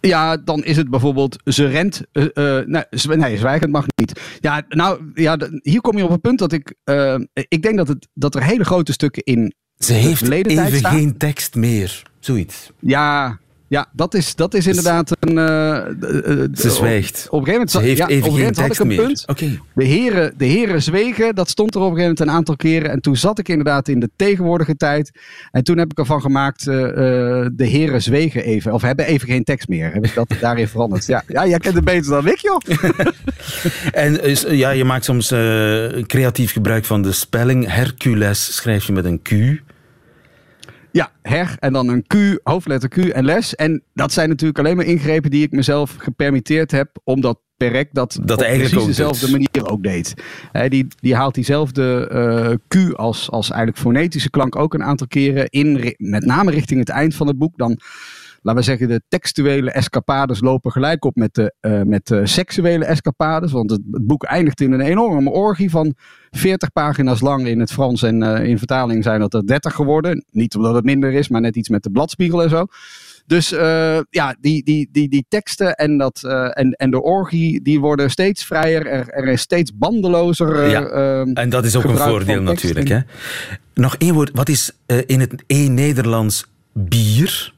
Ja, 0.06 0.36
dan 0.36 0.64
is 0.64 0.76
het 0.76 0.90
bijvoorbeeld 0.90 1.36
ze 1.44 1.66
rent. 1.66 2.02
Uh, 2.12 2.24
uh, 2.34 2.64
nee, 2.66 3.16
nee, 3.16 3.36
zwijgend 3.36 3.72
mag 3.72 3.86
niet. 3.96 4.20
Ja, 4.40 4.62
nou, 4.68 5.10
ja, 5.14 5.38
hier 5.62 5.80
kom 5.80 5.96
je 5.96 6.04
op 6.04 6.10
het 6.10 6.20
punt 6.20 6.38
dat 6.38 6.52
ik. 6.52 6.74
Uh, 6.84 7.18
ik 7.32 7.62
denk 7.62 7.76
dat, 7.76 7.88
het, 7.88 8.08
dat 8.14 8.34
er 8.34 8.42
hele 8.42 8.64
grote 8.64 8.92
stukken 8.92 9.22
in. 9.22 9.54
Ze 9.78 9.92
heeft 9.92 10.30
even 10.30 10.84
geen 10.84 11.16
tekst 11.16 11.54
meer. 11.54 12.02
Zoiets. 12.20 12.70
Ja, 12.78 13.38
Ja, 13.74 13.88
dat 13.92 14.14
is, 14.14 14.34
dat 14.34 14.54
is 14.54 14.66
inderdaad 14.66 15.16
een... 15.20 15.36
Uh, 15.36 16.46
Ze 16.54 16.70
zwijgt. 16.70 17.26
Op, 17.30 17.40
een 17.40 17.46
gegeven 17.46 17.52
moment, 17.52 17.70
Ze 17.70 17.80
heeft 17.80 17.98
ja, 17.98 18.08
even 18.08 18.28
op 18.28 18.32
een 18.32 18.38
gegeven 18.38 18.62
moment 18.62 18.78
had 18.78 18.86
ik 18.86 18.98
een 18.98 19.06
punt. 19.06 19.24
Okay. 19.26 19.60
De, 19.74 19.84
heren, 19.84 20.34
de 20.36 20.44
heren 20.44 20.82
zwegen, 20.82 21.34
dat 21.34 21.48
stond 21.48 21.74
er 21.74 21.80
op 21.80 21.86
een 21.90 21.96
gegeven 21.96 22.14
moment 22.14 22.28
een 22.28 22.36
aantal 22.36 22.56
keren. 22.56 22.90
En 22.90 23.00
toen 23.00 23.16
zat 23.16 23.38
ik 23.38 23.48
inderdaad 23.48 23.88
in 23.88 24.00
de 24.00 24.10
tegenwoordige 24.16 24.76
tijd. 24.76 25.10
En 25.50 25.64
toen 25.64 25.78
heb 25.78 25.90
ik 25.90 25.98
ervan 25.98 26.20
gemaakt, 26.20 26.66
uh, 26.66 26.74
de 26.74 27.66
heren 27.66 28.02
zwegen 28.02 28.44
even. 28.44 28.72
Of 28.72 28.82
hebben 28.82 29.06
even 29.06 29.28
geen 29.28 29.44
tekst 29.44 29.68
meer. 29.68 29.92
Heb 29.92 30.04
ik 30.04 30.14
dat 30.14 30.34
daarin 30.40 30.68
veranderd. 30.68 31.06
Ja, 31.06 31.22
ja 31.26 31.46
jij 31.46 31.58
kent 31.58 31.74
het 31.74 31.84
beter 31.84 32.10
dan 32.10 32.26
ik, 32.26 32.38
joh. 32.38 32.60
en 34.04 34.20
ja, 34.56 34.70
je 34.70 34.84
maakt 34.84 35.04
soms 35.04 35.28
creatief 36.06 36.52
gebruik 36.52 36.84
van 36.84 37.02
de 37.02 37.12
spelling. 37.12 37.72
Hercules 37.72 38.54
schrijf 38.54 38.86
je 38.86 38.92
met 38.92 39.04
een 39.04 39.22
Q. 39.22 39.62
Ja, 40.94 41.10
her 41.22 41.56
en 41.58 41.72
dan 41.72 41.88
een 41.88 42.06
Q, 42.06 42.14
hoofdletter 42.42 42.88
Q 42.88 42.96
en 42.96 43.24
les. 43.24 43.54
En 43.54 43.82
dat 43.94 44.12
zijn 44.12 44.28
natuurlijk 44.28 44.58
alleen 44.58 44.76
maar 44.76 44.84
ingrepen 44.84 45.30
die 45.30 45.42
ik 45.42 45.50
mezelf 45.50 45.94
gepermitteerd 45.98 46.70
heb, 46.70 46.98
omdat 47.04 47.40
Perec 47.56 47.88
dat, 47.92 48.18
dat 48.22 48.40
op 48.40 48.46
precies 48.46 48.84
dezelfde 48.84 49.30
manier 49.30 49.70
ook 49.70 49.82
deed. 49.82 50.14
die, 50.68 50.86
die 51.00 51.14
haalt 51.14 51.34
diezelfde 51.34 52.10
uh, 52.12 52.54
Q 52.68 52.92
als, 52.94 53.30
als 53.30 53.50
eigenlijk 53.50 53.80
fonetische 53.80 54.30
klank 54.30 54.56
ook 54.56 54.74
een 54.74 54.82
aantal 54.82 55.06
keren 55.06 55.48
in, 55.48 55.94
met 55.96 56.24
name 56.24 56.50
richting 56.50 56.80
het 56.80 56.88
eind 56.88 57.14
van 57.14 57.26
het 57.26 57.38
boek. 57.38 57.58
Dan 57.58 57.78
laten 58.44 58.60
we 58.60 58.66
zeggen, 58.66 58.88
de 58.88 59.02
textuele 59.08 59.70
escapades 59.70 60.40
lopen 60.40 60.72
gelijk 60.72 61.04
op 61.04 61.16
met 61.16 61.34
de, 61.34 61.54
uh, 61.60 61.82
met 61.82 62.06
de 62.06 62.26
seksuele 62.26 62.84
escapades. 62.84 63.52
Want 63.52 63.70
het, 63.70 63.80
het, 63.90 64.06
boek 64.06 64.24
eindigt 64.24 64.60
in 64.60 64.72
een 64.72 64.80
enorme 64.80 65.30
orgie 65.30 65.70
van 65.70 65.94
40 66.30 66.72
pagina's 66.72 67.20
lang 67.20 67.46
in 67.46 67.60
het 67.60 67.72
Frans. 67.72 68.02
En 68.02 68.22
uh, 68.22 68.44
in 68.44 68.58
vertaling 68.58 69.04
zijn 69.04 69.20
dat 69.20 69.34
er 69.34 69.46
30 69.46 69.74
geworden. 69.74 70.24
Niet 70.30 70.56
omdat 70.56 70.74
het 70.74 70.84
minder 70.84 71.12
is, 71.12 71.28
maar 71.28 71.40
net 71.40 71.56
iets 71.56 71.68
met 71.68 71.82
de 71.82 71.90
bladspiegel 71.90 72.42
en 72.42 72.50
zo. 72.50 72.64
Dus 73.26 73.52
uh, 73.52 73.98
ja, 74.10 74.36
die, 74.40 74.64
die, 74.64 74.88
die, 74.92 75.08
die 75.08 75.24
teksten 75.28 75.74
en, 75.74 75.98
dat, 75.98 76.22
en, 76.52 76.72
en 76.72 76.90
de 76.90 77.02
orgie, 77.02 77.62
die 77.62 77.80
worden 77.80 78.10
steeds 78.10 78.44
vrijer. 78.44 78.86
Er, 78.86 79.08
er 79.08 79.28
is 79.28 79.40
steeds 79.40 79.76
bandelozer. 79.76 80.68
ja, 80.68 80.86
en 81.34 81.48
dat 81.48 81.64
is 81.64 81.76
ook 81.76 81.84
een 81.84 81.96
voordeel 81.96 82.42
natuurlijk. 82.42 82.88
Hè? 82.88 82.98
Nog 83.74 83.96
één 83.96 84.14
woord. 84.14 84.30
Wat 84.34 84.48
is 84.48 84.72
in 85.06 85.20
het 85.20 85.44
E-Nederlands 85.46 86.46
bier? 86.72 87.53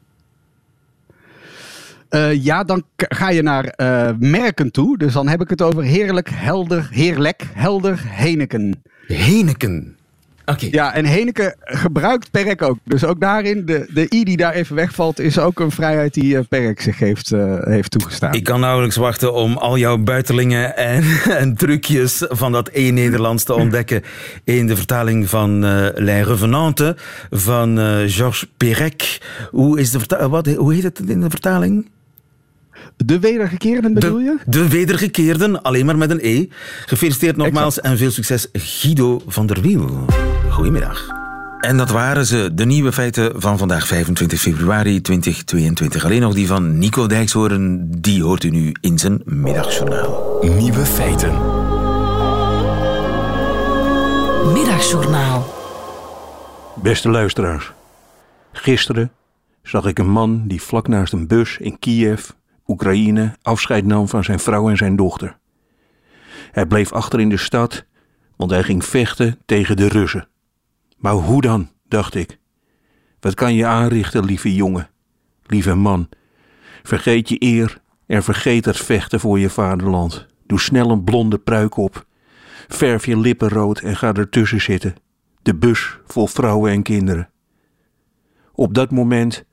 Uh, 2.16 2.44
ja, 2.44 2.64
dan 2.64 2.82
ga 2.96 3.30
je 3.30 3.42
naar 3.42 3.74
uh, 3.76 4.10
merken 4.18 4.70
toe. 4.70 4.98
Dus 4.98 5.12
dan 5.12 5.28
heb 5.28 5.40
ik 5.40 5.50
het 5.50 5.62
over 5.62 5.82
heerlijk, 5.82 6.30
helder, 6.32 6.88
heerlijk, 6.90 7.42
helder, 7.52 8.00
Heneken. 8.04 8.82
Heneken. 9.06 9.96
Oké. 10.44 10.68
Ja, 10.70 10.94
en 10.94 11.04
Heneken 11.04 11.56
gebruikt 11.60 12.30
Perk 12.30 12.62
ook. 12.62 12.78
Dus 12.84 13.04
ook 13.04 13.20
daarin, 13.20 13.66
de, 13.66 13.90
de 13.94 14.06
i 14.14 14.24
die 14.24 14.36
daar 14.36 14.52
even 14.52 14.76
wegvalt, 14.76 15.18
is 15.18 15.38
ook 15.38 15.60
een 15.60 15.70
vrijheid 15.70 16.14
die 16.14 16.34
uh, 16.34 16.40
Perk 16.48 16.80
zich 16.80 16.98
heeft, 16.98 17.30
heeft 17.60 17.90
toegestaan. 17.90 18.32
Ik 18.32 18.44
kan 18.44 18.60
nauwelijks 18.60 18.96
wachten 18.96 19.34
om 19.34 19.56
al 19.56 19.78
jouw 19.78 19.98
buitelingen 19.98 20.76
en, 20.76 21.02
en 21.40 21.54
trucjes 21.54 22.24
van 22.28 22.52
dat 22.52 22.70
E-Nederlands 22.72 23.44
te 23.44 23.54
ontdekken 23.54 24.02
in 24.44 24.66
de 24.66 24.76
vertaling 24.76 25.28
van 25.28 25.64
uh, 25.64 25.86
Les 25.94 26.26
Revenantes 26.26 26.94
van 27.30 27.76
Georges 28.08 28.46
Perec. 28.56 29.18
Hoe, 29.50 29.80
is 29.80 29.90
de 29.90 30.28
wat, 30.28 30.46
hoe 30.46 30.74
heet 30.74 30.82
het 30.82 31.00
in 31.08 31.20
de 31.20 31.30
vertaling? 31.30 31.86
De 32.96 33.18
wedergekeerden 33.18 33.94
bedoel 33.94 34.20
je? 34.20 34.36
De 34.46 34.68
wedergekeerden, 34.68 35.62
alleen 35.62 35.86
maar 35.86 35.98
met 35.98 36.10
een 36.10 36.20
E. 36.22 36.46
Gefeliciteerd 36.86 37.36
nogmaals 37.36 37.80
en 37.80 37.98
veel 37.98 38.10
succes 38.10 38.48
Guido 38.52 39.22
van 39.26 39.46
der 39.46 39.60
Wiel. 39.60 40.04
Goedemiddag. 40.50 41.14
En 41.60 41.76
dat 41.76 41.90
waren 41.90 42.26
ze, 42.26 42.50
de 42.54 42.64
nieuwe 42.64 42.92
feiten 42.92 43.40
van 43.40 43.58
vandaag 43.58 43.86
25 43.86 44.40
februari 44.40 45.00
2022. 45.00 46.04
Alleen 46.04 46.20
nog 46.20 46.34
die 46.34 46.46
van 46.46 46.78
Nico 46.78 47.06
Dijkshoorn, 47.06 47.90
die 48.00 48.22
hoort 48.22 48.44
u 48.44 48.50
nu 48.50 48.74
in 48.80 48.98
zijn 48.98 49.22
middagjournaal. 49.24 50.38
Nieuwe 50.58 50.84
feiten. 50.84 51.32
Middagjournaal. 54.52 55.54
Beste 56.82 57.08
luisteraars. 57.08 57.72
Gisteren 58.52 59.12
zag 59.62 59.86
ik 59.86 59.98
een 59.98 60.10
man 60.10 60.42
die 60.46 60.62
vlak 60.62 60.88
naast 60.88 61.12
een 61.12 61.26
bus 61.26 61.56
in 61.58 61.78
Kiev 61.78 62.28
Oekraïne 62.66 63.36
afscheid 63.42 63.84
nam 63.84 64.08
van 64.08 64.24
zijn 64.24 64.38
vrouw 64.38 64.68
en 64.68 64.76
zijn 64.76 64.96
dochter. 64.96 65.38
Hij 66.50 66.66
bleef 66.66 66.92
achter 66.92 67.20
in 67.20 67.28
de 67.28 67.36
stad, 67.36 67.84
want 68.36 68.50
hij 68.50 68.62
ging 68.62 68.84
vechten 68.84 69.38
tegen 69.44 69.76
de 69.76 69.88
Russen. 69.88 70.28
Maar 70.96 71.12
hoe 71.12 71.40
dan, 71.40 71.70
dacht 71.88 72.14
ik. 72.14 72.38
Wat 73.20 73.34
kan 73.34 73.54
je 73.54 73.66
aanrichten, 73.66 74.24
lieve 74.24 74.54
jongen, 74.54 74.90
lieve 75.46 75.74
man? 75.74 76.08
Vergeet 76.82 77.28
je 77.28 77.36
eer 77.38 77.80
en 78.06 78.22
vergeet 78.22 78.64
het 78.64 78.76
vechten 78.76 79.20
voor 79.20 79.38
je 79.38 79.50
vaderland. 79.50 80.26
Doe 80.46 80.60
snel 80.60 80.90
een 80.90 81.04
blonde 81.04 81.38
pruik 81.38 81.76
op. 81.76 82.06
Verf 82.68 83.06
je 83.06 83.18
lippen 83.18 83.48
rood 83.48 83.80
en 83.80 83.96
ga 83.96 84.12
ertussen 84.14 84.60
zitten. 84.60 84.94
De 85.42 85.54
bus 85.54 85.98
vol 86.06 86.26
vrouwen 86.26 86.72
en 86.72 86.82
kinderen. 86.82 87.30
Op 88.52 88.74
dat 88.74 88.90
moment 88.90 89.44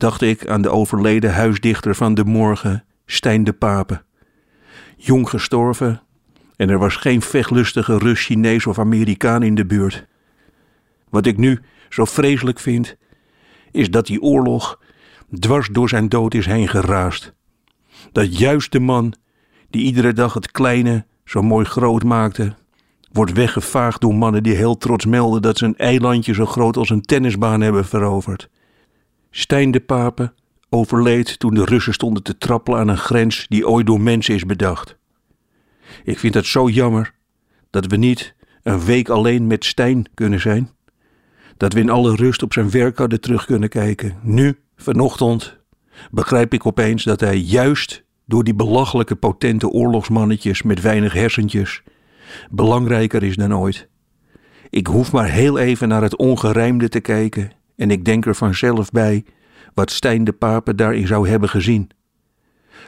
dacht 0.00 0.22
ik 0.22 0.48
aan 0.48 0.62
de 0.62 0.70
overleden 0.70 1.32
huisdichter 1.34 1.94
van 1.94 2.14
de 2.14 2.24
morgen, 2.24 2.84
Stijn 3.06 3.44
de 3.44 3.52
Pape. 3.52 4.02
Jong 4.96 5.28
gestorven 5.28 6.02
en 6.56 6.68
er 6.68 6.78
was 6.78 6.96
geen 6.96 7.22
vechtlustige 7.22 7.98
Rus, 7.98 8.24
Chinees 8.24 8.66
of 8.66 8.78
Amerikaan 8.78 9.42
in 9.42 9.54
de 9.54 9.66
buurt. 9.66 10.06
Wat 11.08 11.26
ik 11.26 11.36
nu 11.36 11.60
zo 11.88 12.04
vreselijk 12.04 12.58
vind, 12.58 12.96
is 13.70 13.90
dat 13.90 14.06
die 14.06 14.22
oorlog 14.22 14.80
dwars 15.38 15.68
door 15.68 15.88
zijn 15.88 16.08
dood 16.08 16.34
is 16.34 16.46
heen 16.46 16.68
geraast. 16.68 17.34
Dat 18.12 18.38
juist 18.38 18.72
de 18.72 18.80
man 18.80 19.14
die 19.70 19.82
iedere 19.82 20.12
dag 20.12 20.34
het 20.34 20.50
kleine 20.50 21.06
zo 21.24 21.42
mooi 21.42 21.64
groot 21.64 22.04
maakte, 22.04 22.54
wordt 23.12 23.32
weggevaagd 23.32 24.00
door 24.00 24.14
mannen 24.14 24.42
die 24.42 24.54
heel 24.54 24.76
trots 24.76 25.06
melden 25.06 25.42
dat 25.42 25.58
ze 25.58 25.64
een 25.64 25.76
eilandje 25.76 26.34
zo 26.34 26.46
groot 26.46 26.76
als 26.76 26.90
een 26.90 27.02
tennisbaan 27.02 27.60
hebben 27.60 27.84
veroverd. 27.84 28.50
Stijn 29.30 29.70
de 29.70 29.80
Pape 29.80 30.32
overleed 30.68 31.38
toen 31.38 31.54
de 31.54 31.64
Russen 31.64 31.92
stonden 31.92 32.22
te 32.22 32.38
trappelen 32.38 32.78
aan 32.78 32.88
een 32.88 32.98
grens 32.98 33.46
die 33.48 33.68
ooit 33.68 33.86
door 33.86 34.00
mensen 34.00 34.34
is 34.34 34.44
bedacht. 34.44 34.96
Ik 36.04 36.18
vind 36.18 36.34
het 36.34 36.46
zo 36.46 36.68
jammer 36.68 37.14
dat 37.70 37.86
we 37.86 37.96
niet 37.96 38.34
een 38.62 38.84
week 38.84 39.08
alleen 39.08 39.46
met 39.46 39.64
Stijn 39.64 40.06
kunnen 40.14 40.40
zijn. 40.40 40.70
Dat 41.56 41.72
we 41.72 41.80
in 41.80 41.90
alle 41.90 42.14
rust 42.14 42.42
op 42.42 42.52
zijn 42.52 42.70
werk 42.70 42.98
hadden 42.98 43.20
terug 43.20 43.44
kunnen 43.44 43.68
kijken. 43.68 44.18
Nu, 44.22 44.58
vanochtend, 44.76 45.58
begrijp 46.10 46.54
ik 46.54 46.66
opeens 46.66 47.04
dat 47.04 47.20
hij 47.20 47.36
juist 47.36 48.04
door 48.26 48.44
die 48.44 48.54
belachelijke 48.54 49.16
potente 49.16 49.68
oorlogsmannetjes 49.68 50.62
met 50.62 50.80
weinig 50.80 51.12
hersentjes 51.12 51.82
belangrijker 52.50 53.22
is 53.22 53.36
dan 53.36 53.56
ooit. 53.56 53.88
Ik 54.70 54.86
hoef 54.86 55.12
maar 55.12 55.28
heel 55.28 55.58
even 55.58 55.88
naar 55.88 56.02
het 56.02 56.16
ongerijmde 56.16 56.88
te 56.88 57.00
kijken 57.00 57.52
en 57.80 57.90
ik 57.90 58.04
denk 58.04 58.26
er 58.26 58.34
vanzelf 58.34 58.90
bij 58.90 59.24
wat 59.74 59.90
Stijn 59.90 60.24
de 60.24 60.32
Pape 60.32 60.74
daarin 60.74 61.06
zou 61.06 61.28
hebben 61.28 61.48
gezien. 61.48 61.90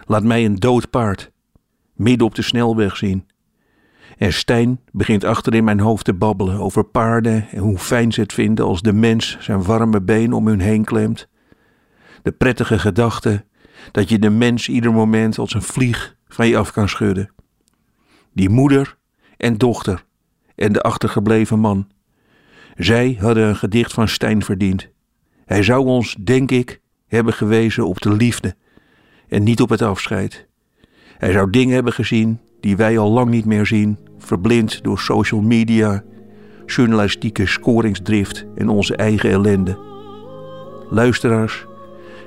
Laat 0.07 0.25
mij 0.25 0.45
een 0.45 0.55
dood 0.55 0.91
paard 0.91 1.31
midden 1.95 2.27
op 2.27 2.35
de 2.35 2.43
snelweg 2.43 2.97
zien. 2.97 3.27
En 4.19 4.33
Stijn 4.33 4.81
begint 4.91 5.25
achter 5.25 5.55
in 5.55 5.65
mijn 5.65 5.81
hoofd 5.81 6.05
te 6.05 6.15
babbelen 6.15 6.59
over 6.59 6.85
paarden 6.85 7.49
en 7.51 7.59
hoe 7.59 7.79
fijn 7.79 8.13
ze 8.13 8.21
het 8.21 8.33
vinden 8.33 8.65
als 8.65 8.83
de 8.83 8.93
mens 8.93 9.37
zijn 9.41 9.63
warme 9.63 10.01
been 10.01 10.33
om 10.33 10.47
hun 10.47 10.61
heen 10.61 10.85
klemt. 10.85 11.29
De 12.23 12.33
prettige 12.33 12.79
gedachte 12.79 13.45
dat 13.91 14.09
je 14.09 14.19
de 14.19 14.31
mens 14.31 14.69
ieder 14.69 14.93
moment 14.93 15.39
als 15.39 15.55
een 15.55 15.63
vlieg 15.63 16.17
van 16.29 16.47
je 16.49 16.57
af 16.57 16.73
kan 16.73 16.89
schudden. 16.89 17.33
Die 18.33 18.49
moeder 18.49 18.97
en 19.37 19.57
dochter 19.59 20.05
en 20.55 20.73
de 20.73 20.81
achtergebleven 20.81 21.59
man 21.59 21.92
zij 22.77 23.17
hadden 23.21 23.49
een 23.49 23.57
gedicht 23.57 23.93
van 23.93 24.09
Stijn 24.09 24.43
verdiend. 24.45 24.89
Hij 25.45 25.63
zou 25.63 25.87
ons, 25.87 26.17
denk 26.25 26.51
ik, 26.51 26.81
hebben 27.07 27.35
gewezen 27.35 27.87
op 27.87 28.01
de 28.01 28.13
liefde 28.13 28.55
en 29.29 29.43
niet 29.43 29.61
op 29.61 29.69
het 29.69 29.83
afscheid. 29.83 30.47
Hij 31.19 31.33
zou 31.33 31.51
dingen 31.51 31.75
hebben 31.75 31.93
gezien 31.93 32.41
die 32.61 32.77
wij 32.77 32.99
al 32.99 33.11
lang 33.11 33.31
niet 33.31 33.45
meer 33.45 33.67
zien, 33.67 33.99
verblind 34.19 34.83
door 34.83 34.99
social 34.99 35.41
media, 35.41 36.03
journalistieke 36.67 37.47
scoringsdrift 37.47 38.47
en 38.55 38.69
onze 38.69 38.97
eigen 38.97 39.31
ellende. 39.31 39.79
Luisteraars, 40.91 41.67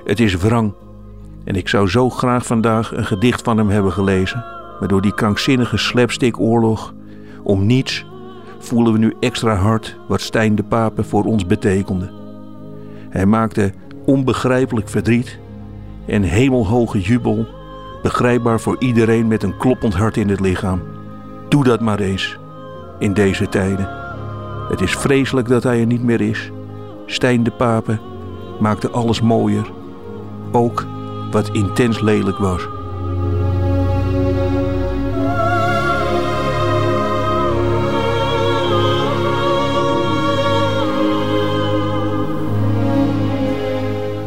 het 0.04 0.20
is 0.20 0.36
wrang 0.36 0.74
en 1.44 1.54
ik 1.54 1.68
zou 1.68 1.88
zo 1.88 2.10
graag 2.10 2.46
vandaag 2.46 2.96
een 2.96 3.06
gedicht 3.06 3.42
van 3.42 3.56
hem 3.56 3.68
hebben 3.68 3.92
gelezen, 3.92 4.44
maar 4.80 4.88
door 4.88 5.02
die 5.02 5.14
krankzinnige 5.14 5.76
slapstick-oorlog 5.76 6.94
om 7.42 7.66
niets 7.66 8.04
voelen 8.66 8.92
we 8.92 8.98
nu 8.98 9.14
extra 9.20 9.54
hard 9.54 9.96
wat 10.08 10.20
Stijn 10.20 10.54
de 10.54 10.62
Pape 10.62 11.04
voor 11.04 11.24
ons 11.24 11.46
betekende. 11.46 12.10
Hij 13.08 13.26
maakte 13.26 13.72
onbegrijpelijk 14.04 14.88
verdriet 14.88 15.38
en 16.06 16.22
hemelhoge 16.22 17.00
jubel, 17.00 17.46
begrijpbaar 18.02 18.60
voor 18.60 18.76
iedereen 18.78 19.26
met 19.26 19.42
een 19.42 19.56
kloppend 19.56 19.94
hart 19.94 20.16
in 20.16 20.28
het 20.28 20.40
lichaam. 20.40 20.82
Doe 21.48 21.64
dat 21.64 21.80
maar 21.80 22.00
eens, 22.00 22.38
in 22.98 23.12
deze 23.12 23.48
tijden. 23.48 23.88
Het 24.68 24.80
is 24.80 24.92
vreselijk 24.92 25.48
dat 25.48 25.62
hij 25.62 25.80
er 25.80 25.86
niet 25.86 26.02
meer 26.02 26.20
is. 26.20 26.50
Stijn 27.06 27.42
de 27.42 27.50
Pape 27.50 27.98
maakte 28.60 28.90
alles 28.90 29.20
mooier, 29.20 29.70
ook 30.52 30.86
wat 31.30 31.50
intens 31.52 32.00
lelijk 32.00 32.38
was. 32.38 32.68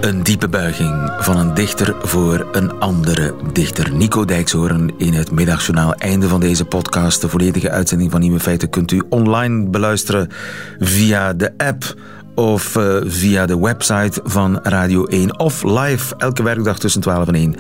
Een 0.02 0.24
diepe 0.24 0.48
buiging 0.48 1.14
van 1.20 1.38
een 1.38 1.54
dichter 1.54 1.96
voor 2.02 2.48
een 2.52 2.80
andere 2.80 3.36
dichter. 3.54 3.94
Nico 3.94 4.26
Dijkshoorn 4.26 4.94
in 4.98 5.14
het 5.14 5.32
middagjournaal. 5.32 5.94
Einde 5.94 6.28
van 6.28 6.40
deze 6.40 6.66
podcast. 6.66 7.22
De 7.22 7.30
volledige 7.30 7.70
uitzending 7.70 8.12
van 8.12 8.20
Nieuwe 8.20 8.40
Feiten 8.40 8.70
kunt 8.70 8.92
u 8.92 9.04
online 9.10 9.70
beluisteren 9.70 10.30
via 10.80 11.34
de 11.34 11.54
app 11.58 11.96
of 12.36 12.76
uh, 12.76 12.96
via 13.06 13.46
de 13.46 13.60
website 13.60 14.22
van 14.24 14.60
Radio 14.64 15.06
1 15.06 15.40
of 15.40 15.64
live 15.64 16.16
elke 16.18 16.44
werkdag 16.44 16.80
tussen 16.80 17.02
12 17.02 17.28
en 17.28 17.36
1 17.36 17.56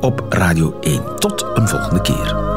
op 0.00 0.26
Radio 0.28 0.78
1. 0.80 1.02
Tot 1.18 1.46
een 1.54 1.68
volgende 1.68 2.00
keer. 2.00 2.49